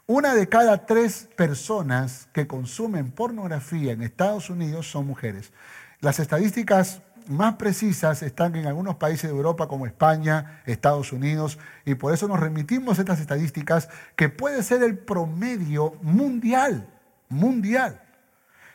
Una 0.07 0.35
de 0.35 0.49
cada 0.49 0.87
tres 0.87 1.29
personas 1.37 2.27
que 2.33 2.47
consumen 2.47 3.11
pornografía 3.11 3.93
en 3.93 4.03
Estados 4.03 4.49
Unidos 4.49 4.91
son 4.91 5.07
mujeres. 5.07 5.53
Las 6.01 6.19
estadísticas 6.19 7.03
más 7.29 7.57
precisas 7.57 8.23
están 8.23 8.57
en 8.57 8.67
algunos 8.67 8.97
países 8.97 9.31
de 9.31 9.37
Europa 9.37 9.69
como 9.69 9.87
España, 9.87 10.63
Estados 10.65 11.13
Unidos, 11.13 11.59
y 11.85 11.95
por 11.95 12.15
eso 12.15 12.27
nos 12.27 12.41
remitimos 12.41 12.99
a 12.99 13.03
estas 13.03 13.21
estadísticas 13.21 13.91
que 14.17 14.31
puede 14.31 14.63
ser 14.63 14.83
el 14.83 14.97
promedio 14.97 15.95
mundial, 16.01 16.89
mundial. 17.29 18.01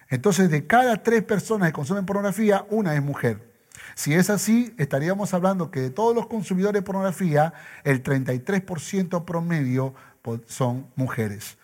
Entonces, 0.10 0.52
de 0.52 0.68
cada 0.68 1.02
tres 1.02 1.24
personas 1.24 1.70
que 1.70 1.74
consumen 1.74 2.06
pornografía, 2.06 2.66
una 2.70 2.94
es 2.94 3.02
mujer. 3.02 3.56
Si 3.96 4.14
es 4.14 4.30
así, 4.30 4.76
estaríamos 4.78 5.34
hablando 5.34 5.72
que 5.72 5.82
de 5.82 5.90
todos 5.90 6.16
los 6.16 6.28
consumidores 6.28 6.82
de 6.82 6.86
pornografía, 6.86 7.54
el 7.84 8.04
33% 8.04 9.26
promedio 9.26 9.96
son 10.48 10.88
mujeres. 10.96 11.58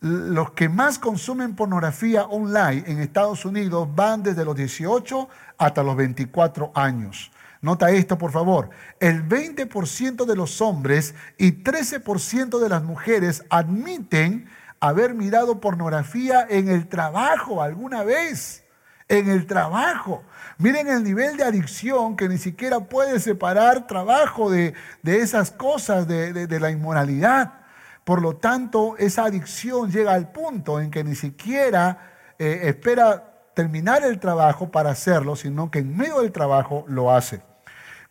Los 0.00 0.52
que 0.52 0.68
más 0.68 1.00
consumen 1.00 1.56
pornografía 1.56 2.24
online 2.24 2.84
en 2.86 3.00
Estados 3.00 3.44
Unidos 3.44 3.88
van 3.92 4.22
desde 4.22 4.44
los 4.44 4.54
18 4.54 5.28
hasta 5.58 5.82
los 5.82 5.96
24 5.96 6.70
años. 6.74 7.32
Nota 7.60 7.90
esto, 7.90 8.16
por 8.16 8.30
favor. 8.30 8.70
El 9.00 9.28
20% 9.28 10.24
de 10.24 10.36
los 10.36 10.60
hombres 10.60 11.16
y 11.36 11.64
13% 11.64 12.60
de 12.60 12.68
las 12.68 12.84
mujeres 12.84 13.44
admiten 13.50 14.48
haber 14.78 15.14
mirado 15.14 15.60
pornografía 15.60 16.46
en 16.48 16.68
el 16.68 16.88
trabajo 16.88 17.60
alguna 17.60 18.04
vez. 18.04 18.64
En 19.08 19.28
el 19.28 19.46
trabajo. 19.48 20.22
Miren 20.58 20.86
el 20.86 21.02
nivel 21.02 21.36
de 21.36 21.42
adicción 21.42 22.16
que 22.16 22.28
ni 22.28 22.38
siquiera 22.38 22.78
puede 22.80 23.18
separar 23.18 23.88
trabajo 23.88 24.48
de, 24.48 24.74
esas 25.02 25.50
cosas, 25.50 26.06
de 26.06 26.60
la 26.60 26.70
inmoralidad. 26.70 27.61
Por 28.04 28.20
lo 28.20 28.36
tanto, 28.36 28.96
esa 28.98 29.24
adicción 29.24 29.90
llega 29.90 30.12
al 30.12 30.32
punto 30.32 30.80
en 30.80 30.90
que 30.90 31.04
ni 31.04 31.14
siquiera 31.14 32.34
eh, 32.38 32.62
espera 32.64 33.50
terminar 33.54 34.02
el 34.02 34.18
trabajo 34.18 34.70
para 34.70 34.90
hacerlo, 34.90 35.36
sino 35.36 35.70
que 35.70 35.80
en 35.80 35.96
medio 35.96 36.20
del 36.20 36.32
trabajo 36.32 36.84
lo 36.88 37.12
hace. 37.12 37.42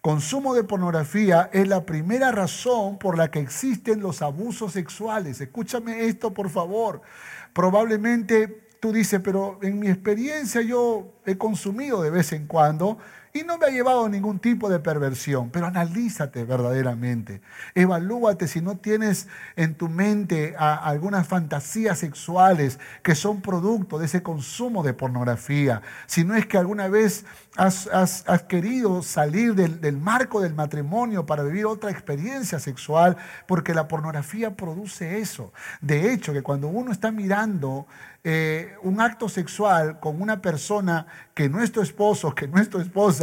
Consumo 0.02 0.56
de 0.56 0.64
pornografía 0.64 1.50
es 1.54 1.68
la 1.68 1.86
primera 1.86 2.32
razón 2.32 2.98
por 2.98 3.18
la 3.18 3.30
que 3.30 3.40
existen 3.40 4.02
los 4.02 4.22
abusos 4.22 4.74
sexuales. 4.74 5.42
Escúchame 5.42 6.06
esto, 6.06 6.34
por 6.34 6.50
favor. 6.50 7.02
Probablemente 7.54 8.70
tú 8.80 8.92
dices, 8.92 9.22
pero 9.24 9.60
en 9.62 9.80
mi 9.80 9.90
experiencia 9.90 10.62
yo 10.62 11.14
he 11.26 11.38
consumido 11.38 12.02
de 12.02 12.10
vez 12.10 12.34
en 12.34 12.48
cuando 12.48 12.98
y 13.34 13.44
no 13.44 13.58
me 13.58 13.68
ha 13.68 13.70
llevado 13.70 14.06
a 14.06 14.10
ningún 14.10 14.40
tipo 14.40 14.70
de 14.70 14.80
perversión, 14.80 15.50
pero 15.50 15.68
analízate 15.68 16.44
verdaderamente. 16.44 17.42
Evalúate 17.76 18.48
si 18.48 18.62
no 18.62 18.78
tienes 18.78 19.28
en 19.56 19.76
tu 19.76 19.88
mente 19.88 20.56
algunas 20.58 21.28
fantasías 21.28 22.00
sexuales 22.00 22.80
que 23.04 23.16
son 23.16 23.42
producto 23.42 24.00
de 24.00 24.06
ese 24.06 24.22
consumo 24.22 24.84
de 24.84 24.94
pornografía. 24.94 25.82
Si 26.08 26.24
no 26.24 26.36
es 26.36 26.46
que 26.46 26.58
alguna 26.58 26.88
vez 26.88 27.26
has, 27.56 28.44
querido 28.48 29.04
salir 29.04 29.56
del, 29.56 29.98
marco 29.98 30.42
del 30.42 30.54
matrimonio 30.54 31.26
para 31.26 31.44
vivir 31.44 31.66
otra 31.66 31.92
experiencia 31.92 32.60
sexual, 32.60 33.18
porque 33.48 33.74
la 33.74 33.88
pornografía 33.88 34.56
produce 34.56 35.20
eso. 35.20 35.54
De 35.82 36.12
hecho, 36.14 36.34
que 36.34 36.42
cuando 36.42 36.68
uno 36.68 36.92
está 36.92 37.12
mirando 37.12 37.88
eh, 38.24 38.76
un 38.84 39.02
acto 39.02 39.28
sexual 39.30 40.00
con 40.00 40.22
una 40.22 40.42
persona 40.42 41.08
que 41.34 41.50
no 41.50 41.62
es 41.62 41.72
tu 41.72 41.82
esposo, 41.82 42.36
que 42.36 42.48
no 42.48 42.60
es 42.60 42.70
tu 42.70 42.80
esposa, 42.80 43.21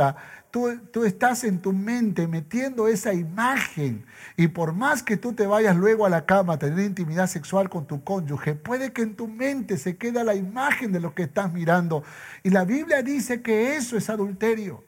tú, 0.51 0.79
tú 0.93 1.05
estás 1.05 1.45
en 1.45 1.61
tu 1.61 1.73
mente 1.73 2.27
metiendo 2.27 2.89
esa 2.89 3.13
imagen. 3.13 4.07
Y 4.37 4.49
por 4.49 4.73
más 4.73 5.03
que 5.03 5.17
tú 5.17 5.33
te 5.33 5.47
vayas 5.47 5.77
luego 5.77 6.07
a 6.07 6.11
la 6.11 6.27
cama 6.27 6.55
a 6.55 6.59
tener 6.59 6.85
intimidad 6.85 7.27
sexual 7.27 7.69
con 7.69 7.87
tu 7.87 8.03
cónyuge, 8.05 8.55
puede 8.55 8.93
que 8.93 9.03
en 9.03 9.17
tu 9.17 9.29
mente 9.29 9.77
se 9.77 9.97
quede 9.97 10.25
la 10.25 10.35
imagen 10.35 10.93
de 10.93 11.01
lo 11.01 11.15
que 11.15 11.25
estás 11.25 11.53
mirando. 11.53 12.03
Y 12.43 12.51
la 12.51 12.65
Biblia 12.65 13.03
dice 13.03 13.43
que 13.43 13.77
eso 13.77 13.97
es 13.97 14.11
adulterio. 14.11 14.85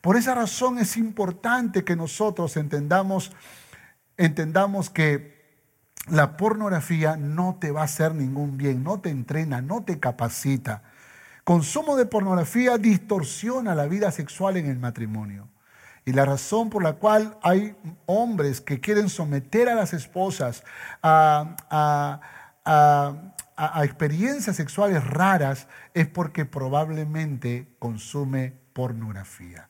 Por 0.00 0.16
esa 0.16 0.34
razón 0.34 0.78
es 0.78 0.96
importante 0.96 1.84
que 1.84 1.96
nosotros 1.96 2.56
entendamos, 2.56 3.32
entendamos 4.16 4.90
que 4.90 5.40
la 6.08 6.36
pornografía 6.36 7.16
no 7.16 7.58
te 7.60 7.70
va 7.70 7.82
a 7.82 7.84
hacer 7.84 8.14
ningún 8.14 8.56
bien, 8.56 8.82
no 8.82 9.00
te 9.00 9.10
entrena, 9.10 9.60
no 9.60 9.84
te 9.84 9.98
capacita. 10.00 10.82
Consumo 11.44 11.96
de 11.96 12.06
pornografía 12.06 12.78
distorsiona 12.78 13.74
la 13.74 13.86
vida 13.86 14.10
sexual 14.10 14.56
en 14.56 14.66
el 14.66 14.78
matrimonio. 14.78 15.48
Y 16.04 16.12
la 16.12 16.24
razón 16.24 16.70
por 16.70 16.82
la 16.82 16.94
cual 16.94 17.36
hay 17.42 17.76
hombres 18.06 18.60
que 18.60 18.80
quieren 18.80 19.08
someter 19.08 19.68
a 19.68 19.74
las 19.74 19.92
esposas 19.92 20.64
a, 21.02 22.20
experiencias 23.82 24.56
sexuales 24.56 25.04
raras 25.04 25.66
es 25.92 26.06
porque 26.06 26.44
probablemente 26.44 27.66
consume 27.78 28.54
pornografía. 28.72 29.68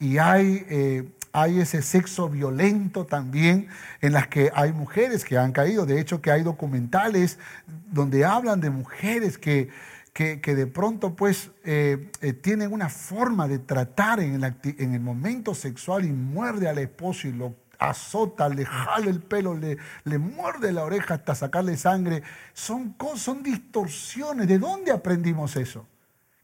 Y 0.00 0.18
hay 0.18 0.64
eh, 0.68 1.18
hay 1.32 1.60
ese 1.60 1.82
sexo 1.82 2.28
violento 2.28 3.06
también 3.06 3.68
en 4.00 4.12
las 4.12 4.28
que 4.28 4.50
hay 4.54 4.72
mujeres 4.72 5.24
que 5.24 5.38
han 5.38 5.52
caído. 5.52 5.86
De 5.86 6.00
hecho, 6.00 6.20
que 6.20 6.30
hay 6.30 6.42
documentales 6.42 7.38
donde 7.90 8.24
hablan 8.24 8.60
de 8.60 8.70
mujeres 8.70 9.38
que, 9.38 9.68
que, 10.18 10.56
de 10.56 10.66
pronto 10.66 11.14
pues 11.14 11.52
eh, 11.62 12.10
eh, 12.20 12.32
tienen 12.32 12.72
una 12.72 12.88
forma 12.88 13.46
de 13.46 13.60
tratar 13.60 14.18
en 14.18 14.42
el, 14.42 14.56
en 14.64 14.94
el, 14.94 15.00
momento 15.00 15.54
sexual 15.54 16.04
y 16.04 16.10
muerde 16.10 16.68
al 16.68 16.78
esposo 16.78 17.28
y 17.28 17.32
lo 17.32 17.54
azota, 17.78 18.48
le 18.48 18.66
jala 18.66 19.06
el 19.06 19.20
pelo, 19.20 19.54
le, 19.54 19.78
le 20.02 20.18
muerde 20.18 20.72
la 20.72 20.82
oreja 20.82 21.14
hasta 21.14 21.36
sacarle 21.36 21.76
sangre. 21.76 22.24
Son, 22.52 22.96
son 23.14 23.44
distorsiones. 23.44 24.48
¿De 24.48 24.58
dónde 24.58 24.90
aprendimos 24.90 25.54
eso? 25.54 25.86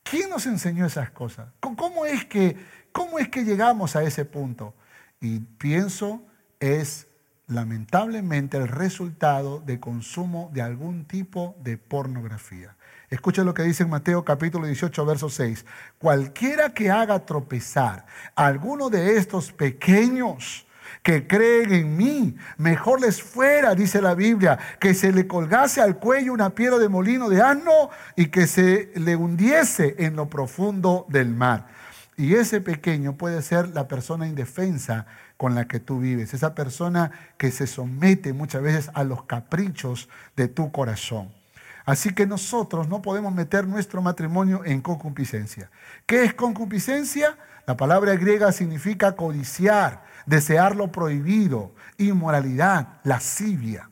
¿Quién 0.05 0.31
nos 0.31 0.47
enseñó 0.47 0.87
esas 0.87 1.11
cosas? 1.11 1.49
¿Cómo 1.59 2.07
es 2.07 2.25
que, 2.27 2.57
cómo 2.93 3.19
es 3.19 3.29
que 3.29 3.43
llegamos 3.43 3.97
a 3.97 4.05
ese 4.05 4.25
punto? 4.25 4.73
Y 5.21 5.41
pienso 5.41 6.23
es 6.61 7.09
lamentablemente 7.49 8.57
el 8.57 8.69
resultado 8.69 9.59
de 9.59 9.81
consumo 9.81 10.49
de 10.55 10.63
algún 10.63 11.07
tipo 11.07 11.57
de 11.65 11.77
pornografía. 11.77 12.77
Escucha 13.11 13.45
lo 13.45 13.55
que 13.55 13.63
dice 13.63 13.83
en 13.83 13.91
Mateo 13.91 14.25
capítulo 14.25 14.67
18, 14.67 15.05
verso 15.05 15.29
6. 15.29 15.65
Cualquiera 15.99 16.71
que 16.71 16.91
haga 16.91 17.25
tropezar 17.27 18.07
a 18.35 18.47
alguno 18.47 18.89
de 18.89 19.17
estos 19.17 19.53
pequeños 19.53 20.67
que 21.03 21.27
creen 21.27 21.73
en 21.73 21.97
mí, 21.97 22.37
mejor 22.57 23.01
les 23.03 23.23
fuera, 23.23 23.75
dice 23.75 24.01
la 24.01 24.15
Biblia, 24.15 24.59
que 24.81 24.95
se 24.95 25.13
le 25.13 25.27
colgase 25.27 25.83
al 25.83 25.99
cuello 25.99 26.33
una 26.33 26.51
piedra 26.51 26.79
de 26.79 26.89
molino 26.89 27.29
de 27.29 27.43
asno 27.43 27.91
y 28.17 28.27
que 28.27 28.47
se 28.47 28.91
le 28.95 29.15
hundiese 29.15 29.97
en 29.99 30.17
lo 30.17 30.31
profundo 30.31 31.05
del 31.11 31.29
mar. 31.29 31.69
Y 32.17 32.35
ese 32.35 32.61
pequeño 32.61 33.19
puede 33.19 33.43
ser 33.43 33.69
la 33.71 33.87
persona 33.87 34.27
indefensa 34.27 35.07
con 35.37 35.55
la 35.55 35.67
que 35.67 35.79
tú 35.79 36.01
vives, 36.01 36.33
esa 36.33 36.55
persona 36.55 37.11
que 37.37 37.51
se 37.51 37.67
somete 37.67 38.33
muchas 38.33 38.63
veces 38.63 38.91
a 38.95 39.05
los 39.05 39.25
caprichos 39.25 40.09
de 40.37 40.49
tu 40.49 40.73
corazón. 40.73 41.44
Así 41.85 42.15
que 42.15 42.27
nosotros 42.27 42.89
no 42.89 43.03
podemos 43.03 43.35
meter 43.35 43.67
nuestro 43.67 44.01
matrimonio 44.01 44.65
en 44.65 44.81
concupiscencia. 44.81 45.71
¿Qué 46.07 46.25
es 46.25 46.33
concupiscencia? 46.33 47.37
La 47.67 47.77
palabra 47.77 48.15
griega 48.17 48.53
significa 48.53 49.17
codiciar, 49.17 50.05
desear 50.25 50.77
lo 50.77 50.91
prohibido, 50.91 51.75
inmoralidad, 51.99 53.01
lascivia. 53.05 53.91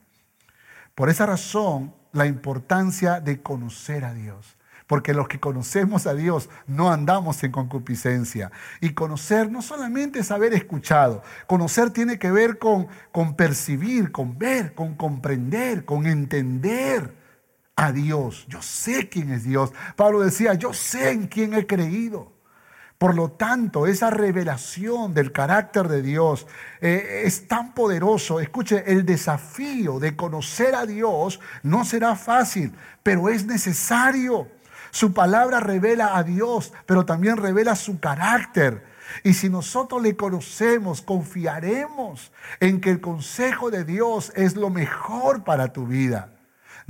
Por 0.94 1.10
esa 1.10 1.26
razón, 1.26 1.94
la 2.12 2.26
importancia 2.26 3.20
de 3.20 3.42
conocer 3.42 4.04
a 4.04 4.14
Dios. 4.14 4.56
Porque 4.86 5.14
los 5.14 5.28
que 5.28 5.40
conocemos 5.40 6.06
a 6.06 6.14
Dios 6.14 6.50
no 6.66 6.92
andamos 6.92 7.42
en 7.44 7.52
concupiscencia. 7.52 8.50
Y 8.80 8.90
conocer 8.90 9.50
no 9.50 9.62
solamente 9.62 10.18
es 10.18 10.30
haber 10.30 10.54
escuchado, 10.54 11.22
conocer 11.46 11.90
tiene 11.90 12.18
que 12.18 12.30
ver 12.30 12.58
con, 12.58 12.88
con 13.10 13.34
percibir, 13.36 14.12
con 14.12 14.38
ver, 14.38 14.74
con 14.74 14.94
comprender, 14.94 15.84
con 15.84 16.06
entender 16.06 17.21
a 17.76 17.92
Dios. 17.92 18.46
Yo 18.48 18.62
sé 18.62 19.08
quién 19.08 19.30
es 19.32 19.44
Dios. 19.44 19.72
Pablo 19.96 20.20
decía, 20.20 20.54
yo 20.54 20.72
sé 20.72 21.10
en 21.10 21.26
quién 21.26 21.54
he 21.54 21.66
creído. 21.66 22.32
Por 22.98 23.16
lo 23.16 23.32
tanto, 23.32 23.88
esa 23.88 24.10
revelación 24.10 25.12
del 25.12 25.32
carácter 25.32 25.88
de 25.88 26.02
Dios 26.02 26.46
eh, 26.80 27.22
es 27.24 27.48
tan 27.48 27.74
poderoso. 27.74 28.38
Escuche, 28.38 28.84
el 28.86 29.04
desafío 29.04 29.98
de 29.98 30.14
conocer 30.14 30.76
a 30.76 30.86
Dios 30.86 31.40
no 31.64 31.84
será 31.84 32.14
fácil, 32.14 32.72
pero 33.02 33.28
es 33.28 33.44
necesario. 33.44 34.46
Su 34.92 35.12
palabra 35.12 35.58
revela 35.58 36.16
a 36.16 36.22
Dios, 36.22 36.72
pero 36.86 37.04
también 37.04 37.38
revela 37.38 37.74
su 37.74 37.98
carácter. 37.98 38.84
Y 39.24 39.34
si 39.34 39.48
nosotros 39.48 40.00
le 40.00 40.16
conocemos, 40.16 41.02
confiaremos 41.02 42.30
en 42.60 42.80
que 42.80 42.90
el 42.90 43.00
consejo 43.00 43.72
de 43.72 43.84
Dios 43.84 44.32
es 44.36 44.54
lo 44.54 44.70
mejor 44.70 45.42
para 45.42 45.72
tu 45.72 45.86
vida. 45.86 46.31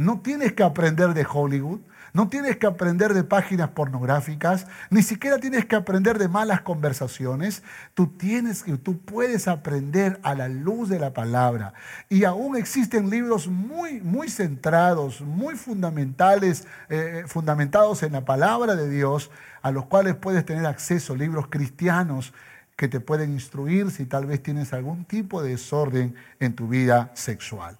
No 0.02 0.20
tienes 0.20 0.52
que 0.52 0.62
aprender 0.62 1.14
de 1.14 1.26
Hollywood, 1.30 1.80
no 2.12 2.28
tienes 2.28 2.58
que 2.58 2.66
aprender 2.66 3.14
de 3.14 3.24
páginas 3.24 3.70
pornográficas, 3.70 4.66
ni 4.90 5.02
siquiera 5.02 5.38
tienes 5.38 5.64
que 5.64 5.76
aprender 5.76 6.18
de 6.18 6.28
malas 6.28 6.60
conversaciones. 6.60 7.62
Tú 7.94 8.06
tienes 8.06 8.64
tú 8.82 8.98
puedes 8.98 9.48
aprender 9.48 10.20
a 10.22 10.34
la 10.34 10.48
luz 10.48 10.90
de 10.90 10.98
la 10.98 11.14
palabra. 11.14 11.72
Y 12.10 12.24
aún 12.24 12.56
existen 12.56 13.08
libros 13.08 13.48
muy 13.48 14.00
muy 14.00 14.28
centrados, 14.28 15.22
muy 15.22 15.54
fundamentales, 15.54 16.66
eh, 16.90 17.24
fundamentados 17.26 18.02
en 18.02 18.12
la 18.12 18.24
palabra 18.26 18.76
de 18.76 18.90
Dios, 18.90 19.30
a 19.62 19.70
los 19.70 19.86
cuales 19.86 20.14
puedes 20.16 20.44
tener 20.44 20.66
acceso, 20.66 21.16
libros 21.16 21.46
cristianos 21.48 22.34
que 22.76 22.88
te 22.88 23.00
pueden 23.00 23.32
instruir 23.32 23.90
si 23.90 24.04
tal 24.04 24.26
vez 24.26 24.42
tienes 24.42 24.72
algún 24.72 25.04
tipo 25.06 25.42
de 25.42 25.50
desorden 25.50 26.14
en 26.40 26.54
tu 26.54 26.68
vida 26.68 27.10
sexual. 27.14 27.78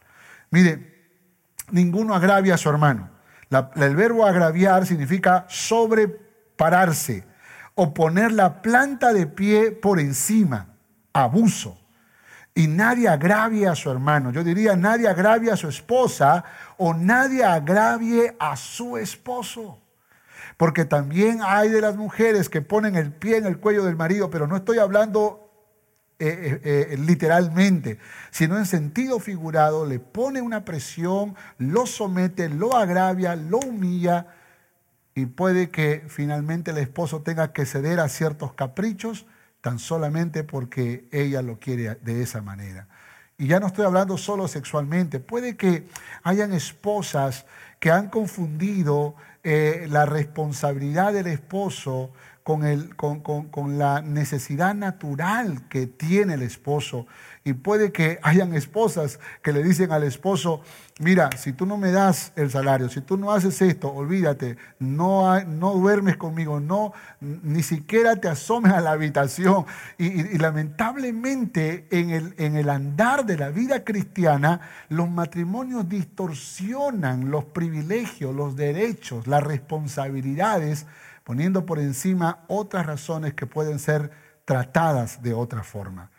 Mire, 0.51 1.02
ninguno 1.73 2.15
agravia 2.15 2.55
a 2.55 2.59
su 2.59 2.69
hermano 2.69 3.13
el 3.77 3.97
verbo 3.97 4.27
agraviar 4.27 4.87
significa 4.87 5.45
sobrepararse 5.49 7.25
o 7.75 7.93
poner 7.93 8.33
la 8.33 8.63
planta 8.63 9.13
de 9.13 9.27
pie 9.27 9.73
por 9.73 9.99
encima, 10.01 10.69
abuso. 11.13 11.79
Y 12.55 12.67
nadie 12.67 13.09
agravie 13.09 13.67
a 13.67 13.75
su 13.75 13.91
hermano. 13.91 14.31
Yo 14.31 14.45
diría, 14.45 14.77
nadie 14.77 15.09
agravie 15.09 15.51
a 15.51 15.57
su 15.57 15.69
esposa 15.69 16.45
o 16.77 16.93
nadie 16.93 17.45
agravie 17.45 18.37
a 18.39 18.57
su 18.57 18.99
esposo. 18.99 19.79
Porque 20.59 20.85
también 20.85 21.41
hay 21.43 21.71
de 21.71 21.81
las 21.81 21.97
mujeres 21.97 22.51
que 22.51 22.61
ponen 22.61 22.95
el 22.95 23.11
pie 23.11 23.39
en 23.39 23.47
el 23.47 23.59
cuello 23.59 23.85
del 23.85 23.97
marido, 23.97 24.29
pero 24.31 24.47
no 24.47 24.57
estoy 24.57 24.79
hablando 24.79 25.42
eh, 26.25 26.61
eh, 26.63 26.87
eh, 26.93 26.97
literalmente, 26.99 27.99
sino 28.31 28.57
en 28.57 28.65
sentido 28.65 29.19
figurado, 29.19 29.85
le 29.85 29.99
pone 29.99 30.41
una 30.41 30.65
presión, 30.65 31.35
lo 31.59 31.85
somete, 31.85 32.49
lo 32.49 32.77
agravia, 32.77 33.35
lo 33.35 33.59
humilla 33.59 34.29
y 35.17 35.27
puede 35.27 35.71
que 35.71 36.05
finalmente 36.07 36.71
el 36.71 36.79
esposo 36.79 37.23
tenga 37.23 37.53
que 37.53 37.67
ceder 37.67 37.99
a 37.99 38.09
ciertos 38.09 38.53
caprichos 38.53 39.27
tan 39.63 39.81
solamente 39.81 40.45
porque 40.45 41.09
ella 41.11 41.43
lo 41.43 41.59
quiere 41.59 41.97
de 41.97 42.23
esa 42.23 42.41
manera. 42.41 42.87
Y 43.37 43.49
ya 43.49 43.59
no 43.59 43.67
estoy 43.67 43.85
hablando 43.85 44.17
solo 44.17 44.47
sexualmente, 44.47 45.19
puede 45.19 45.57
que 45.57 45.89
hayan 46.23 46.53
esposas 46.53 47.47
que 47.81 47.91
han 47.91 48.11
confundido 48.11 49.17
la 49.43 50.07
responsabilidad 50.07 51.13
del 51.13 51.27
esposo 51.27 52.13
con, 52.43 52.65
el, 52.65 52.97
con, 52.97 53.21
con, 53.21 53.79
la 53.79 54.03
necesidad 54.03 54.75
natural 54.75 55.69
que 55.69 55.87
tiene 55.87 56.35
el 56.35 56.43
esposo. 56.43 57.07
Y 57.45 57.55
puede 57.55 57.93
que 57.93 58.19
hayan 58.23 58.55
esposas 58.55 59.21
que 59.43 59.53
le 59.53 59.63
dicen 59.63 59.93
al 59.93 60.03
esposo, 60.03 60.61
mira, 60.99 61.31
si 61.37 61.53
tú 61.53 61.67
no 61.67 61.77
me 61.79 61.93
das 61.93 62.33
el 62.35 62.51
salario, 62.51 62.89
si 62.89 63.01
tú 63.01 63.17
no 63.17 63.33
haces 63.33 63.63
esto, 63.63 63.93
olvídate, 63.93 64.57
no, 64.81 65.41
no 65.45 65.75
duermes 65.75 66.17
conmigo, 66.17 66.59
no, 66.59 66.93
ni 67.21 67.63
siquiera 67.63 68.17
te 68.17 68.29
asomes 68.29 68.73
a 68.73 68.81
la 68.81 68.93
habitación. 68.93 69.65
Y, 69.99 70.39
lamentablemente 70.39 71.87
en 71.91 72.11
el, 72.11 72.35
en 72.39 72.57
el 72.57 72.71
andar 72.71 73.25
de 73.25 73.37
la 73.37 73.51
vida 73.51 73.85
cristiana, 73.85 74.61
los 74.89 75.09
matrimonios 75.09 75.89
distorsionan 75.89 77.31
los 77.31 77.45
privilegios, 77.45 78.35
los 78.35 78.57
derechos, 78.57 79.29
las 79.29 79.43
responsabilidades 79.45 80.87
poniendo 81.25 81.67
por 81.67 81.79
encima 81.79 82.45
otras 82.49 82.87
razones 82.87 83.35
que 83.35 83.47
pueden 83.47 83.79
ser 83.79 84.11
tratadas 84.45 85.23
de 85.23 85.35
otra 85.35 85.63
forma. 85.63 86.11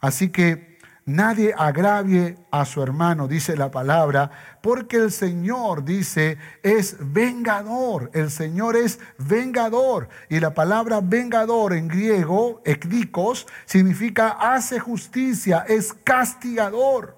Así 0.00 0.30
que 0.30 0.78
nadie 1.04 1.54
agravie 1.56 2.36
a 2.50 2.64
su 2.64 2.82
hermano, 2.82 3.28
dice 3.28 3.56
la 3.56 3.70
palabra, 3.70 4.30
porque 4.62 4.96
el 4.96 5.10
Señor, 5.10 5.84
dice, 5.84 6.38
es 6.62 6.96
vengador. 7.00 8.10
El 8.14 8.30
Señor 8.30 8.76
es 8.76 9.00
vengador. 9.18 10.08
Y 10.28 10.40
la 10.40 10.54
palabra 10.54 11.00
vengador 11.02 11.72
en 11.72 11.88
griego, 11.88 12.62
ekdikos, 12.64 13.46
significa 13.64 14.36
hace 14.40 14.78
justicia, 14.78 15.64
es 15.68 15.92
castigador. 15.92 17.17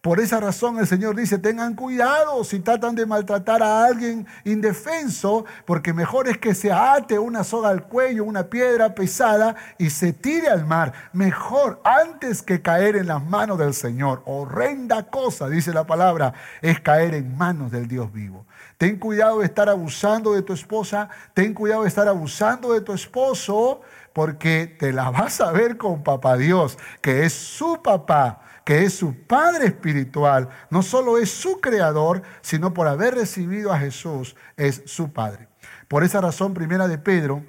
Por 0.00 0.18
esa 0.18 0.40
razón 0.40 0.78
el 0.78 0.86
Señor 0.86 1.14
dice, 1.14 1.36
tengan 1.36 1.74
cuidado 1.74 2.42
si 2.42 2.60
tratan 2.60 2.94
de 2.94 3.04
maltratar 3.04 3.62
a 3.62 3.84
alguien 3.84 4.26
indefenso, 4.44 5.44
porque 5.66 5.92
mejor 5.92 6.26
es 6.26 6.38
que 6.38 6.54
se 6.54 6.72
ate 6.72 7.18
una 7.18 7.44
soga 7.44 7.68
al 7.68 7.82
cuello, 7.82 8.24
una 8.24 8.44
piedra 8.44 8.94
pesada 8.94 9.56
y 9.76 9.90
se 9.90 10.14
tire 10.14 10.48
al 10.48 10.64
mar. 10.64 10.94
Mejor 11.12 11.82
antes 11.84 12.40
que 12.40 12.62
caer 12.62 12.96
en 12.96 13.08
las 13.08 13.22
manos 13.22 13.58
del 13.58 13.74
Señor. 13.74 14.22
Horrenda 14.24 15.02
cosa, 15.10 15.50
dice 15.50 15.74
la 15.74 15.86
palabra, 15.86 16.32
es 16.62 16.80
caer 16.80 17.12
en 17.12 17.36
manos 17.36 17.70
del 17.70 17.86
Dios 17.86 18.10
vivo. 18.10 18.46
Ten 18.78 18.98
cuidado 18.98 19.40
de 19.40 19.44
estar 19.44 19.68
abusando 19.68 20.32
de 20.32 20.40
tu 20.40 20.54
esposa, 20.54 21.10
ten 21.34 21.52
cuidado 21.52 21.82
de 21.82 21.88
estar 21.88 22.08
abusando 22.08 22.72
de 22.72 22.80
tu 22.80 22.94
esposo, 22.94 23.82
porque 24.14 24.66
te 24.66 24.94
la 24.94 25.10
vas 25.10 25.42
a 25.42 25.52
ver 25.52 25.76
con 25.76 26.02
papá 26.02 26.38
Dios, 26.38 26.78
que 27.02 27.26
es 27.26 27.34
su 27.34 27.82
papá 27.82 28.40
que 28.64 28.84
es 28.84 28.94
su 28.94 29.14
Padre 29.26 29.66
espiritual, 29.66 30.48
no 30.70 30.82
solo 30.82 31.18
es 31.18 31.30
su 31.30 31.60
creador, 31.60 32.22
sino 32.40 32.74
por 32.74 32.88
haber 32.88 33.14
recibido 33.14 33.72
a 33.72 33.78
Jesús, 33.78 34.36
es 34.56 34.82
su 34.86 35.12
Padre. 35.12 35.48
Por 35.88 36.04
esa 36.04 36.20
razón, 36.20 36.54
primera 36.54 36.88
de 36.88 36.98
Pedro, 36.98 37.44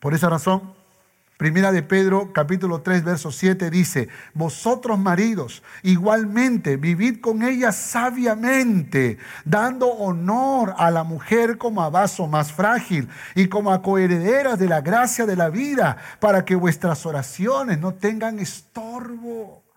por 0.00 0.14
esa 0.14 0.28
razón, 0.28 0.74
Primera 1.38 1.70
de 1.70 1.84
Pedro, 1.84 2.32
capítulo 2.32 2.82
3, 2.82 3.04
verso 3.04 3.30
7 3.30 3.70
dice, 3.70 4.08
vosotros 4.34 4.98
maridos, 4.98 5.62
igualmente 5.84 6.76
vivid 6.76 7.20
con 7.20 7.44
ella 7.44 7.70
sabiamente, 7.70 9.18
dando 9.44 9.86
honor 9.86 10.74
a 10.78 10.90
la 10.90 11.04
mujer 11.04 11.56
como 11.56 11.84
a 11.84 11.90
vaso 11.90 12.26
más 12.26 12.50
frágil 12.50 13.08
y 13.36 13.46
como 13.46 13.70
a 13.70 13.82
coherederas 13.82 14.58
de 14.58 14.66
la 14.66 14.80
gracia 14.80 15.26
de 15.26 15.36
la 15.36 15.48
vida, 15.48 15.96
para 16.18 16.44
que 16.44 16.56
vuestras 16.56 17.06
oraciones 17.06 17.78
no 17.78 17.94
tengan 17.94 18.40
estorbo. 18.40 19.67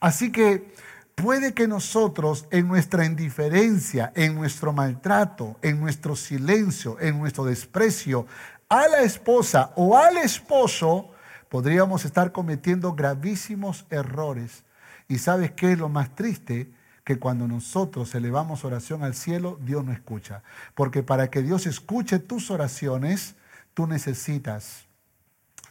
Así 0.00 0.30
que 0.30 0.72
puede 1.14 1.52
que 1.52 1.66
nosotros 1.66 2.46
en 2.50 2.68
nuestra 2.68 3.04
indiferencia, 3.04 4.12
en 4.14 4.34
nuestro 4.36 4.72
maltrato, 4.72 5.56
en 5.62 5.80
nuestro 5.80 6.14
silencio, 6.14 6.98
en 7.00 7.18
nuestro 7.18 7.44
desprecio 7.44 8.26
a 8.68 8.86
la 8.88 9.00
esposa 9.00 9.72
o 9.76 9.96
al 9.96 10.18
esposo, 10.18 11.10
podríamos 11.48 12.04
estar 12.04 12.32
cometiendo 12.32 12.94
gravísimos 12.94 13.86
errores. 13.90 14.64
¿Y 15.08 15.18
sabes 15.18 15.50
qué 15.52 15.72
es 15.72 15.78
lo 15.78 15.88
más 15.88 16.14
triste? 16.14 16.70
Que 17.02 17.18
cuando 17.18 17.48
nosotros 17.48 18.14
elevamos 18.14 18.64
oración 18.64 19.02
al 19.02 19.14
cielo, 19.14 19.58
Dios 19.62 19.84
no 19.84 19.92
escucha. 19.92 20.42
Porque 20.74 21.02
para 21.02 21.30
que 21.30 21.42
Dios 21.42 21.66
escuche 21.66 22.18
tus 22.18 22.50
oraciones, 22.50 23.34
tú 23.72 23.86
necesitas 23.86 24.84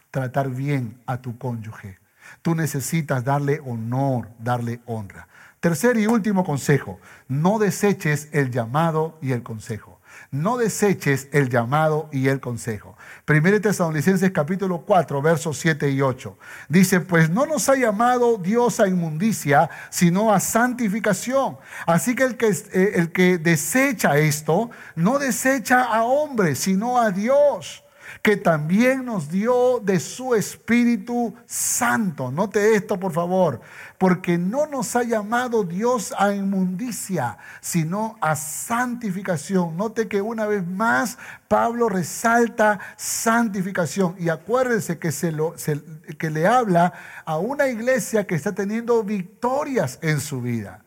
tratar 0.09 0.49
bien 0.49 0.99
a 1.05 1.21
tu 1.21 1.37
cónyuge 1.37 1.99
Tú 2.41 2.55
necesitas 2.55 3.23
darle 3.23 3.61
honor, 3.65 4.29
darle 4.39 4.81
honra. 4.85 5.27
Tercer 5.59 5.97
y 5.97 6.07
último 6.07 6.43
consejo, 6.43 6.99
no 7.27 7.57
deseches 7.57 8.29
el 8.31 8.51
llamado 8.51 9.17
y 9.21 9.31
el 9.31 9.43
consejo. 9.43 9.97
No 10.31 10.57
deseches 10.57 11.29
el 11.31 11.49
llamado 11.49 12.09
y 12.11 12.27
el 12.27 12.39
consejo. 12.39 12.97
Primero 13.25 13.61
Tesalonicenses 13.61 14.31
capítulo 14.31 14.83
4, 14.85 15.21
versos 15.21 15.57
7 15.57 15.89
y 15.89 16.01
8. 16.01 16.37
Dice, 16.69 16.99
pues 16.99 17.29
no 17.29 17.45
nos 17.45 17.69
ha 17.69 17.75
llamado 17.75 18.37
Dios 18.37 18.79
a 18.79 18.87
inmundicia, 18.87 19.69
sino 19.89 20.33
a 20.33 20.39
santificación. 20.39 21.57
Así 21.85 22.15
que 22.15 22.23
el 22.23 22.37
que, 22.37 22.49
eh, 22.49 22.91
el 22.95 23.11
que 23.11 23.37
desecha 23.37 24.17
esto, 24.17 24.69
no 24.95 25.17
desecha 25.17 25.83
a 25.83 26.03
hombres, 26.03 26.59
sino 26.59 26.99
a 26.99 27.11
Dios 27.11 27.83
que 28.21 28.37
también 28.37 29.05
nos 29.05 29.29
dio 29.29 29.79
de 29.79 29.99
su 29.99 30.35
Espíritu 30.35 31.33
Santo. 31.45 32.31
Note 32.31 32.75
esto, 32.75 32.99
por 32.99 33.11
favor, 33.11 33.61
porque 33.97 34.37
no 34.37 34.67
nos 34.67 34.95
ha 34.95 35.03
llamado 35.03 35.63
Dios 35.63 36.13
a 36.17 36.33
inmundicia, 36.33 37.37
sino 37.61 38.17
a 38.21 38.35
santificación. 38.35 39.77
Note 39.77 40.07
que 40.07 40.21
una 40.21 40.45
vez 40.45 40.65
más 40.65 41.17
Pablo 41.47 41.89
resalta 41.89 42.79
santificación 42.97 44.15
y 44.19 44.29
acuérdense 44.29 44.99
que, 44.99 45.11
se 45.11 45.31
lo, 45.31 45.55
que 46.17 46.29
le 46.29 46.47
habla 46.47 46.93
a 47.25 47.37
una 47.37 47.67
iglesia 47.67 48.25
que 48.25 48.35
está 48.35 48.53
teniendo 48.53 49.03
victorias 49.03 49.99
en 50.01 50.19
su 50.19 50.41
vida. 50.41 50.83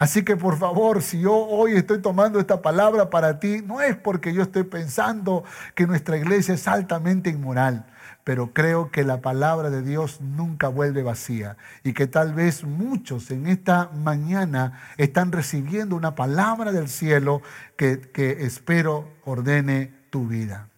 Así 0.00 0.24
que 0.24 0.34
por 0.34 0.56
favor, 0.56 1.02
si 1.02 1.20
yo 1.20 1.34
hoy 1.34 1.74
estoy 1.74 2.00
tomando 2.00 2.40
esta 2.40 2.62
palabra 2.62 3.10
para 3.10 3.38
ti, 3.38 3.62
no 3.62 3.82
es 3.82 3.96
porque 3.96 4.32
yo 4.32 4.40
estoy 4.40 4.62
pensando 4.62 5.44
que 5.74 5.86
nuestra 5.86 6.16
iglesia 6.16 6.54
es 6.54 6.66
altamente 6.66 7.28
inmoral, 7.28 7.84
pero 8.24 8.54
creo 8.54 8.90
que 8.90 9.04
la 9.04 9.20
palabra 9.20 9.68
de 9.68 9.82
Dios 9.82 10.22
nunca 10.22 10.68
vuelve 10.68 11.02
vacía 11.02 11.58
y 11.84 11.92
que 11.92 12.06
tal 12.06 12.32
vez 12.32 12.64
muchos 12.64 13.30
en 13.30 13.46
esta 13.46 13.90
mañana 13.90 14.80
están 14.96 15.32
recibiendo 15.32 15.96
una 15.96 16.14
palabra 16.14 16.72
del 16.72 16.88
cielo 16.88 17.42
que, 17.76 18.00
que 18.00 18.46
espero 18.46 19.06
ordene 19.26 19.92
tu 20.08 20.26
vida. 20.26 20.70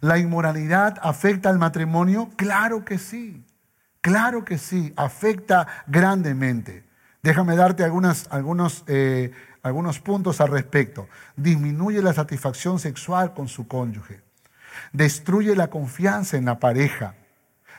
¿La 0.00 0.18
inmoralidad 0.18 0.98
afecta 1.00 1.48
al 1.48 1.60
matrimonio? 1.60 2.28
Claro 2.34 2.84
que 2.84 2.98
sí, 2.98 3.46
claro 4.00 4.44
que 4.44 4.58
sí, 4.58 4.92
afecta 4.96 5.68
grandemente. 5.86 6.87
Déjame 7.22 7.56
darte 7.56 7.82
algunos, 7.82 8.84
eh, 8.86 9.32
algunos 9.62 9.98
puntos 9.98 10.40
al 10.40 10.48
respecto. 10.48 11.08
Disminuye 11.36 12.00
la 12.00 12.12
satisfacción 12.12 12.78
sexual 12.78 13.34
con 13.34 13.48
su 13.48 13.66
cónyuge. 13.66 14.20
Destruye 14.92 15.56
la 15.56 15.68
confianza 15.68 16.36
en 16.36 16.44
la 16.44 16.60
pareja. 16.60 17.14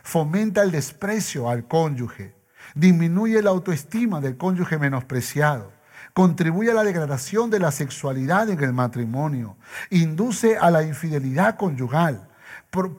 Fomenta 0.03 0.61
el 0.61 0.71
desprecio 0.71 1.49
al 1.49 1.67
cónyuge. 1.67 2.35
Disminuye 2.75 3.41
la 3.41 3.51
autoestima 3.51 4.19
del 4.19 4.35
cónyuge 4.35 4.77
menospreciado. 4.77 5.71
Contribuye 6.13 6.71
a 6.71 6.73
la 6.73 6.83
degradación 6.83 7.49
de 7.49 7.59
la 7.59 7.71
sexualidad 7.71 8.49
en 8.49 8.61
el 8.61 8.73
matrimonio. 8.73 9.55
Induce 9.89 10.57
a 10.57 10.69
la 10.69 10.83
infidelidad 10.83 11.55
conyugal. 11.55 12.27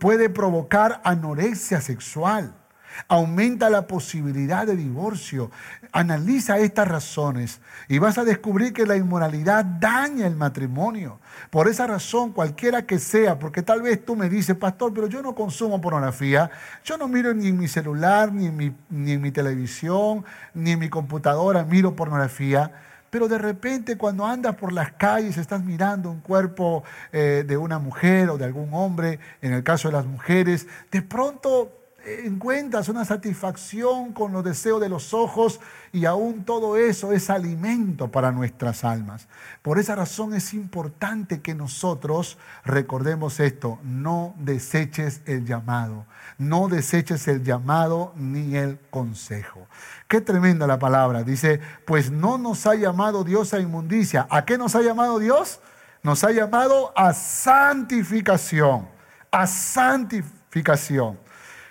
puede 0.00 0.31
provocar 0.31 1.00
anorexia 1.05 1.81
sexual 1.81 2.60
aumenta 3.09 3.70
la 3.70 3.87
posibilidad 3.87 4.66
de 4.66 4.76
divorcio. 4.76 5.50
Analiza 5.92 6.59
estas 6.59 6.88
razones 6.88 7.61
y 7.88 7.98
vas 7.98 8.18
a 8.18 8.24
descubrir 8.24 8.72
que 8.72 8.87
la 8.87 8.96
inmoralidad 8.96 9.64
daña 9.64 10.26
el 10.26 10.37
matrimonio. 10.37 11.18
Por 11.50 11.68
esa 11.68 11.87
razón, 11.87 12.33
cualquiera 12.33 12.87
que 12.87 12.98
sea, 12.98 13.38
porque 13.38 13.62
tal 13.62 13.83
vez 13.83 14.05
tú 14.05 14.16
me 14.16 14.29
dices, 14.29 14.57
pastor, 14.57 14.92
pero 14.94 15.07
yo 15.07 15.22
no 15.22 15.35
consumo 15.35 15.81
pornografía, 15.81 16.50
yo 16.85 16.96
no 16.96 17.09
miro 17.09 17.35
ni 17.35 17.48
en 17.48 17.59
mi 17.59 17.68
celular, 17.68 18.33
ni 18.33 18.46
en 18.46 18.57
mi, 18.57 18.72
ni 18.88 19.18
mi 19.18 19.31
televisión, 19.31 20.24
ni 20.55 20.72
en 20.72 20.79
mi 20.79 20.88
computadora, 20.88 21.64
miro 21.64 21.96
pornografía. 21.96 22.72
Pero 23.11 23.26
de 23.26 23.38
repente 23.38 23.96
cuando 23.96 24.24
andas 24.24 24.55
por 24.55 24.72
las 24.72 24.92
calles 24.92 25.37
estás 25.37 25.64
mirando 25.64 26.11
un 26.11 26.20
cuerpo 26.20 26.85
eh, 27.12 27.44
de 27.46 27.57
una 27.57 27.81
mujer 27.81 28.31
o 28.31 28.38
de 28.38 28.44
algún 28.44 28.72
hombre, 28.72 29.18
en 29.42 29.53
el 29.53 29.64
caso 29.64 29.88
de 29.88 29.94
las 29.94 30.07
mujeres, 30.07 30.68
de 30.92 31.03
pronto 31.03 31.80
encuentras 32.27 32.88
una 32.88 33.05
satisfacción 33.05 34.12
con 34.12 34.33
los 34.33 34.44
deseos 34.44 34.81
de 34.81 34.88
los 34.88 35.14
ojos 35.14 35.61
y 35.92 36.05
aún 36.05 36.44
todo 36.44 36.77
eso 36.77 37.12
es 37.12 37.31
alimento 37.31 38.11
para 38.11 38.33
nuestras 38.33 38.85
almas. 38.85 39.29
Por 39.62 39.79
esa 39.79 39.94
razón 39.94 40.35
es 40.35 40.55
importante 40.55 41.40
que 41.40 41.55
nosotros 41.55 42.38
recordemos 42.64 43.40
esto, 43.40 43.79
no 43.83 44.35
deseches 44.38 45.20
el 45.27 45.47
llamado, 45.47 46.07
no 46.39 46.68
deseches 46.68 47.28
el 47.28 47.43
llamado 47.43 48.12
ni 48.16 48.57
el 48.57 48.78
consejo. 48.91 49.66
Qué 50.09 50.20
tremenda 50.20 50.66
la 50.66 50.78
palabra. 50.78 51.22
Dice, 51.22 51.61
pues 51.85 52.11
no 52.11 52.39
nos 52.39 52.66
ha 52.66 52.74
llamado 52.74 53.24
Dios 53.24 53.55
a 53.55 53.61
inmundicia. 53.61 54.26
¿A 54.30 54.45
qué 54.45 54.59
nos 54.59 54.74
ha 54.74 54.82
llamado 54.82 55.18
Dios? 55.18 55.61
nos 56.03 56.24
ha 56.24 56.30
llamado 56.30 56.93
a 56.97 57.12
santificación, 57.12 58.89
a 59.30 59.47
santificación. 59.47 61.18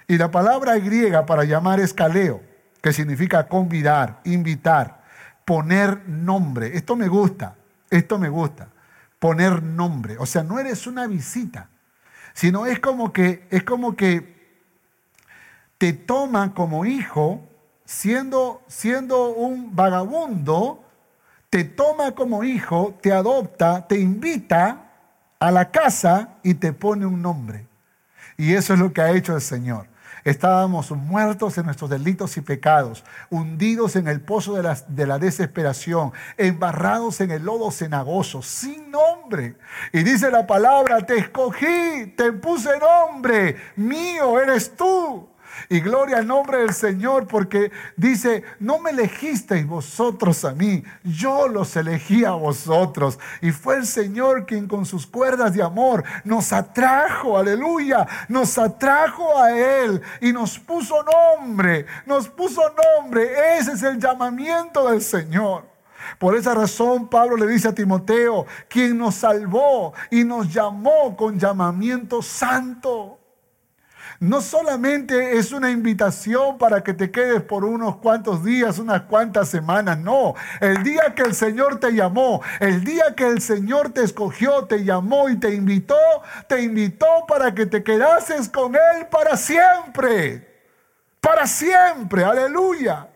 Y 0.10 0.18
la 0.18 0.32
palabra 0.32 0.76
griega 0.80 1.28
para 1.28 1.44
llamar 1.44 1.80
es 1.80 1.94
caleo, 1.94 2.42
que 2.82 2.94
significa 2.94 3.48
convidar, 3.48 4.22
invitar, 4.24 5.04
poner 5.46 6.10
nombre. 6.10 6.76
Esto 6.76 6.96
me 6.96 7.08
gusta, 7.08 7.58
esto 7.92 8.18
me 8.18 8.28
gusta. 8.28 8.70
Poner 9.20 9.62
nombre. 9.62 10.18
O 10.18 10.26
sea, 10.26 10.42
no 10.42 10.58
eres 10.58 10.88
una 10.88 11.06
visita, 11.06 11.70
sino 12.34 12.66
es 12.66 12.80
como 12.80 13.14
que, 13.14 13.48
es 13.52 13.62
como 13.64 13.96
que 13.96 14.58
te 15.78 15.94
toma 15.94 16.56
como 16.56 16.86
hijo, 16.86 17.48
siendo, 17.86 18.64
siendo 18.68 19.30
un 19.30 19.76
vagabundo, 19.76 20.86
te 21.52 21.66
toma 21.66 22.14
como 22.14 22.44
hijo, 22.44 22.98
te 23.00 23.14
adopta, 23.14 23.88
te 23.88 24.00
invita 24.00 24.90
a 25.40 25.52
la 25.52 25.70
casa 25.70 26.38
y 26.42 26.56
te 26.56 26.74
pone 26.74 27.06
un 27.06 27.22
nombre. 27.22 27.68
Y 28.38 28.56
eso 28.56 28.74
es 28.74 28.80
lo 28.80 28.92
que 28.92 29.02
ha 29.02 29.12
hecho 29.12 29.36
el 29.36 29.42
Señor. 29.42 29.89
Estábamos 30.30 30.92
muertos 30.92 31.58
en 31.58 31.66
nuestros 31.66 31.90
delitos 31.90 32.38
y 32.38 32.42
pecados, 32.42 33.04
hundidos 33.32 33.96
en 33.96 34.08
el 34.08 34.22
pozo 34.22 34.54
de 34.54 34.62
la, 34.62 34.78
de 34.88 35.08
la, 35.08 35.18
desesperación, 35.18 36.14
embarrados 36.38 37.20
en 37.22 37.32
el 37.32 37.44
lodo 37.44 37.72
cenagoso, 37.72 38.44
sin 38.44 38.92
nombre. 38.92 39.56
Y 39.92 40.04
dice 40.04 40.30
la 40.30 40.46
palabra, 40.46 41.04
te 41.04 41.18
escogí, 41.18 42.14
te 42.16 42.32
puse 42.34 42.70
nombre, 42.78 43.56
mío 43.76 44.40
eres 44.40 44.76
tú. 44.76 45.28
Y 45.68 45.82
gloria 45.82 46.18
al 46.18 46.28
nombre 46.28 46.60
del 46.60 46.74
Señor 46.74 47.28
porque 47.28 47.72
dice, 47.98 48.44
no 48.60 48.80
me 48.80 48.92
elegisteis 48.92 49.68
vosotros 49.68 50.46
a 50.46 50.54
mí, 50.54 50.84
yo 51.04 51.48
los 51.48 51.76
elegí 51.76 52.24
a 52.26 52.32
vosotros. 52.32 53.20
Y 53.42 53.52
fue 53.52 53.78
el 53.78 53.86
Señor 53.86 54.46
quien 54.46 54.68
con 54.68 54.86
sus 54.86 55.06
cuerdas 55.06 55.54
de 55.54 55.64
amor 55.64 56.04
nos 56.24 56.54
atrajo, 56.54 57.38
aleluya, 57.38 58.08
nos 58.28 58.58
atrajo 58.58 59.38
a 59.38 59.52
Él 59.52 60.02
y 60.22 60.32
nos 60.32 60.60
puso 60.60 60.96
nombre, 61.04 61.86
nos 62.06 62.30
puso 62.30 62.62
nombre. 62.98 63.58
Ese 63.58 63.74
es 63.74 63.84
el 63.84 64.00
llamamiento 64.00 64.90
del 64.90 65.02
Señor. 65.02 65.66
Por 66.18 66.36
esa 66.36 66.54
razón 66.54 67.08
Pablo 67.10 67.36
le 67.36 67.48
dice 67.48 67.68
a 67.68 67.76
Timoteo, 67.76 68.46
quien 68.68 68.98
nos 68.98 69.16
salvó 69.16 69.94
y 70.10 70.24
nos 70.24 70.52
llamó 70.52 71.16
con 71.16 71.38
llamamiento 71.38 72.22
santo 72.22 73.19
no 74.20 74.42
solamente 74.42 75.38
es 75.38 75.52
una 75.52 75.72
invitación 75.72 76.58
para 76.58 76.84
que 76.84 76.94
te 76.94 77.10
quedes 77.10 77.42
por 77.42 77.64
unos 77.64 77.98
cuantos 77.98 78.44
días, 78.44 78.78
unas 78.78 79.04
cuantas 79.04 79.50
semanas, 79.50 79.98
no. 79.98 80.36
El 80.60 80.84
día 80.84 81.14
que 81.16 81.24
el 81.24 81.34
Señor 81.34 81.80
te 81.80 81.92
llamó, 81.94 82.42
el 82.60 82.84
día 82.84 83.16
que 83.16 83.28
el 83.28 83.42
Señor 83.42 83.92
te 83.92 84.04
escogió, 84.04 84.66
te 84.66 84.84
llamó 84.84 85.30
y 85.30 85.38
te 85.38 85.54
invitó, 85.54 85.96
te 86.48 86.62
invitó 86.62 87.26
para 87.28 87.54
que 87.54 87.66
te 87.66 87.84
quedases 87.84 88.50
con 88.50 88.76
Él 88.76 89.08
para 89.10 89.38
siempre. 89.38 90.48
Para 91.22 91.48
siempre, 91.48 92.24
aleluya. 92.24 93.09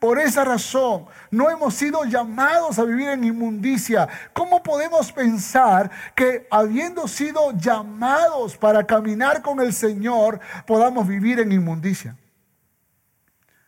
Por 0.00 0.18
esa 0.18 0.44
razón, 0.44 1.04
no 1.30 1.50
hemos 1.50 1.74
sido 1.74 2.04
llamados 2.04 2.78
a 2.78 2.84
vivir 2.84 3.10
en 3.10 3.22
inmundicia. 3.22 4.08
¿Cómo 4.32 4.62
podemos 4.62 5.12
pensar 5.12 5.90
que 6.14 6.48
habiendo 6.50 7.06
sido 7.06 7.52
llamados 7.52 8.56
para 8.56 8.86
caminar 8.86 9.42
con 9.42 9.60
el 9.60 9.74
Señor, 9.74 10.40
podamos 10.66 11.06
vivir 11.06 11.38
en 11.38 11.52
inmundicia? 11.52 12.16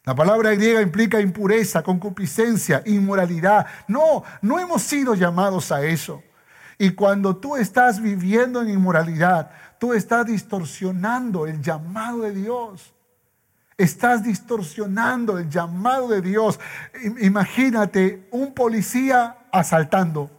La 0.05 0.15
palabra 0.15 0.55
griega 0.55 0.81
implica 0.81 1.21
impureza, 1.21 1.83
concupiscencia, 1.83 2.83
inmoralidad. 2.87 3.67
No, 3.87 4.25
no 4.41 4.59
hemos 4.59 4.81
sido 4.81 5.15
llamados 5.15 5.71
a 5.71 5.83
eso. 5.83 6.23
Y 6.79 6.93
cuando 6.93 7.37
tú 7.37 7.57
estás 7.57 8.01
viviendo 8.01 8.63
en 8.63 8.71
inmoralidad, 8.71 9.51
tú 9.79 9.93
estás 9.93 10.25
distorsionando 10.25 11.47
el 11.47 11.61
llamado 11.61 12.21
de 12.21 12.33
Dios. 12.33 12.95
Estás 13.79 14.23
distorsionando 14.23 15.39
el 15.39 15.49
llamado 15.49 16.09
de 16.09 16.21
Dios. 16.21 16.61
Imagínate 17.21 18.29
un 18.31 18.53
policía 18.53 19.37
asaltando. 19.51 20.31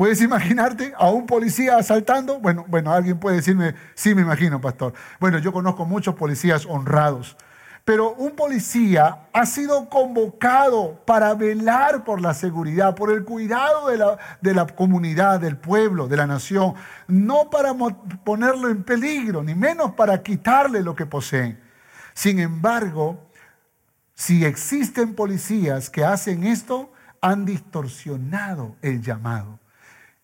¿Puedes 0.00 0.22
imaginarte 0.22 0.94
a 0.96 1.10
un 1.10 1.26
policía 1.26 1.76
asaltando? 1.76 2.40
Bueno, 2.40 2.64
bueno, 2.68 2.90
alguien 2.90 3.20
puede 3.20 3.36
decirme, 3.36 3.74
sí 3.94 4.14
me 4.14 4.22
imagino, 4.22 4.58
pastor. 4.58 4.94
Bueno, 5.20 5.38
yo 5.38 5.52
conozco 5.52 5.84
muchos 5.84 6.14
policías 6.14 6.64
honrados, 6.64 7.36
pero 7.84 8.14
un 8.14 8.30
policía 8.30 9.28
ha 9.34 9.44
sido 9.44 9.90
convocado 9.90 11.02
para 11.04 11.34
velar 11.34 12.02
por 12.02 12.22
la 12.22 12.32
seguridad, 12.32 12.94
por 12.94 13.12
el 13.12 13.24
cuidado 13.24 13.88
de 13.88 13.98
la, 13.98 14.16
de 14.40 14.54
la 14.54 14.66
comunidad, 14.66 15.38
del 15.38 15.58
pueblo, 15.58 16.08
de 16.08 16.16
la 16.16 16.26
nación, 16.26 16.72
no 17.06 17.50
para 17.50 17.74
ponerlo 18.24 18.70
en 18.70 18.82
peligro, 18.84 19.42
ni 19.42 19.54
menos 19.54 19.92
para 19.92 20.22
quitarle 20.22 20.82
lo 20.82 20.94
que 20.94 21.04
poseen. 21.04 21.69
Sin 22.20 22.38
embargo, 22.38 23.18
si 24.14 24.44
existen 24.44 25.14
policías 25.14 25.88
que 25.88 26.04
hacen 26.04 26.44
esto, 26.44 26.92
han 27.22 27.46
distorsionado 27.46 28.76
el 28.82 29.00
llamado. 29.00 29.58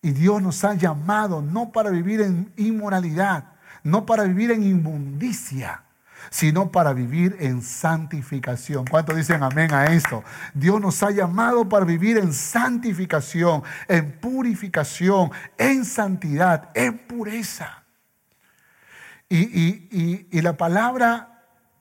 Y 0.03 0.11
Dios 0.11 0.39
nos 0.43 0.63
ha 0.63 0.75
llamado 0.75 1.41
no 1.41 1.71
para 1.71 1.89
vivir 1.89 2.21
en 2.21 2.53
inmoralidad, 2.55 3.45
no 3.81 4.05
para 4.05 4.25
vivir 4.25 4.51
en 4.51 4.61
inmundicia, 4.61 5.85
sino 6.29 6.71
para 6.71 6.93
vivir 6.93 7.35
en 7.39 7.63
santificación. 7.63 8.85
¿Cuántos 8.85 9.15
dicen 9.15 9.41
amén 9.41 9.73
a 9.73 9.85
esto? 9.85 10.23
Dios 10.53 10.79
nos 10.79 11.01
ha 11.01 11.09
llamado 11.09 11.67
para 11.67 11.83
vivir 11.83 12.19
en 12.19 12.31
santificación, 12.31 13.63
en 13.87 14.11
purificación, 14.19 15.31
en 15.57 15.83
santidad, 15.83 16.69
en 16.75 16.95
pureza. 16.95 17.85
Y, 19.27 20.27
y 20.29 20.41
la 20.41 20.55
palabra 20.55 21.33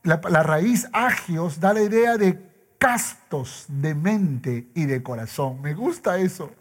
la, 0.07 0.43
raíz 0.43 0.89
agios 0.93 1.61
da 1.61 1.75
la 1.75 1.83
idea 1.83 2.17
de 2.17 2.39
castos 2.79 3.67
de 3.69 3.95
mente 3.95 4.69
y 4.75 4.87
de 4.87 5.03
corazón. 5.03 5.61
Me 5.61 5.75
gusta 5.75 6.19
eso 6.19 6.53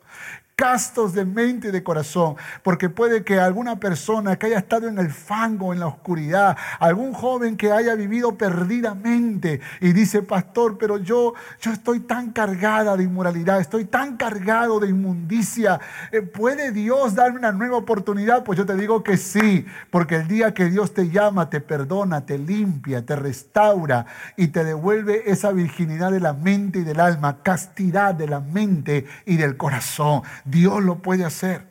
castos 0.55 1.13
de 1.13 1.25
mente 1.25 1.67
y 1.67 1.71
de 1.71 1.83
corazón, 1.83 2.35
porque 2.63 2.89
puede 2.89 3.23
que 3.23 3.39
alguna 3.39 3.77
persona 3.77 4.37
que 4.37 4.47
haya 4.47 4.59
estado 4.59 4.87
en 4.87 4.97
el 4.97 5.11
fango, 5.11 5.73
en 5.73 5.81
la 5.81 5.87
oscuridad, 5.87 6.57
algún 6.79 7.13
joven 7.13 7.57
que 7.57 7.71
haya 7.71 7.95
vivido 7.95 8.37
perdidamente 8.37 9.59
y 9.81 9.91
dice, 9.91 10.21
pastor, 10.21 10.77
pero 10.77 10.97
yo, 10.97 11.33
yo 11.59 11.71
estoy 11.71 11.99
tan 11.99 12.31
cargada 12.31 12.95
de 12.95 13.03
inmoralidad, 13.03 13.59
estoy 13.59 13.85
tan 13.85 14.15
cargado 14.15 14.79
de 14.79 14.87
inmundicia, 14.87 15.79
eh, 16.11 16.21
¿puede 16.21 16.71
Dios 16.71 17.15
darme 17.15 17.39
una 17.39 17.51
nueva 17.51 17.77
oportunidad? 17.77 18.43
Pues 18.45 18.57
yo 18.57 18.65
te 18.65 18.75
digo 18.75 19.03
que 19.03 19.17
sí, 19.17 19.65
porque 19.91 20.15
el 20.15 20.27
día 20.27 20.53
que 20.53 20.69
Dios 20.69 20.93
te 20.93 21.09
llama, 21.09 21.49
te 21.49 21.59
perdona, 21.59 22.25
te 22.25 22.37
limpia, 22.37 23.05
te 23.05 23.17
restaura 23.17 24.05
y 24.37 24.47
te 24.47 24.63
devuelve 24.63 25.29
esa 25.29 25.51
virginidad 25.51 26.11
de 26.11 26.21
la 26.21 26.31
mente 26.31 26.79
y 26.79 26.83
del 26.83 27.01
alma, 27.01 27.43
castidad 27.43 28.15
de 28.15 28.27
la 28.27 28.39
mente 28.39 29.05
y 29.25 29.35
del 29.35 29.57
corazón. 29.57 30.21
Dios 30.45 30.83
lo 30.83 31.01
puede 31.01 31.25
hacer. 31.25 31.67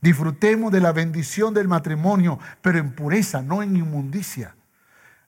Disfrutemos 0.00 0.72
de 0.72 0.80
la 0.80 0.92
bendición 0.92 1.54
del 1.54 1.68
matrimonio, 1.68 2.38
pero 2.60 2.78
en 2.78 2.92
pureza, 2.92 3.42
no 3.42 3.62
en 3.62 3.76
inmundicia. 3.76 4.54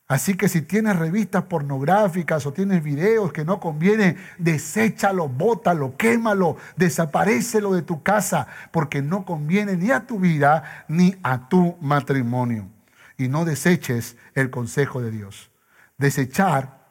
Así 0.06 0.34
que 0.34 0.48
si 0.48 0.60
tienes 0.60 0.96
revistas 0.96 1.44
pornográficas 1.44 2.44
o 2.44 2.52
tienes 2.52 2.82
videos 2.82 3.32
que 3.32 3.44
no 3.44 3.58
convienen, 3.58 4.18
deséchalo, 4.36 5.28
bótalo, 5.28 5.96
quémalo, 5.96 6.58
desaparecelo 6.76 7.72
de 7.72 7.82
tu 7.82 8.02
casa, 8.02 8.46
porque 8.70 9.00
no 9.00 9.24
conviene 9.24 9.76
ni 9.76 9.90
a 9.90 10.06
tu 10.06 10.18
vida 10.18 10.84
ni 10.88 11.16
a 11.22 11.48
tu 11.48 11.76
matrimonio. 11.80 12.68
Y 13.16 13.28
no 13.28 13.46
deseches 13.46 14.16
el 14.34 14.50
consejo 14.50 15.00
de 15.00 15.10
Dios. 15.10 15.50
Desechar 15.96 16.83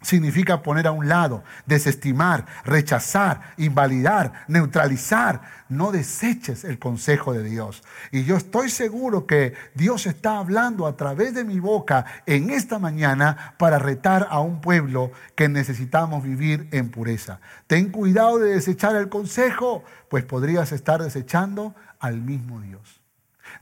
significa 0.00 0.62
poner 0.62 0.86
a 0.86 0.92
un 0.92 1.08
lado, 1.08 1.42
desestimar, 1.66 2.46
rechazar, 2.64 3.54
invalidar, 3.56 4.44
neutralizar. 4.48 5.58
No 5.68 5.92
deseches 5.92 6.64
el 6.64 6.78
consejo 6.78 7.32
de 7.32 7.44
Dios. 7.44 7.82
Y 8.10 8.24
yo 8.24 8.36
estoy 8.36 8.70
seguro 8.70 9.26
que 9.26 9.54
Dios 9.74 10.06
está 10.06 10.38
hablando 10.38 10.86
a 10.86 10.96
través 10.96 11.34
de 11.34 11.44
mi 11.44 11.60
boca 11.60 12.06
en 12.26 12.50
esta 12.50 12.78
mañana 12.78 13.54
para 13.58 13.78
retar 13.78 14.28
a 14.30 14.40
un 14.40 14.60
pueblo 14.60 15.12
que 15.34 15.48
necesitamos 15.48 16.22
vivir 16.22 16.68
en 16.72 16.90
pureza. 16.90 17.40
Ten 17.66 17.90
cuidado 17.90 18.38
de 18.38 18.54
desechar 18.54 18.96
el 18.96 19.08
consejo, 19.08 19.84
pues 20.08 20.24
podrías 20.24 20.72
estar 20.72 21.02
desechando 21.02 21.74
al 22.00 22.20
mismo 22.20 22.60
Dios. 22.60 22.97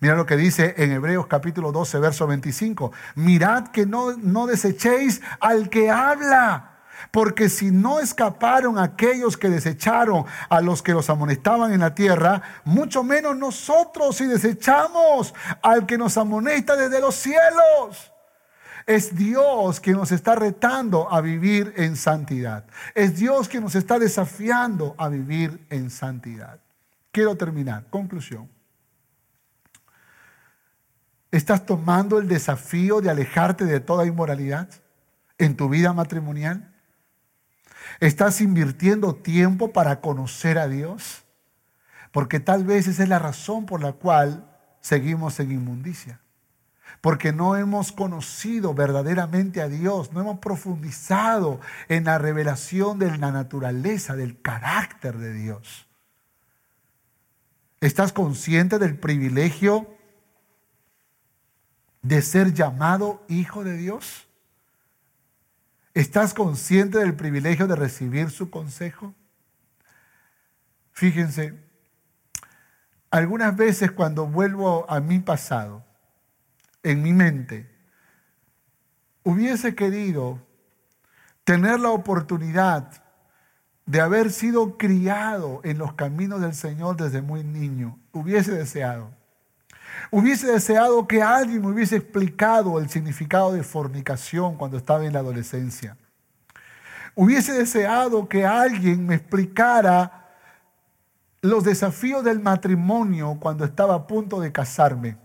Mira 0.01 0.15
lo 0.15 0.27
que 0.27 0.37
dice 0.37 0.75
en 0.77 0.93
Hebreos 0.93 1.27
capítulo 1.27 1.73
12, 1.73 1.99
verso 1.99 2.27
25. 2.27 2.93
Mirad 3.15 3.69
que 3.69 3.87
no, 3.87 4.17
no 4.17 4.47
desechéis 4.47 5.23
al 5.41 5.71
que 5.71 5.91
habla. 5.91 6.73
Porque 7.11 7.49
si 7.49 7.71
no 7.71 8.01
escaparon 8.01 8.79
aquellos 8.79 9.37
que 9.37 9.49
desecharon 9.49 10.25
a 10.49 10.61
los 10.61 10.83
que 10.83 10.93
los 10.93 11.09
amonestaban 11.11 11.73
en 11.73 11.81
la 11.81 11.95
tierra, 11.95 12.43
mucho 12.65 13.03
menos 13.05 13.37
nosotros 13.37 14.17
si 14.17 14.27
desechamos 14.27 15.35
al 15.63 15.87
que 15.87 15.99
nos 15.99 16.17
amonesta 16.17 16.77
desde 16.77 17.01
los 17.01 17.15
cielos. 17.15 18.13
Es 18.87 19.17
Dios 19.17 19.81
quien 19.81 19.97
nos 19.97 20.13
está 20.13 20.37
retando 20.37 21.13
a 21.13 21.21
vivir 21.21 21.75
en 21.77 21.97
santidad. 21.97 22.65
Es 22.95 23.17
Dios 23.17 23.49
quien 23.49 23.65
nos 23.65 23.75
está 23.75 23.99
desafiando 23.99 24.95
a 24.97 25.09
vivir 25.09 25.67
en 25.71 25.91
santidad. 25.91 26.61
quiero 27.11 27.35
terminar. 27.35 27.87
Conclusión. 27.89 28.56
¿Estás 31.37 31.67
tomando 31.67 32.19
el 32.19 32.29
desafío 32.29 33.03
de 33.03 33.11
alejarte 33.11 33.67
de 33.67 33.79
toda 33.79 34.07
inmoralidad 34.07 34.71
en 35.37 35.55
tu 35.55 35.69
vida 35.69 35.93
matrimonial? 35.93 36.75
¿Estás 38.01 38.41
invirtiendo 38.41 39.15
tiempo 39.17 39.71
para 39.71 40.01
conocer 40.01 40.57
a 40.57 40.67
Dios? 40.67 41.25
Porque 42.11 42.41
tal 42.41 42.65
vez 42.65 42.87
esa 42.87 43.03
es 43.03 43.11
la 43.11 43.19
razón 43.19 43.67
por 43.67 43.83
la 43.83 43.93
cual 43.93 44.51
seguimos 44.81 45.39
en 45.39 45.53
inmundicia. 45.53 46.23
Porque 47.03 47.35
no 47.35 47.55
hemos 47.55 47.93
conocido 47.93 48.73
verdaderamente 48.73 49.61
a 49.61 49.69
Dios, 49.69 50.15
no 50.15 50.21
hemos 50.21 50.39
profundizado 50.39 51.61
en 51.91 52.05
la 52.05 52.17
revelación 52.17 52.99
de 52.99 53.15
la 53.19 53.31
naturaleza, 53.31 54.17
del 54.17 54.41
carácter 54.41 55.19
de 55.19 55.35
Dios. 55.35 55.87
¿Estás 57.83 58.15
consciente 58.15 58.79
del 58.79 58.99
privilegio 58.99 59.96
de 62.07 62.23
ser 62.23 62.53
llamado 62.53 63.25
hijo 63.29 63.65
de 63.65 63.77
Dios? 63.77 64.29
¿Estás 65.93 66.35
consciente 66.35 66.99
del 66.99 67.17
privilegio 67.17 67.67
de 67.67 67.75
recibir 67.75 68.31
su 68.31 68.49
consejo? 68.49 69.15
Fíjense, 70.93 71.59
algunas 73.11 73.57
veces 73.57 73.91
cuando 73.91 74.27
vuelvo 74.27 74.89
a 74.89 75.01
mi 75.01 75.19
pasado, 75.19 75.85
en 76.83 77.03
mi 77.03 77.13
mente, 77.13 77.69
hubiese 79.25 79.75
querido 79.75 80.39
tener 81.43 81.81
la 81.81 81.91
oportunidad 81.91 83.03
de 83.85 84.01
haber 84.01 84.31
sido 84.31 84.79
criado 84.79 85.61
en 85.65 85.79
los 85.79 85.95
caminos 85.95 86.41
del 86.41 86.55
Señor 86.55 86.97
desde 86.97 87.21
muy 87.21 87.43
niño. 87.43 87.99
Hubiese 88.13 88.53
deseado. 88.53 89.11
Hubiese 90.11 90.47
deseado 90.47 91.07
que 91.07 91.23
alguien 91.23 91.63
me 91.63 91.69
hubiese 91.69 91.97
explicado 91.97 92.79
el 92.79 92.89
significado 92.89 93.53
de 93.53 93.63
fornicación 93.63 94.57
cuando 94.57 94.77
estaba 94.77 95.05
en 95.05 95.13
la 95.13 95.21
adolescencia. 95.21 95.97
Hubiese 97.15 97.53
deseado 97.53 98.29
que 98.29 98.45
alguien 98.45 99.07
me 99.07 99.15
explicara 99.15 100.27
los 101.41 101.65
desafíos 101.65 102.25
del 102.25 102.41
matrimonio 102.41 103.39
cuando 103.41 103.65
estaba 103.65 103.95
a 103.95 104.07
punto 104.07 104.41
de 104.41 104.53
casarme. 104.53 105.17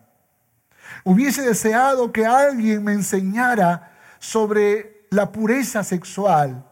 Hubiese 1.04 1.42
deseado 1.42 2.12
que 2.12 2.26
alguien 2.26 2.84
me 2.84 2.94
enseñara 2.94 3.92
sobre 4.20 5.08
la 5.10 5.32
pureza 5.32 5.84
sexual 5.84 6.64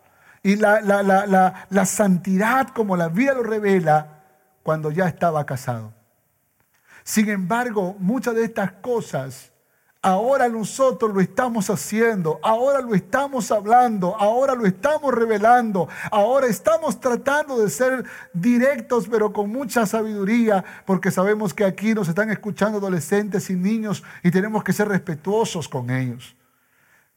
y 0.41 0.55
la, 0.55 0.81
la, 0.81 1.85
santidad 1.85 2.69
como 2.69 2.95
la 2.95 3.09
vida 3.09 3.33
lo 3.33 3.43
revela 3.43 4.23
cuando 4.63 4.91
ya 4.91 5.07
estaba 5.07 5.45
casado. 5.45 5.93
Sin 7.03 7.29
embargo, 7.29 7.95
muchas 7.99 8.35
de 8.35 8.43
estas 8.43 8.71
cosas 8.73 9.51
Ahora 10.01 10.47
nosotros 10.47 11.13
lo 11.13 11.19
estamos 11.19 11.69
haciendo, 11.69 12.39
ahora 12.41 12.79
lo 12.79 12.95
estamos 12.95 13.51
hablando, 13.51 14.15
ahora 14.17 14.55
lo 14.55 14.65
estamos 14.65 15.13
revelando, 15.13 15.89
ahora 16.09 16.47
estamos 16.47 17.01
tratando 17.01 17.59
de 17.59 17.69
ser 17.69 18.05
directos 18.33 19.09
pero 19.09 19.33
con 19.33 19.49
mucha 19.49 19.85
sabiduría 19.85 20.63
porque 20.85 21.11
sabemos 21.11 21.53
que 21.53 21.65
aquí 21.65 21.93
nos 21.93 22.07
están 22.07 22.29
escuchando 22.29 22.77
adolescentes 22.77 23.49
y 23.49 23.55
niños 23.55 24.01
y 24.23 24.31
tenemos 24.31 24.63
que 24.63 24.71
ser 24.71 24.87
respetuosos 24.87 25.67
con 25.67 25.89
ellos. 25.89 26.33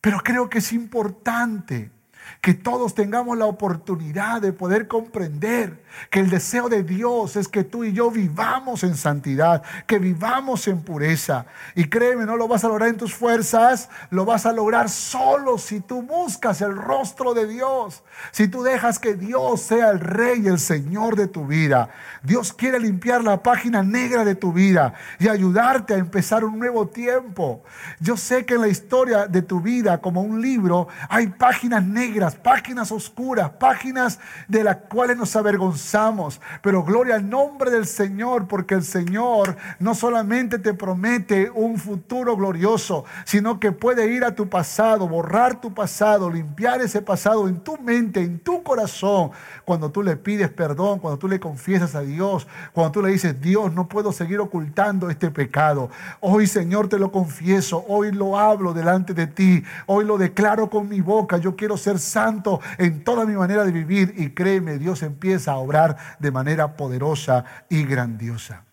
Pero 0.00 0.18
creo 0.18 0.50
que 0.50 0.58
es 0.58 0.72
importante 0.72 1.92
que 2.40 2.54
todos 2.54 2.94
tengamos 2.94 3.38
la 3.38 3.46
oportunidad 3.46 4.40
de 4.40 4.52
poder 4.52 4.88
comprender 4.88 5.82
que 6.10 6.20
el 6.20 6.30
deseo 6.30 6.68
de 6.68 6.82
Dios 6.82 7.36
es 7.36 7.48
que 7.48 7.64
tú 7.64 7.84
y 7.84 7.92
yo 7.92 8.10
vivamos 8.10 8.82
en 8.82 8.96
santidad, 8.96 9.62
que 9.86 9.98
vivamos 9.98 10.66
en 10.68 10.82
pureza. 10.82 11.46
Y 11.74 11.84
créeme, 11.84 12.26
no 12.26 12.36
lo 12.36 12.48
vas 12.48 12.64
a 12.64 12.68
lograr 12.68 12.88
en 12.88 12.96
tus 12.96 13.14
fuerzas, 13.14 13.88
lo 14.10 14.24
vas 14.24 14.46
a 14.46 14.52
lograr 14.52 14.88
solo 14.88 15.58
si 15.58 15.80
tú 15.80 16.02
buscas 16.02 16.60
el 16.62 16.76
rostro 16.76 17.34
de 17.34 17.46
Dios, 17.46 18.02
si 18.30 18.48
tú 18.48 18.62
dejas 18.62 18.98
que 18.98 19.14
Dios 19.14 19.60
sea 19.60 19.90
el 19.90 20.00
rey 20.00 20.42
y 20.44 20.48
el 20.48 20.58
Señor 20.58 21.16
de 21.16 21.28
tu 21.28 21.46
vida. 21.46 21.90
Dios 22.22 22.52
quiere 22.52 22.78
limpiar 22.80 23.22
la 23.22 23.42
página 23.42 23.82
negra 23.82 24.24
de 24.24 24.34
tu 24.34 24.52
vida 24.52 24.94
y 25.18 25.28
ayudarte 25.28 25.94
a 25.94 25.98
empezar 25.98 26.44
un 26.44 26.58
nuevo 26.58 26.88
tiempo. 26.88 27.62
Yo 28.00 28.16
sé 28.16 28.44
que 28.44 28.54
en 28.54 28.62
la 28.62 28.68
historia 28.68 29.26
de 29.26 29.42
tu 29.42 29.60
vida, 29.60 29.98
como 30.00 30.22
un 30.22 30.40
libro, 30.40 30.88
hay 31.08 31.28
páginas 31.28 31.84
negras, 31.84 32.11
páginas 32.42 32.92
oscuras, 32.92 33.50
páginas 33.58 34.18
de 34.48 34.64
las 34.64 34.76
cuales 34.88 35.16
nos 35.16 35.34
avergonzamos. 35.36 36.40
Pero 36.62 36.84
gloria 36.84 37.16
al 37.16 37.28
nombre 37.28 37.70
del 37.70 37.86
Señor, 37.86 38.46
porque 38.48 38.74
el 38.74 38.84
Señor 38.84 39.56
no 39.78 39.94
solamente 39.94 40.58
te 40.58 40.74
promete 40.74 41.50
un 41.50 41.78
futuro 41.78 42.36
glorioso, 42.36 43.04
sino 43.24 43.58
que 43.58 43.72
puede 43.72 44.12
ir 44.12 44.24
a 44.24 44.34
tu 44.34 44.48
pasado, 44.48 45.08
borrar 45.08 45.60
tu 45.60 45.72
pasado, 45.72 46.30
limpiar 46.30 46.80
ese 46.80 47.00
pasado 47.00 47.48
en 47.48 47.60
tu 47.60 47.76
mente, 47.78 48.20
en 48.20 48.38
tu 48.38 48.62
corazón, 48.62 49.30
cuando 49.64 49.90
tú 49.90 50.02
le 50.02 50.16
pides 50.16 50.50
perdón, 50.50 50.98
cuando 50.98 51.18
tú 51.18 51.28
le 51.28 51.40
confiesas 51.40 51.94
a 51.94 52.00
Dios, 52.00 52.46
cuando 52.72 52.92
tú 52.92 53.02
le 53.02 53.10
dices, 53.10 53.40
Dios, 53.40 53.72
no 53.72 53.88
puedo 53.88 54.12
seguir 54.12 54.40
ocultando 54.40 55.10
este 55.10 55.30
pecado. 55.30 55.90
Hoy, 56.20 56.46
Señor, 56.46 56.88
te 56.88 56.98
lo 56.98 57.10
confieso, 57.10 57.84
hoy 57.88 58.12
lo 58.12 58.38
hablo 58.38 58.72
delante 58.72 59.14
de 59.14 59.26
ti, 59.26 59.62
hoy 59.86 60.04
lo 60.04 60.18
declaro 60.18 60.68
con 60.68 60.88
mi 60.88 61.00
boca, 61.00 61.38
yo 61.38 61.56
quiero 61.56 61.76
ser 61.76 61.98
santo 62.02 62.60
en 62.78 63.04
toda 63.04 63.24
mi 63.24 63.34
manera 63.34 63.64
de 63.64 63.72
vivir 63.72 64.14
y 64.16 64.30
créeme, 64.30 64.78
Dios 64.78 65.02
empieza 65.02 65.52
a 65.52 65.56
obrar 65.56 65.96
de 66.18 66.30
manera 66.30 66.76
poderosa 66.76 67.44
y 67.68 67.84
grandiosa. 67.84 68.64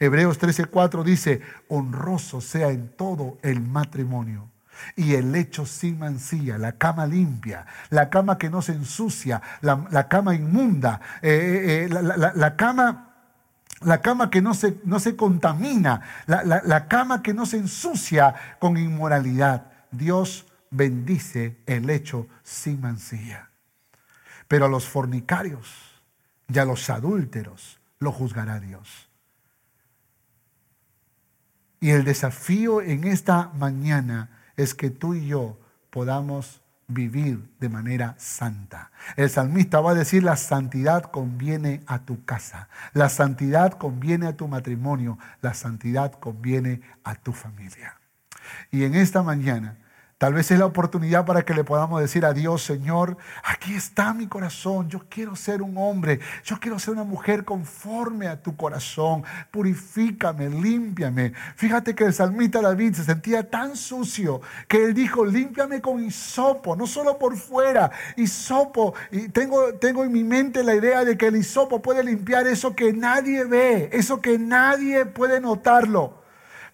Hebreos 0.00 0.40
13:4 0.40 1.04
dice, 1.04 1.40
honroso 1.68 2.40
sea 2.40 2.68
en 2.68 2.88
todo 2.88 3.38
el 3.42 3.60
matrimonio 3.60 4.50
y 4.94 5.14
el 5.14 5.32
lecho 5.32 5.66
sin 5.66 5.98
mancilla, 5.98 6.58
la 6.58 6.72
cama 6.72 7.06
limpia, 7.06 7.66
la 7.90 8.10
cama 8.10 8.38
que 8.38 8.50
no 8.50 8.62
se 8.62 8.72
ensucia, 8.72 9.40
la, 9.60 10.08
cama 10.08 10.34
inmunda, 10.34 11.00
eh, 11.22 11.30
eh, 11.30 11.84
eh, 11.84 12.32
la, 12.34 12.56
cama... 12.56 13.02
La 13.82 14.00
cama 14.00 14.30
que 14.30 14.40
no 14.40 14.54
se, 14.54 14.78
no 14.84 14.98
se 14.98 15.16
contamina, 15.16 16.00
la 16.26 16.88
cama 16.88 17.22
que 17.22 17.34
no 17.34 17.44
se 17.44 17.58
ensucia 17.58 18.34
con 18.58 18.78
inmoralidad. 18.78 19.66
Dios 19.90 20.46
bendice 20.76 21.56
el 21.66 21.86
lecho 21.86 22.26
sin 22.42 22.80
mancilla. 22.80 23.50
Pero 24.48 24.66
a 24.66 24.68
los 24.68 24.86
fornicarios 24.86 26.02
y 26.48 26.58
a 26.58 26.64
los 26.64 26.88
adúlteros 26.90 27.80
lo 27.98 28.12
juzgará 28.12 28.60
Dios. 28.60 29.08
Y 31.80 31.90
el 31.90 32.04
desafío 32.04 32.80
en 32.80 33.04
esta 33.04 33.50
mañana 33.54 34.30
es 34.56 34.74
que 34.74 34.90
tú 34.90 35.14
y 35.14 35.26
yo 35.26 35.58
podamos 35.90 36.62
vivir 36.88 37.48
de 37.58 37.68
manera 37.68 38.14
santa. 38.18 38.90
El 39.16 39.28
salmista 39.28 39.80
va 39.80 39.90
a 39.90 39.94
decir, 39.94 40.22
la 40.22 40.36
santidad 40.36 41.10
conviene 41.10 41.82
a 41.86 42.00
tu 42.00 42.24
casa, 42.24 42.68
la 42.92 43.08
santidad 43.08 43.72
conviene 43.72 44.26
a 44.26 44.36
tu 44.36 44.46
matrimonio, 44.46 45.18
la 45.42 45.54
santidad 45.54 46.12
conviene 46.12 46.80
a 47.02 47.16
tu 47.16 47.32
familia. 47.32 47.98
Y 48.70 48.84
en 48.84 48.94
esta 48.94 49.22
mañana 49.22 49.76
Tal 50.18 50.32
vez 50.32 50.50
es 50.50 50.58
la 50.58 50.64
oportunidad 50.64 51.26
para 51.26 51.44
que 51.44 51.52
le 51.52 51.62
podamos 51.62 52.00
decir 52.00 52.24
a 52.24 52.32
Dios, 52.32 52.62
Señor, 52.62 53.18
aquí 53.44 53.74
está 53.74 54.14
mi 54.14 54.26
corazón, 54.26 54.88
yo 54.88 55.02
quiero 55.10 55.36
ser 55.36 55.60
un 55.60 55.76
hombre, 55.76 56.20
yo 56.42 56.58
quiero 56.58 56.78
ser 56.78 56.94
una 56.94 57.04
mujer 57.04 57.44
conforme 57.44 58.26
a 58.26 58.42
tu 58.42 58.56
corazón, 58.56 59.24
purifícame, 59.50 60.48
límpiame. 60.48 61.34
Fíjate 61.56 61.94
que 61.94 62.04
el 62.04 62.14
salmista 62.14 62.62
David 62.62 62.94
se 62.94 63.04
sentía 63.04 63.50
tan 63.50 63.76
sucio 63.76 64.40
que 64.68 64.86
él 64.86 64.94
dijo, 64.94 65.26
límpiame 65.26 65.82
con 65.82 66.02
hisopo, 66.02 66.74
no 66.76 66.86
solo 66.86 67.18
por 67.18 67.36
fuera, 67.36 67.90
hisopo. 68.16 68.94
Y 69.10 69.28
tengo, 69.28 69.74
tengo 69.74 70.02
en 70.02 70.12
mi 70.12 70.24
mente 70.24 70.64
la 70.64 70.74
idea 70.74 71.04
de 71.04 71.18
que 71.18 71.26
el 71.26 71.36
hisopo 71.36 71.82
puede 71.82 72.02
limpiar 72.02 72.46
eso 72.46 72.74
que 72.74 72.94
nadie 72.94 73.44
ve, 73.44 73.90
eso 73.92 74.22
que 74.22 74.38
nadie 74.38 75.04
puede 75.04 75.42
notarlo. 75.42 76.25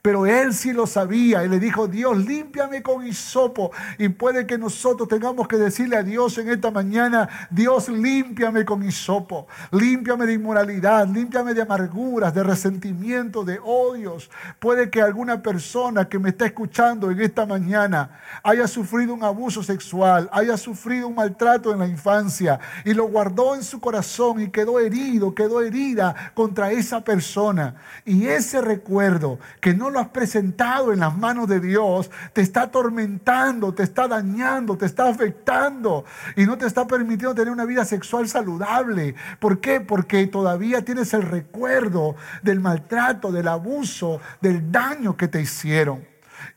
Pero 0.03 0.27
él 0.27 0.53
sí 0.53 0.73
lo 0.73 0.89
sabía 0.89 1.45
y 1.45 1.49
le 1.49 1.61
dijo, 1.61 1.87
Dios, 1.87 2.19
límpiame 2.19 2.83
con 2.83 3.07
hisopo. 3.07 3.71
Y 3.99 4.09
puede 4.09 4.49
que 4.49 4.59
nosotros 4.59 5.09
tengamos 5.09 5.47
que 5.47 5.57
decirle 5.57 5.97
a 5.97 6.03
Dios 6.03 6.37
en 6.39 6.49
esta 6.49 6.73
mañana, 6.73 7.29
Dios, 7.53 7.89
límpiame 7.89 8.65
con 8.65 8.83
hisopo. 8.83 9.47
Límpiame 9.71 10.27
de 10.27 10.33
inmoralidad, 10.33 11.07
límpiame 11.07 11.55
de 11.55 11.63
amarguras, 11.63 12.35
de 12.35 12.43
resentimiento, 12.43 13.45
de 13.45 13.61
odios. 13.63 14.29
Puede 14.59 14.91
que 14.91 15.01
alguna 15.01 15.41
persona 15.41 16.09
que 16.09 16.19
me 16.19 16.31
está 16.31 16.47
escuchando 16.47 17.09
en 17.13 17.21
esta 17.21 17.47
mañana 17.47 18.19
haya 18.43 18.67
sufrido 18.67 19.15
un 19.15 19.23
abuso 19.23 19.63
sexual, 19.63 20.29
haya 20.33 20.57
sufrido 20.57 21.07
un 21.07 21.15
maltrato 21.15 21.73
en 21.73 21.79
la 21.79 21.87
infancia 21.87 22.59
y 22.85 22.93
lo 22.93 23.05
guardó 23.05 23.55
en 23.55 23.63
su 23.63 23.79
corazón 23.79 24.41
y 24.41 24.51
quedó 24.51 24.81
herido, 24.81 25.33
quedó 25.33 25.63
herida 25.63 26.33
contra 26.35 26.73
esa 26.73 27.05
persona. 27.05 27.77
Y 28.05 28.27
ese 28.27 28.61
recuerdo 28.61 29.39
que 29.61 29.75
no 29.75 29.92
lo 29.93 30.01
has 30.01 30.09
presentado 30.09 30.93
en 30.93 31.01
las 31.01 31.17
manos 31.17 31.49
de 31.49 31.61
Dios, 31.61 32.11
te 32.33 32.41
está 32.41 32.63
atormentando, 32.63 33.73
te 33.75 33.83
está 33.83 34.09
dañando, 34.09 34.77
te 34.77 34.87
está 34.87 35.09
afectando 35.09 36.05
y 36.37 36.45
no 36.47 36.59
te 36.59 36.67
está 36.67 36.87
permitiendo 36.87 37.35
tener 37.35 37.53
una 37.53 37.65
vida 37.65 37.85
sexual 37.85 38.29
saludable. 38.29 39.15
¿Por 39.39 39.61
qué? 39.61 39.81
Porque 39.81 40.27
todavía 40.27 40.85
tienes 40.85 41.15
el 41.15 41.23
recuerdo 41.23 42.17
del 42.43 42.61
maltrato, 42.61 43.31
del 43.31 43.49
abuso, 43.49 44.21
del 44.41 44.73
daño 44.73 45.17
que 45.17 45.29
te 45.29 45.41
hicieron. 45.41 46.05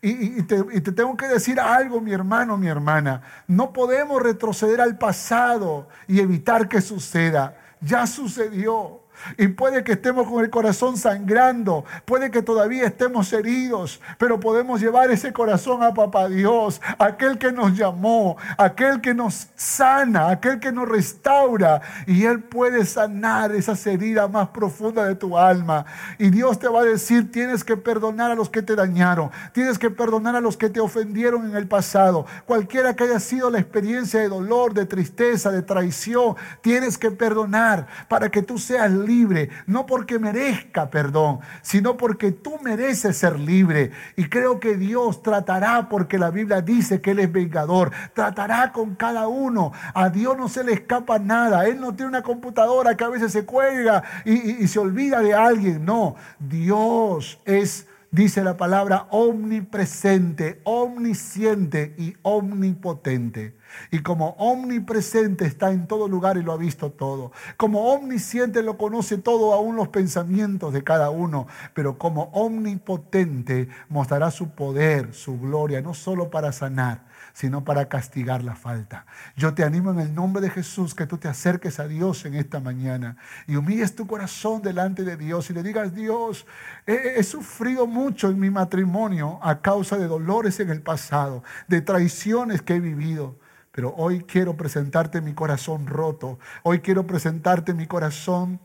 Y, 0.01 0.43
te, 0.43 0.63
y, 0.71 0.81
te, 0.81 0.91
tengo 0.91 1.15
que 1.15 1.27
decir 1.27 1.59
algo, 1.59 2.01
mi 2.01 2.11
hermano, 2.11 2.57
mi 2.57 2.67
hermana. 2.67 3.21
No 3.47 3.71
podemos 3.73 4.21
retroceder 4.21 4.81
al 4.81 4.97
pasado 4.97 5.87
y 6.07 6.19
evitar 6.19 6.67
que 6.67 6.81
suceda. 6.81 7.57
Ya 7.81 8.07
sucedió. 8.07 9.04
Y 9.37 9.47
puede 9.47 9.83
que 9.83 9.93
estemos 9.93 10.27
con 10.27 10.43
el 10.43 10.49
corazón 10.49 10.97
sangrando, 10.97 11.85
puede 12.05 12.31
que 12.31 12.41
todavía 12.41 12.85
estemos 12.85 13.31
heridos, 13.33 14.01
pero 14.17 14.39
podemos 14.39 14.81
llevar 14.81 15.11
ese 15.11 15.33
corazón 15.33 15.83
a 15.83 15.93
Papá 15.93 16.27
Dios, 16.29 16.81
aquel 16.99 17.37
que 17.37 17.51
nos 17.51 17.77
llamó, 17.77 18.37
aquel 18.57 19.01
que 19.01 19.13
nos 19.13 19.47
sana, 19.55 20.29
aquel 20.29 20.59
que 20.59 20.71
nos 20.71 20.87
restaura. 20.87 21.81
Y 22.07 22.25
Él 22.25 22.41
puede 22.41 22.85
sanar 22.85 23.53
esas 23.53 23.85
heridas 23.87 24.29
más 24.29 24.49
profundas 24.49 25.07
de 25.07 25.15
tu 25.15 25.37
alma. 25.37 25.85
Y 26.17 26.29
Dios 26.29 26.59
te 26.59 26.67
va 26.67 26.81
a 26.81 26.85
decir, 26.85 27.31
tienes 27.31 27.63
que 27.63 27.77
perdonar 27.77 28.31
a 28.31 28.35
los 28.35 28.49
que 28.49 28.61
te 28.61 28.75
dañaron, 28.75 29.31
tienes 29.53 29.79
que 29.79 29.89
perdonar 29.89 30.35
a 30.35 30.41
los 30.41 30.57
que 30.57 30.69
te 30.69 30.79
ofendieron 30.79 31.49
en 31.49 31.55
el 31.55 31.67
pasado. 31.67 32.25
Cualquiera 32.45 32.95
que 32.95 33.05
haya 33.05 33.19
sido 33.19 33.49
la 33.49 33.59
experiencia 33.59 34.19
de 34.19 34.29
dolor, 34.29 34.73
de 34.73 34.85
tristeza, 34.85 35.51
de 35.51 35.61
traición, 35.61 36.35
tienes 36.61 36.97
que 36.97 37.11
perdonar 37.11 37.87
para 38.07 38.29
que 38.29 38.41
tú 38.41 38.57
seas 38.57 38.91
libre 39.05 39.49
no 39.67 39.85
porque 39.85 40.19
merezca 40.19 40.89
perdón, 40.89 41.39
sino 41.61 41.97
porque 41.97 42.31
tú 42.31 42.57
mereces 42.63 43.17
ser 43.17 43.39
libre. 43.39 43.91
Y 44.15 44.25
creo 44.29 44.59
que 44.59 44.75
Dios 44.75 45.21
tratará, 45.21 45.89
porque 45.89 46.17
la 46.17 46.31
Biblia 46.31 46.61
dice 46.61 47.01
que 47.01 47.11
Él 47.11 47.19
es 47.19 47.31
vengador, 47.31 47.91
tratará 48.13 48.71
con 48.71 48.95
cada 48.95 49.27
uno. 49.27 49.71
A 49.93 50.09
Dios 50.09 50.37
no 50.37 50.49
se 50.49 50.63
le 50.63 50.73
escapa 50.73 51.19
nada. 51.19 51.67
Él 51.67 51.79
no 51.79 51.93
tiene 51.93 52.09
una 52.09 52.23
computadora 52.23 52.95
que 52.95 53.03
a 53.03 53.09
veces 53.09 53.31
se 53.31 53.45
cuelga 53.45 54.03
y, 54.25 54.63
y 54.63 54.67
se 54.67 54.79
olvida 54.79 55.19
de 55.19 55.33
alguien. 55.33 55.85
No, 55.85 56.15
Dios 56.39 57.39
es 57.45 57.87
dice 58.15 58.45
la 58.45 58.55
palabra 58.55 59.07
omnipresente, 59.11 60.61
omnisciente 60.63 61.93
y 61.97 62.15
omnipotente. 62.21 63.57
Y 63.91 63.99
como 63.99 64.29
omnipresente 64.37 65.45
está 65.45 65.71
en 65.71 65.85
todo 65.85 66.07
lugar 66.07 66.37
y 66.37 66.41
lo 66.41 66.53
ha 66.53 66.57
visto 66.57 66.91
todo. 66.91 67.33
Como 67.57 67.93
omnisciente 67.93 68.63
lo 68.63 68.77
conoce 68.77 69.17
todo, 69.17 69.53
aún 69.53 69.75
los 69.75 69.89
pensamientos 69.89 70.71
de 70.71 70.81
cada 70.81 71.09
uno. 71.09 71.47
Pero 71.73 71.97
como 71.97 72.29
omnipotente 72.31 73.67
mostrará 73.89 74.31
su 74.31 74.51
poder, 74.51 75.13
su 75.13 75.37
gloria, 75.37 75.81
no 75.81 75.93
solo 75.93 76.29
para 76.29 76.53
sanar, 76.53 77.03
sino 77.35 77.65
para 77.65 77.89
castigar 77.89 78.45
la 78.45 78.55
falta. 78.55 79.05
Yo 79.35 79.53
te 79.53 79.65
animo 79.65 79.91
en 79.91 79.99
el 79.99 80.15
nombre 80.15 80.41
de 80.41 80.49
Jesús 80.49 80.95
que 80.95 81.05
tú 81.05 81.17
te 81.17 81.27
acerques 81.27 81.81
a 81.81 81.87
Dios 81.87 82.23
en 82.23 82.33
esta 82.33 82.61
mañana 82.61 83.17
y 83.45 83.57
humilles 83.57 83.93
tu 83.93 84.07
corazón 84.07 84.61
delante 84.61 85.03
de 85.03 85.17
Dios 85.17 85.49
y 85.49 85.53
le 85.53 85.61
digas, 85.61 85.93
Dios, 85.93 86.47
he, 86.85 87.21
sufrido 87.23 87.87
mucho 87.87 88.29
en 88.29 88.39
mi 88.39 88.49
matrimonio 88.49 89.37
a 89.43 89.59
causa 89.59 89.97
de 89.97 90.07
dolores 90.07 90.61
en 90.61 90.69
el 90.69 90.81
pasado, 90.81 91.43
de 91.67 91.81
traiciones 91.81 92.61
que 92.61 92.75
he 92.75 92.79
vivido. 92.79 93.37
Pero 93.73 93.93
hoy 93.97 94.21
quiero 94.21 94.55
presentarte 94.55 95.19
mi 95.19 95.33
corazón 95.33 95.87
roto. 95.87 96.39
Hoy 96.63 96.79
quiero 96.79 97.05
presentarte 97.05 97.73
mi 97.73 97.85
corazón 97.85 98.61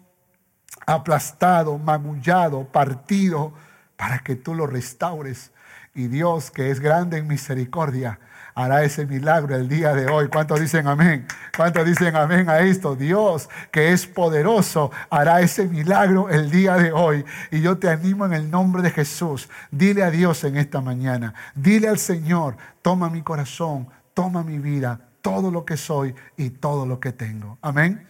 aplastado, 0.86 1.76
magullado, 1.76 2.68
partido, 2.70 3.52
para 3.96 4.20
que 4.20 4.36
tú 4.36 4.54
lo 4.54 4.68
restaures. 4.68 5.50
Y 5.92 6.06
Dios, 6.06 6.52
que 6.52 6.70
es 6.70 6.78
grande 6.78 7.18
en 7.18 7.26
misericordia, 7.26 8.20
hará 8.60 8.84
ese 8.84 9.06
milagro 9.06 9.56
el 9.56 9.68
día 9.68 9.94
de 9.94 10.06
hoy. 10.06 10.28
¿Cuántos 10.28 10.60
dicen 10.60 10.86
amén? 10.86 11.26
¿Cuántos 11.56 11.86
dicen 11.86 12.14
amén 12.14 12.48
a 12.48 12.60
esto? 12.60 12.94
Dios, 12.94 13.48
que 13.70 13.92
es 13.92 14.06
poderoso, 14.06 14.90
hará 15.08 15.40
ese 15.40 15.66
milagro 15.66 16.28
el 16.28 16.50
día 16.50 16.76
de 16.76 16.92
hoy. 16.92 17.24
Y 17.50 17.62
yo 17.62 17.78
te 17.78 17.88
animo 17.88 18.26
en 18.26 18.34
el 18.34 18.50
nombre 18.50 18.82
de 18.82 18.90
Jesús. 18.90 19.48
Dile 19.70 20.02
a 20.02 20.10
Dios 20.10 20.44
en 20.44 20.56
esta 20.56 20.80
mañana. 20.80 21.34
Dile 21.54 21.88
al 21.88 21.98
Señor, 21.98 22.56
toma 22.82 23.08
mi 23.08 23.22
corazón, 23.22 23.88
toma 24.14 24.42
mi 24.42 24.58
vida, 24.58 25.00
todo 25.22 25.50
lo 25.50 25.64
que 25.64 25.76
soy 25.76 26.14
y 26.36 26.50
todo 26.50 26.86
lo 26.86 27.00
que 27.00 27.12
tengo. 27.12 27.58
Amén. 27.62 28.06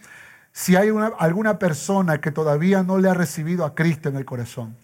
Si 0.51 0.75
hay 0.75 0.89
alguna 1.17 1.59
persona 1.59 2.19
que 2.19 2.31
todavía 2.31 2.83
no 2.83 2.97
le 2.97 3.09
ha 3.09 3.13
recibido 3.13 3.63
a 3.63 3.73
Cristo 3.73 4.09
en 4.09 4.17
el 4.17 4.25
corazón, 4.25 4.75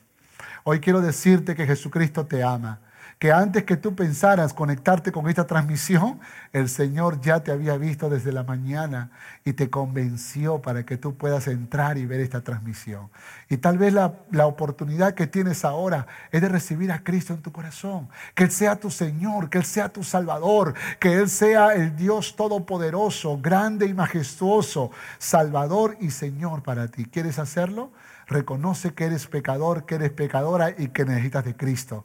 hoy 0.64 0.80
quiero 0.80 1.02
decirte 1.02 1.56
que 1.56 1.68
Jesucristo 1.68 2.26
te 2.26 2.42
ama 2.42 2.80
que 3.20 3.32
antes 3.32 3.64
que 3.64 3.78
tú 3.78 3.96
pensaras 3.96 4.54
conectarte 4.54 5.12
con 5.12 5.28
esta 5.28 5.48
transmisión, 5.48 6.20
el 6.54 6.70
Señor 6.70 7.20
ya 7.20 7.44
te 7.44 7.52
había 7.52 7.76
visto 7.78 8.10
desde 8.10 8.32
la 8.32 8.44
mañana 8.44 9.10
y 9.44 9.54
te 9.54 9.70
convenció 9.72 10.62
para 10.62 10.86
que 10.86 10.98
tú 10.98 11.16
puedas 11.16 11.48
entrar 11.48 11.98
y 11.98 12.06
ver 12.06 12.20
esta 12.20 12.42
transmisión. 12.42 13.10
Y 13.50 13.58
tal 13.58 13.80
vez 13.80 13.94
la, 13.94 14.14
la 14.32 14.46
oportunidad 14.46 15.16
que 15.16 15.26
tienes 15.26 15.66
ahora 15.66 16.06
es 16.32 16.42
de 16.42 16.50
recibir 16.50 16.92
a 16.92 17.04
Cristo 17.04 17.34
en 17.34 17.42
tu 17.42 17.52
corazón, 17.52 18.08
que 18.36 18.44
Él 18.44 18.52
sea 18.52 18.76
tu 18.76 18.92
Señor, 18.92 19.50
que 19.50 19.58
Él 19.58 19.66
sea 19.66 19.90
tu 19.90 20.04
Salvador, 20.04 20.76
que 21.00 21.14
Él 21.14 21.30
sea 21.30 21.74
el 21.74 21.96
Dios 21.96 22.36
todopoderoso, 22.36 23.40
grande 23.40 23.88
y 23.88 23.96
majestuoso, 23.96 24.92
Salvador 25.18 25.98
y 26.00 26.12
Señor 26.12 26.62
para 26.62 26.88
ti. 26.88 27.06
¿Quieres 27.06 27.40
hacerlo? 27.40 27.92
Reconoce 28.28 28.94
que 28.94 29.06
eres 29.06 29.26
pecador, 29.26 29.86
que 29.86 29.96
eres 29.96 30.12
pecadora 30.12 30.72
y 30.78 30.90
que 30.90 31.06
necesitas 31.06 31.46
de 31.46 31.56
Cristo. 31.56 32.04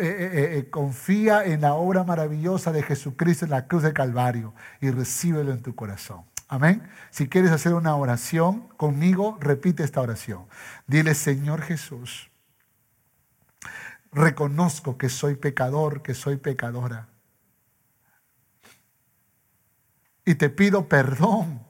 Eh, 0.00 0.06
eh, 0.06 0.58
eh, 0.58 0.70
confía 0.70 1.44
en 1.44 1.60
la 1.60 1.74
obra 1.74 2.04
maravillosa 2.04 2.72
de 2.72 2.82
Jesucristo 2.82 3.44
en 3.44 3.50
la 3.50 3.68
cruz 3.68 3.82
del 3.82 3.92
Calvario 3.92 4.54
y 4.80 4.90
recíbelo 4.90 5.52
en 5.52 5.60
tu 5.60 5.74
corazón. 5.74 6.24
Amén. 6.48 6.88
Si 7.10 7.28
quieres 7.28 7.50
hacer 7.50 7.74
una 7.74 7.94
oración 7.94 8.66
conmigo, 8.78 9.36
repite 9.42 9.84
esta 9.84 10.00
oración. 10.00 10.46
Dile, 10.86 11.14
Señor 11.14 11.60
Jesús, 11.60 12.30
reconozco 14.10 14.96
que 14.96 15.10
soy 15.10 15.34
pecador, 15.34 16.00
que 16.00 16.14
soy 16.14 16.38
pecadora. 16.38 17.08
Y 20.24 20.36
te 20.36 20.48
pido 20.48 20.88
perdón. 20.88 21.60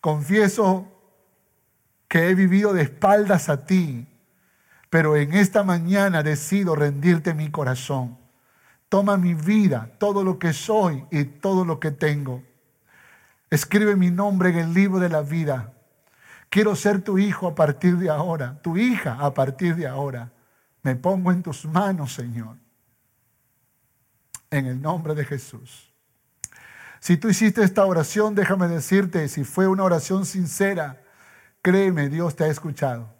Confieso 0.00 0.90
que 2.08 2.30
he 2.30 2.34
vivido 2.34 2.72
de 2.72 2.80
espaldas 2.80 3.50
a 3.50 3.66
ti 3.66 4.08
pero 4.94 5.16
en 5.16 5.34
esta 5.34 5.64
mañana 5.64 6.22
decido 6.22 6.76
rendirte 6.76 7.34
mi 7.34 7.50
corazón. 7.50 8.16
Toma 8.88 9.16
mi 9.16 9.34
vida, 9.34 9.90
todo 9.98 10.22
lo 10.22 10.38
que 10.38 10.52
soy 10.52 11.04
y 11.10 11.24
todo 11.24 11.64
lo 11.64 11.80
que 11.80 11.90
tengo. 11.90 12.44
Escribe 13.50 13.96
mi 13.96 14.12
nombre 14.12 14.50
en 14.50 14.58
el 14.58 14.72
libro 14.72 15.00
de 15.00 15.08
la 15.08 15.22
vida. 15.22 15.72
Quiero 16.48 16.76
ser 16.76 17.02
tu 17.02 17.18
hijo 17.18 17.48
a 17.48 17.56
partir 17.56 17.96
de 17.96 18.08
ahora, 18.08 18.62
tu 18.62 18.76
hija 18.76 19.16
a 19.18 19.34
partir 19.34 19.74
de 19.74 19.88
ahora. 19.88 20.30
Me 20.84 20.94
pongo 20.94 21.32
en 21.32 21.42
tus 21.42 21.64
manos, 21.64 22.14
Señor. 22.14 22.56
En 24.48 24.66
el 24.66 24.80
nombre 24.80 25.16
de 25.16 25.24
Jesús. 25.24 25.92
Si 27.00 27.16
tú 27.16 27.28
hiciste 27.28 27.64
esta 27.64 27.84
oración, 27.84 28.36
déjame 28.36 28.68
decirte, 28.68 29.26
si 29.26 29.42
fue 29.42 29.66
una 29.66 29.82
oración 29.82 30.24
sincera, 30.24 31.02
créeme, 31.62 32.08
Dios 32.08 32.36
te 32.36 32.44
ha 32.44 32.46
escuchado 32.46 33.13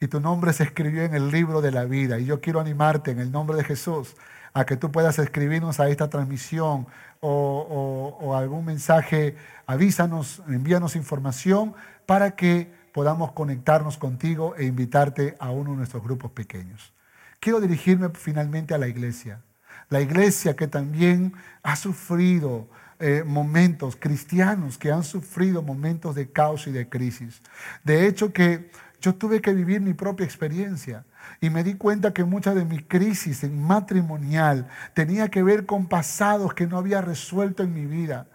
y 0.00 0.08
tu 0.08 0.20
nombre 0.20 0.52
se 0.52 0.64
escribió 0.64 1.04
en 1.04 1.14
el 1.14 1.30
libro 1.30 1.62
de 1.62 1.72
la 1.72 1.84
vida. 1.84 2.18
Y 2.18 2.26
yo 2.26 2.40
quiero 2.40 2.60
animarte 2.60 3.10
en 3.10 3.18
el 3.18 3.32
nombre 3.32 3.56
de 3.56 3.64
Jesús 3.64 4.14
a 4.52 4.64
que 4.64 4.76
tú 4.76 4.90
puedas 4.92 5.18
escribirnos 5.18 5.80
a 5.80 5.88
esta 5.88 6.08
transmisión 6.08 6.86
o, 7.20 8.34
algún 8.36 8.64
mensaje, 8.64 9.36
avísanos, 9.66 10.42
envíanos 10.48 10.96
información 10.96 11.74
para 12.04 12.36
que 12.36 12.72
podamos 12.92 13.32
conectarnos 13.32 13.98
contigo 13.98 14.54
e 14.56 14.64
invitarte 14.64 15.34
a 15.38 15.50
uno 15.50 15.72
de 15.72 15.76
nuestros 15.78 16.02
grupos 16.02 16.30
pequeños. 16.30 16.92
Quiero 17.40 17.60
dirigirme 17.60 18.10
finalmente 18.10 18.74
a 18.74 18.78
la 18.78 18.88
iglesia. 18.88 19.40
La 19.88 20.00
iglesia 20.00 20.56
que 20.56 20.68
también 20.68 21.34
ha 21.62 21.76
sufrido 21.76 22.68
eh, 22.98 23.22
momentos, 23.26 23.94
cristianos 23.96 24.78
que 24.78 24.90
han 24.90 25.04
sufrido 25.04 25.60
momentos 25.60 26.14
de 26.14 26.30
caos 26.30 26.66
y 26.66 26.72
de 26.72 26.88
crisis. 26.88 27.42
De 27.84 28.06
hecho 28.06 28.32
que 28.32 28.70
yo 29.00 29.14
tuve 29.14 29.40
que 29.40 29.52
vivir 29.52 29.80
mi 29.80 29.94
propia 29.94 30.24
experiencia 30.24 31.04
y 31.40 31.50
me 31.50 31.64
di 31.64 31.74
cuenta 31.74 32.12
que 32.12 32.24
mucha 32.24 32.54
de 32.54 32.64
mi 32.64 32.78
crisis 32.80 33.48
matrimonial 33.50 34.68
tenía 34.94 35.28
que 35.28 35.42
ver 35.42 35.66
con 35.66 35.86
pasados 35.86 36.54
que 36.54 36.66
no 36.66 36.78
había 36.78 37.00
resuelto 37.00 37.62
en 37.62 37.74
mi 37.74 37.86
vida. 37.86 38.26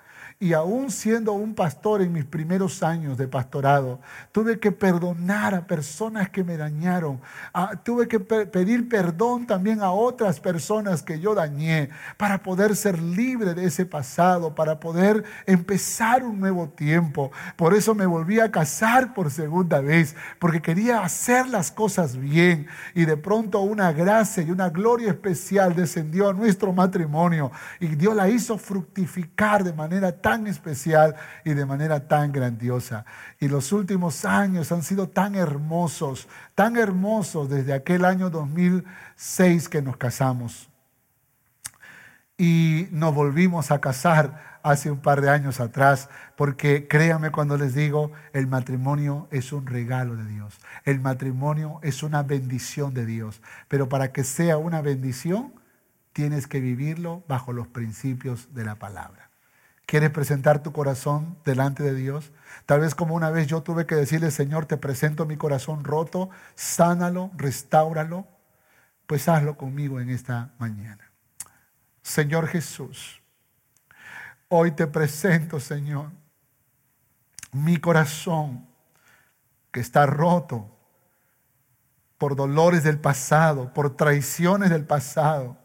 Y 0.42 0.54
aún 0.54 0.90
siendo 0.90 1.34
un 1.34 1.54
pastor 1.54 2.02
en 2.02 2.12
mis 2.12 2.26
primeros 2.26 2.82
años 2.82 3.16
de 3.16 3.28
pastorado, 3.28 4.02
tuve 4.32 4.60
que 4.60 4.72
perdonar 4.72 5.54
a 5.54 5.68
personas 5.68 6.30
que 6.32 6.44
me 6.44 6.58
dañaron. 6.58 7.22
Ah, 7.54 7.80
tuve 7.84 8.08
que 8.08 8.20
pedir 8.20 8.90
perdón 8.90 9.46
también 9.46 9.82
a 9.82 9.92
otras 9.92 10.40
personas 10.40 11.04
que 11.04 11.20
yo 11.20 11.36
dañé 11.36 11.92
para 12.18 12.42
poder 12.42 12.76
ser 12.76 13.00
libre 13.00 13.54
de 13.54 13.66
ese 13.66 13.86
pasado, 13.86 14.56
para 14.56 14.80
poder 14.80 15.24
empezar 15.46 16.24
un 16.24 16.40
nuevo 16.40 16.70
tiempo. 16.70 17.32
Por 17.56 17.76
eso 17.76 17.94
me 17.94 18.08
volví 18.08 18.40
a 18.40 18.50
casar 18.50 19.14
por 19.14 19.30
segunda 19.30 19.80
vez, 19.80 20.16
porque 20.40 20.60
quería 20.60 21.04
hacer 21.04 21.48
las 21.50 21.70
cosas 21.72 22.18
bien. 22.18 22.66
Y 22.96 23.06
de 23.06 23.16
pronto 23.16 23.60
una 23.60 23.92
gracia 23.92 24.42
y 24.42 24.50
una 24.50 24.70
gloria 24.70 25.10
especial 25.10 25.76
descendió 25.76 26.30
a 26.30 26.34
nuestro 26.34 26.74
matrimonio 26.74 27.52
y 27.80 27.90
Dios 27.90 28.16
la 28.16 28.28
hizo 28.28 28.58
fructificar 28.58 29.64
de 29.64 29.74
manera 29.74 30.12
tan 30.20 30.31
tan 30.32 30.48
especial 30.48 31.18
y 31.44 31.54
de 31.56 31.66
manera 31.66 32.08
tan 32.08 32.32
grandiosa. 32.32 33.04
Y 33.38 33.50
los 33.50 33.74
últimos 33.74 34.24
años 34.24 34.72
han 34.72 34.82
sido 34.82 35.10
tan 35.10 35.36
hermosos, 35.36 36.30
tan 36.56 36.78
hermosos 36.78 37.50
desde 37.50 37.74
aquel 37.74 38.06
año 38.06 38.30
2006 38.30 39.68
que 39.68 39.82
nos 39.82 39.98
casamos. 39.98 40.70
Y 42.38 42.88
nos 42.92 43.14
volvimos 43.14 43.72
a 43.72 43.82
casar 43.82 44.60
hace 44.64 44.90
un 44.90 45.02
par 45.02 45.20
de 45.20 45.30
años 45.30 45.60
atrás, 45.60 46.10
porque 46.38 46.88
créame 46.88 47.32
cuando 47.32 47.58
les 47.58 47.76
digo, 47.76 48.14
el 48.32 48.48
matrimonio 48.48 49.28
es 49.32 49.52
un 49.52 49.68
regalo 49.68 50.16
de 50.16 50.26
Dios. 50.28 50.62
El 50.86 51.02
matrimonio 51.02 51.82
es 51.84 52.04
una 52.04 52.24
bendición 52.24 52.94
de 52.94 53.06
Dios. 53.06 53.42
Pero 53.68 53.90
para 53.90 54.14
que 54.14 54.24
sea 54.24 54.58
una 54.58 54.82
bendición, 54.82 55.54
tienes 56.14 56.48
que 56.48 56.62
vivirlo 56.62 57.22
bajo 57.28 57.52
los 57.52 57.68
principios 57.68 58.54
de 58.54 58.64
la 58.64 58.76
palabra. 58.76 59.31
¿Quieres 59.86 60.10
presentar 60.12 60.64
tu 60.64 60.72
corazón 60.72 61.38
delante 61.44 61.84
de 61.84 61.94
Dios? 61.94 62.32
Tal 62.66 62.80
vez 62.80 62.96
como 62.96 63.16
una 63.16 63.30
vez 63.30 63.48
yo 63.48 63.62
tuve 63.62 63.86
que 63.86 63.96
decirle, 63.96 64.32
Señor, 64.32 64.66
te 64.66 64.78
presento 64.78 65.26
mi 65.26 65.36
corazón 65.36 65.84
roto, 65.84 66.30
sánalo, 66.56 67.32
restáuralo. 67.36 68.28
Pues 69.06 69.28
hazlo 69.28 69.58
conmigo 69.58 70.00
en 70.00 70.10
esta 70.10 70.54
mañana. 70.58 71.12
Señor 72.02 72.48
Jesús, 72.48 73.22
hoy 74.48 74.72
te 74.72 74.88
presento, 74.88 75.60
Señor, 75.60 76.12
mi 77.52 77.78
corazón 77.78 78.68
que 79.72 79.82
está 79.82 80.06
roto 80.06 80.78
por 82.18 82.36
dolores 82.36 82.84
del 82.84 83.00
pasado, 83.00 83.74
por 83.74 83.96
traiciones 83.96 84.70
del 84.70 84.86
pasado, 84.86 85.58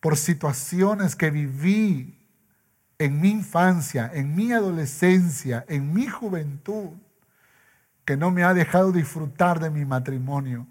por 0.00 0.16
situaciones 0.16 1.16
que 1.16 1.30
viví 1.30 2.17
en 2.98 3.20
mi 3.20 3.30
infancia, 3.30 4.10
en 4.12 4.34
mi 4.34 4.52
adolescencia, 4.52 5.64
en 5.68 5.92
mi 5.92 6.06
juventud, 6.06 6.90
que 8.04 8.16
no 8.16 8.30
me 8.30 8.42
ha 8.42 8.54
dejado 8.54 8.90
disfrutar 8.90 9.60
de 9.60 9.70
mi 9.70 9.84
matrimonio. 9.84 10.66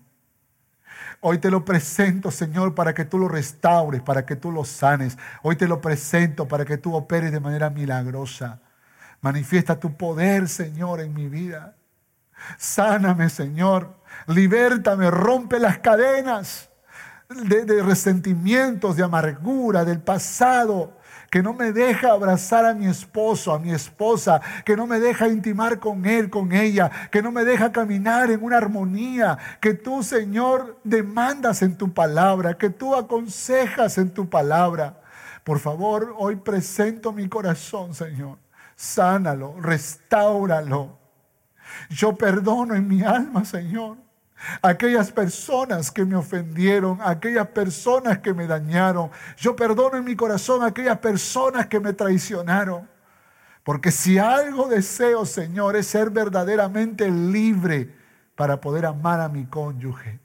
Hoy 1.21 1.37
te 1.37 1.49
lo 1.49 1.63
presento, 1.63 2.31
Señor, 2.31 2.75
para 2.75 2.93
que 2.93 3.05
tú 3.05 3.17
lo 3.17 3.27
restaures, 3.27 4.01
para 4.01 4.25
que 4.25 4.35
tú 4.35 4.51
lo 4.51 4.65
sanes. 4.65 5.17
Hoy 5.41 5.55
te 5.55 5.67
lo 5.67 5.79
presento 5.79 6.47
para 6.47 6.65
que 6.65 6.77
tú 6.77 6.95
operes 6.95 7.31
de 7.31 7.39
manera 7.39 7.69
milagrosa. 7.69 8.59
Manifiesta 9.21 9.79
tu 9.79 9.95
poder, 9.95 10.49
Señor, 10.49 10.99
en 10.99 11.13
mi 11.13 11.27
vida. 11.27 11.75
Sáname, 12.57 13.29
Señor. 13.29 13.95
Libértame, 14.27 15.09
rompe 15.09 15.59
las 15.59 15.79
cadenas 15.79 16.69
de, 17.29 17.65
de 17.65 17.83
resentimientos, 17.83 18.95
de 18.95 19.03
amargura, 19.03 19.85
del 19.85 20.01
pasado 20.01 20.96
que 21.29 21.43
no 21.43 21.53
me 21.53 21.71
deja 21.71 22.11
abrazar 22.11 22.65
a 22.65 22.73
mi 22.73 22.87
esposo, 22.87 23.53
a 23.53 23.59
mi 23.59 23.71
esposa, 23.71 24.41
que 24.65 24.75
no 24.75 24.87
me 24.87 24.99
deja 24.99 25.27
intimar 25.27 25.79
con 25.79 26.05
él, 26.05 26.29
con 26.29 26.53
ella, 26.53 26.89
que 27.11 27.21
no 27.21 27.31
me 27.31 27.43
deja 27.43 27.71
caminar 27.71 28.31
en 28.31 28.43
una 28.43 28.57
armonía, 28.57 29.37
que 29.59 29.73
tú, 29.73 30.03
Señor, 30.03 30.79
demandas 30.83 31.61
en 31.61 31.77
tu 31.77 31.93
palabra, 31.93 32.57
que 32.57 32.69
tú 32.69 32.95
aconsejas 32.95 33.97
en 33.97 34.11
tu 34.11 34.29
palabra. 34.29 35.01
Por 35.43 35.59
favor, 35.59 36.15
hoy 36.17 36.37
presento 36.37 37.11
mi 37.11 37.27
corazón, 37.27 37.93
Señor. 37.93 38.37
Sánalo, 38.75 39.55
restáuralo. 39.59 40.97
Yo 41.89 42.15
perdono 42.15 42.75
en 42.75 42.87
mi 42.87 43.01
alma, 43.03 43.43
Señor 43.43 44.06
aquellas 44.61 45.11
personas 45.11 45.91
que 45.91 46.05
me 46.05 46.15
ofendieron, 46.15 46.99
aquellas 47.01 47.47
personas 47.47 48.19
que 48.19 48.33
me 48.33 48.47
dañaron. 48.47 49.09
Yo 49.37 49.55
perdono 49.55 49.97
en 49.97 50.05
mi 50.05 50.15
corazón 50.15 50.63
a 50.63 50.67
aquellas 50.67 50.99
personas 50.99 51.67
que 51.67 51.79
me 51.79 51.93
traicionaron. 51.93 52.87
Porque 53.63 53.91
si 53.91 54.17
algo 54.17 54.67
deseo, 54.67 55.25
Señor, 55.25 55.75
es 55.75 55.87
ser 55.87 56.09
verdaderamente 56.09 57.09
libre 57.11 57.93
para 58.35 58.61
poder 58.61 58.85
amar 58.85 59.19
a 59.19 59.27
mi 59.27 59.45
cónyuge. 59.45 60.19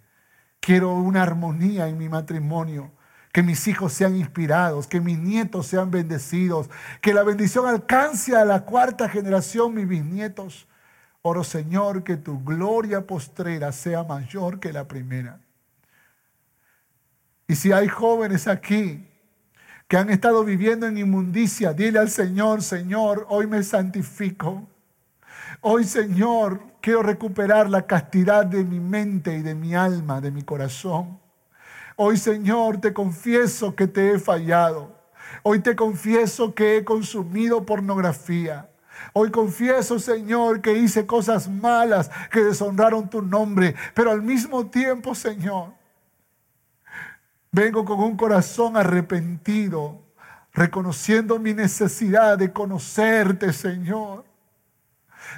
Quiero 0.61 0.95
una 0.95 1.23
armonía 1.23 1.89
en 1.89 1.99
mi 1.99 2.09
matrimonio, 2.09 2.93
que 3.33 3.43
mis 3.43 3.67
hijos 3.67 3.95
sean 3.95 4.15
inspirados, 4.15 4.87
que 4.87 5.01
mis 5.01 5.19
nietos 5.19 5.67
sean 5.67 5.91
bendecidos, 5.91 6.71
que 7.01 7.15
la 7.15 7.25
bendición 7.25 7.67
alcance 7.67 8.37
a 8.37 8.45
la 8.45 8.65
cuarta 8.65 9.09
generación, 9.09 9.75
mis 9.75 9.89
bisnietos. 9.89 10.69
Oro 11.23 11.45
Señor 11.45 12.03
que 12.03 12.16
tu 12.16 12.43
gloria 12.43 13.07
postrera 13.07 13.70
sea 13.70 14.03
mayor 14.03 14.59
que 14.59 14.73
la 14.73 14.89
primera. 14.89 15.39
Y 17.47 17.55
si 17.55 17.70
hay 17.70 17.87
jóvenes 17.87 18.49
aquí 18.49 19.07
que 19.87 19.97
han 19.97 20.11
estado 20.11 20.43
viviendo 20.43 20.87
en 20.87 20.99
inmundicia, 20.99 21.73
dile 21.73 22.01
al 22.01 22.11
Señor, 22.11 22.62
Señor, 22.62 23.27
hoy 23.29 23.47
me 23.47 23.62
santifico. 23.62 24.66
Hoy, 25.61 25.85
Señor, 25.85 26.61
quiero 26.81 27.03
recuperar 27.05 27.70
la 27.70 27.87
castidad 27.87 28.45
de 28.45 28.64
mi 28.64 28.81
mente 28.81 29.35
y 29.37 29.43
de 29.43 29.55
mi 29.55 29.77
alma, 29.77 30.20
de 30.20 30.33
mi 30.33 30.43
corazón. 30.43 31.20
Hoy, 31.95 32.16
Señor, 32.16 32.81
te 32.81 32.93
confieso 32.93 33.77
que 33.77 33.87
te 33.87 34.12
he 34.12 34.18
fallado. 34.18 34.99
Hoy 35.45 35.61
te 35.61 35.77
confieso 35.77 36.53
que 36.53 36.79
he 36.79 36.85
consumido 36.85 37.64
pornografía. 37.64 38.72
Hoy 39.12 39.30
confieso, 39.30 39.98
Señor, 39.98 40.61
que 40.61 40.76
hice 40.78 41.07
cosas 41.07 41.48
malas 41.48 42.11
que 42.30 42.40
deshonraron 42.40 43.09
tu 43.11 43.22
nombre, 43.22 43.74
pero 43.94 44.11
al 44.11 44.22
mismo 44.22 44.66
tiempo, 44.66 45.14
Señor, 45.14 45.74
vengo 47.50 47.84
con 47.84 48.00
un 48.00 48.16
corazón 48.16 48.76
arrepentido, 48.76 50.00
reconociendo 50.55 51.38
mi 51.38 51.53
necesidad 51.53 52.38
de 52.38 52.53
conocerte, 52.53 53.53
Señor, 53.53 54.24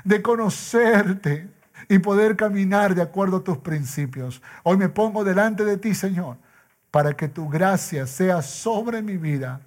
de 0.04 0.22
conocerte 0.22 1.48
y 1.88 1.98
poder 1.98 2.36
caminar 2.36 2.94
de 2.94 3.02
acuerdo 3.02 3.38
a 3.38 3.44
tus 3.44 3.58
principios. 3.58 4.40
Hoy 4.62 4.76
me 4.76 4.88
pongo 4.88 5.24
delante 5.24 5.64
de 5.64 5.76
ti, 5.76 5.94
Señor, 5.94 6.36
para 6.90 7.14
que 7.14 7.28
tu 7.28 7.48
gracia 7.48 8.06
sea 8.06 8.40
sobre 8.40 9.02
mi 9.02 9.16
vida. 9.16 9.60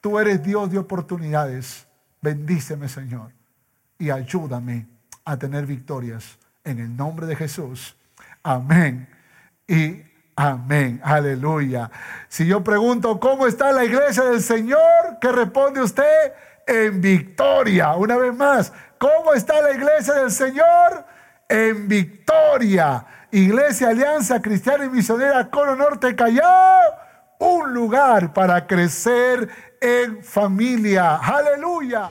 Tú 0.00 0.18
eres 0.18 0.42
Dios 0.42 0.70
de 0.70 0.78
oportunidades. 0.78 1.86
Bendíceme, 2.22 2.88
Señor 2.88 3.37
y 3.98 4.10
ayúdame 4.10 4.86
a 5.24 5.36
tener 5.36 5.66
victorias 5.66 6.38
en 6.64 6.78
el 6.78 6.96
nombre 6.96 7.26
de 7.26 7.36
Jesús. 7.36 7.96
Amén 8.42 9.08
y 9.66 10.02
amén. 10.36 11.00
Aleluya. 11.02 11.90
Si 12.28 12.46
yo 12.46 12.62
pregunto, 12.62 13.18
¿cómo 13.18 13.46
está 13.46 13.72
la 13.72 13.84
iglesia 13.84 14.24
del 14.24 14.40
Señor? 14.40 15.18
¿Qué 15.20 15.32
responde 15.32 15.82
usted? 15.82 16.32
En 16.66 17.00
victoria. 17.00 17.94
Una 17.94 18.16
vez 18.16 18.34
más, 18.34 18.72
¿cómo 18.98 19.34
está 19.34 19.60
la 19.60 19.72
iglesia 19.72 20.14
del 20.14 20.30
Señor? 20.30 21.04
En 21.48 21.88
victoria. 21.88 23.04
Iglesia 23.30 23.88
Alianza 23.88 24.40
Cristiana 24.40 24.86
y 24.86 24.88
Misionera 24.88 25.50
Cono 25.50 25.76
Norte 25.76 26.16
Callao, 26.16 26.80
un 27.40 27.74
lugar 27.74 28.32
para 28.32 28.66
crecer 28.66 29.48
en 29.80 30.24
familia. 30.24 31.16
Aleluya. 31.16 32.10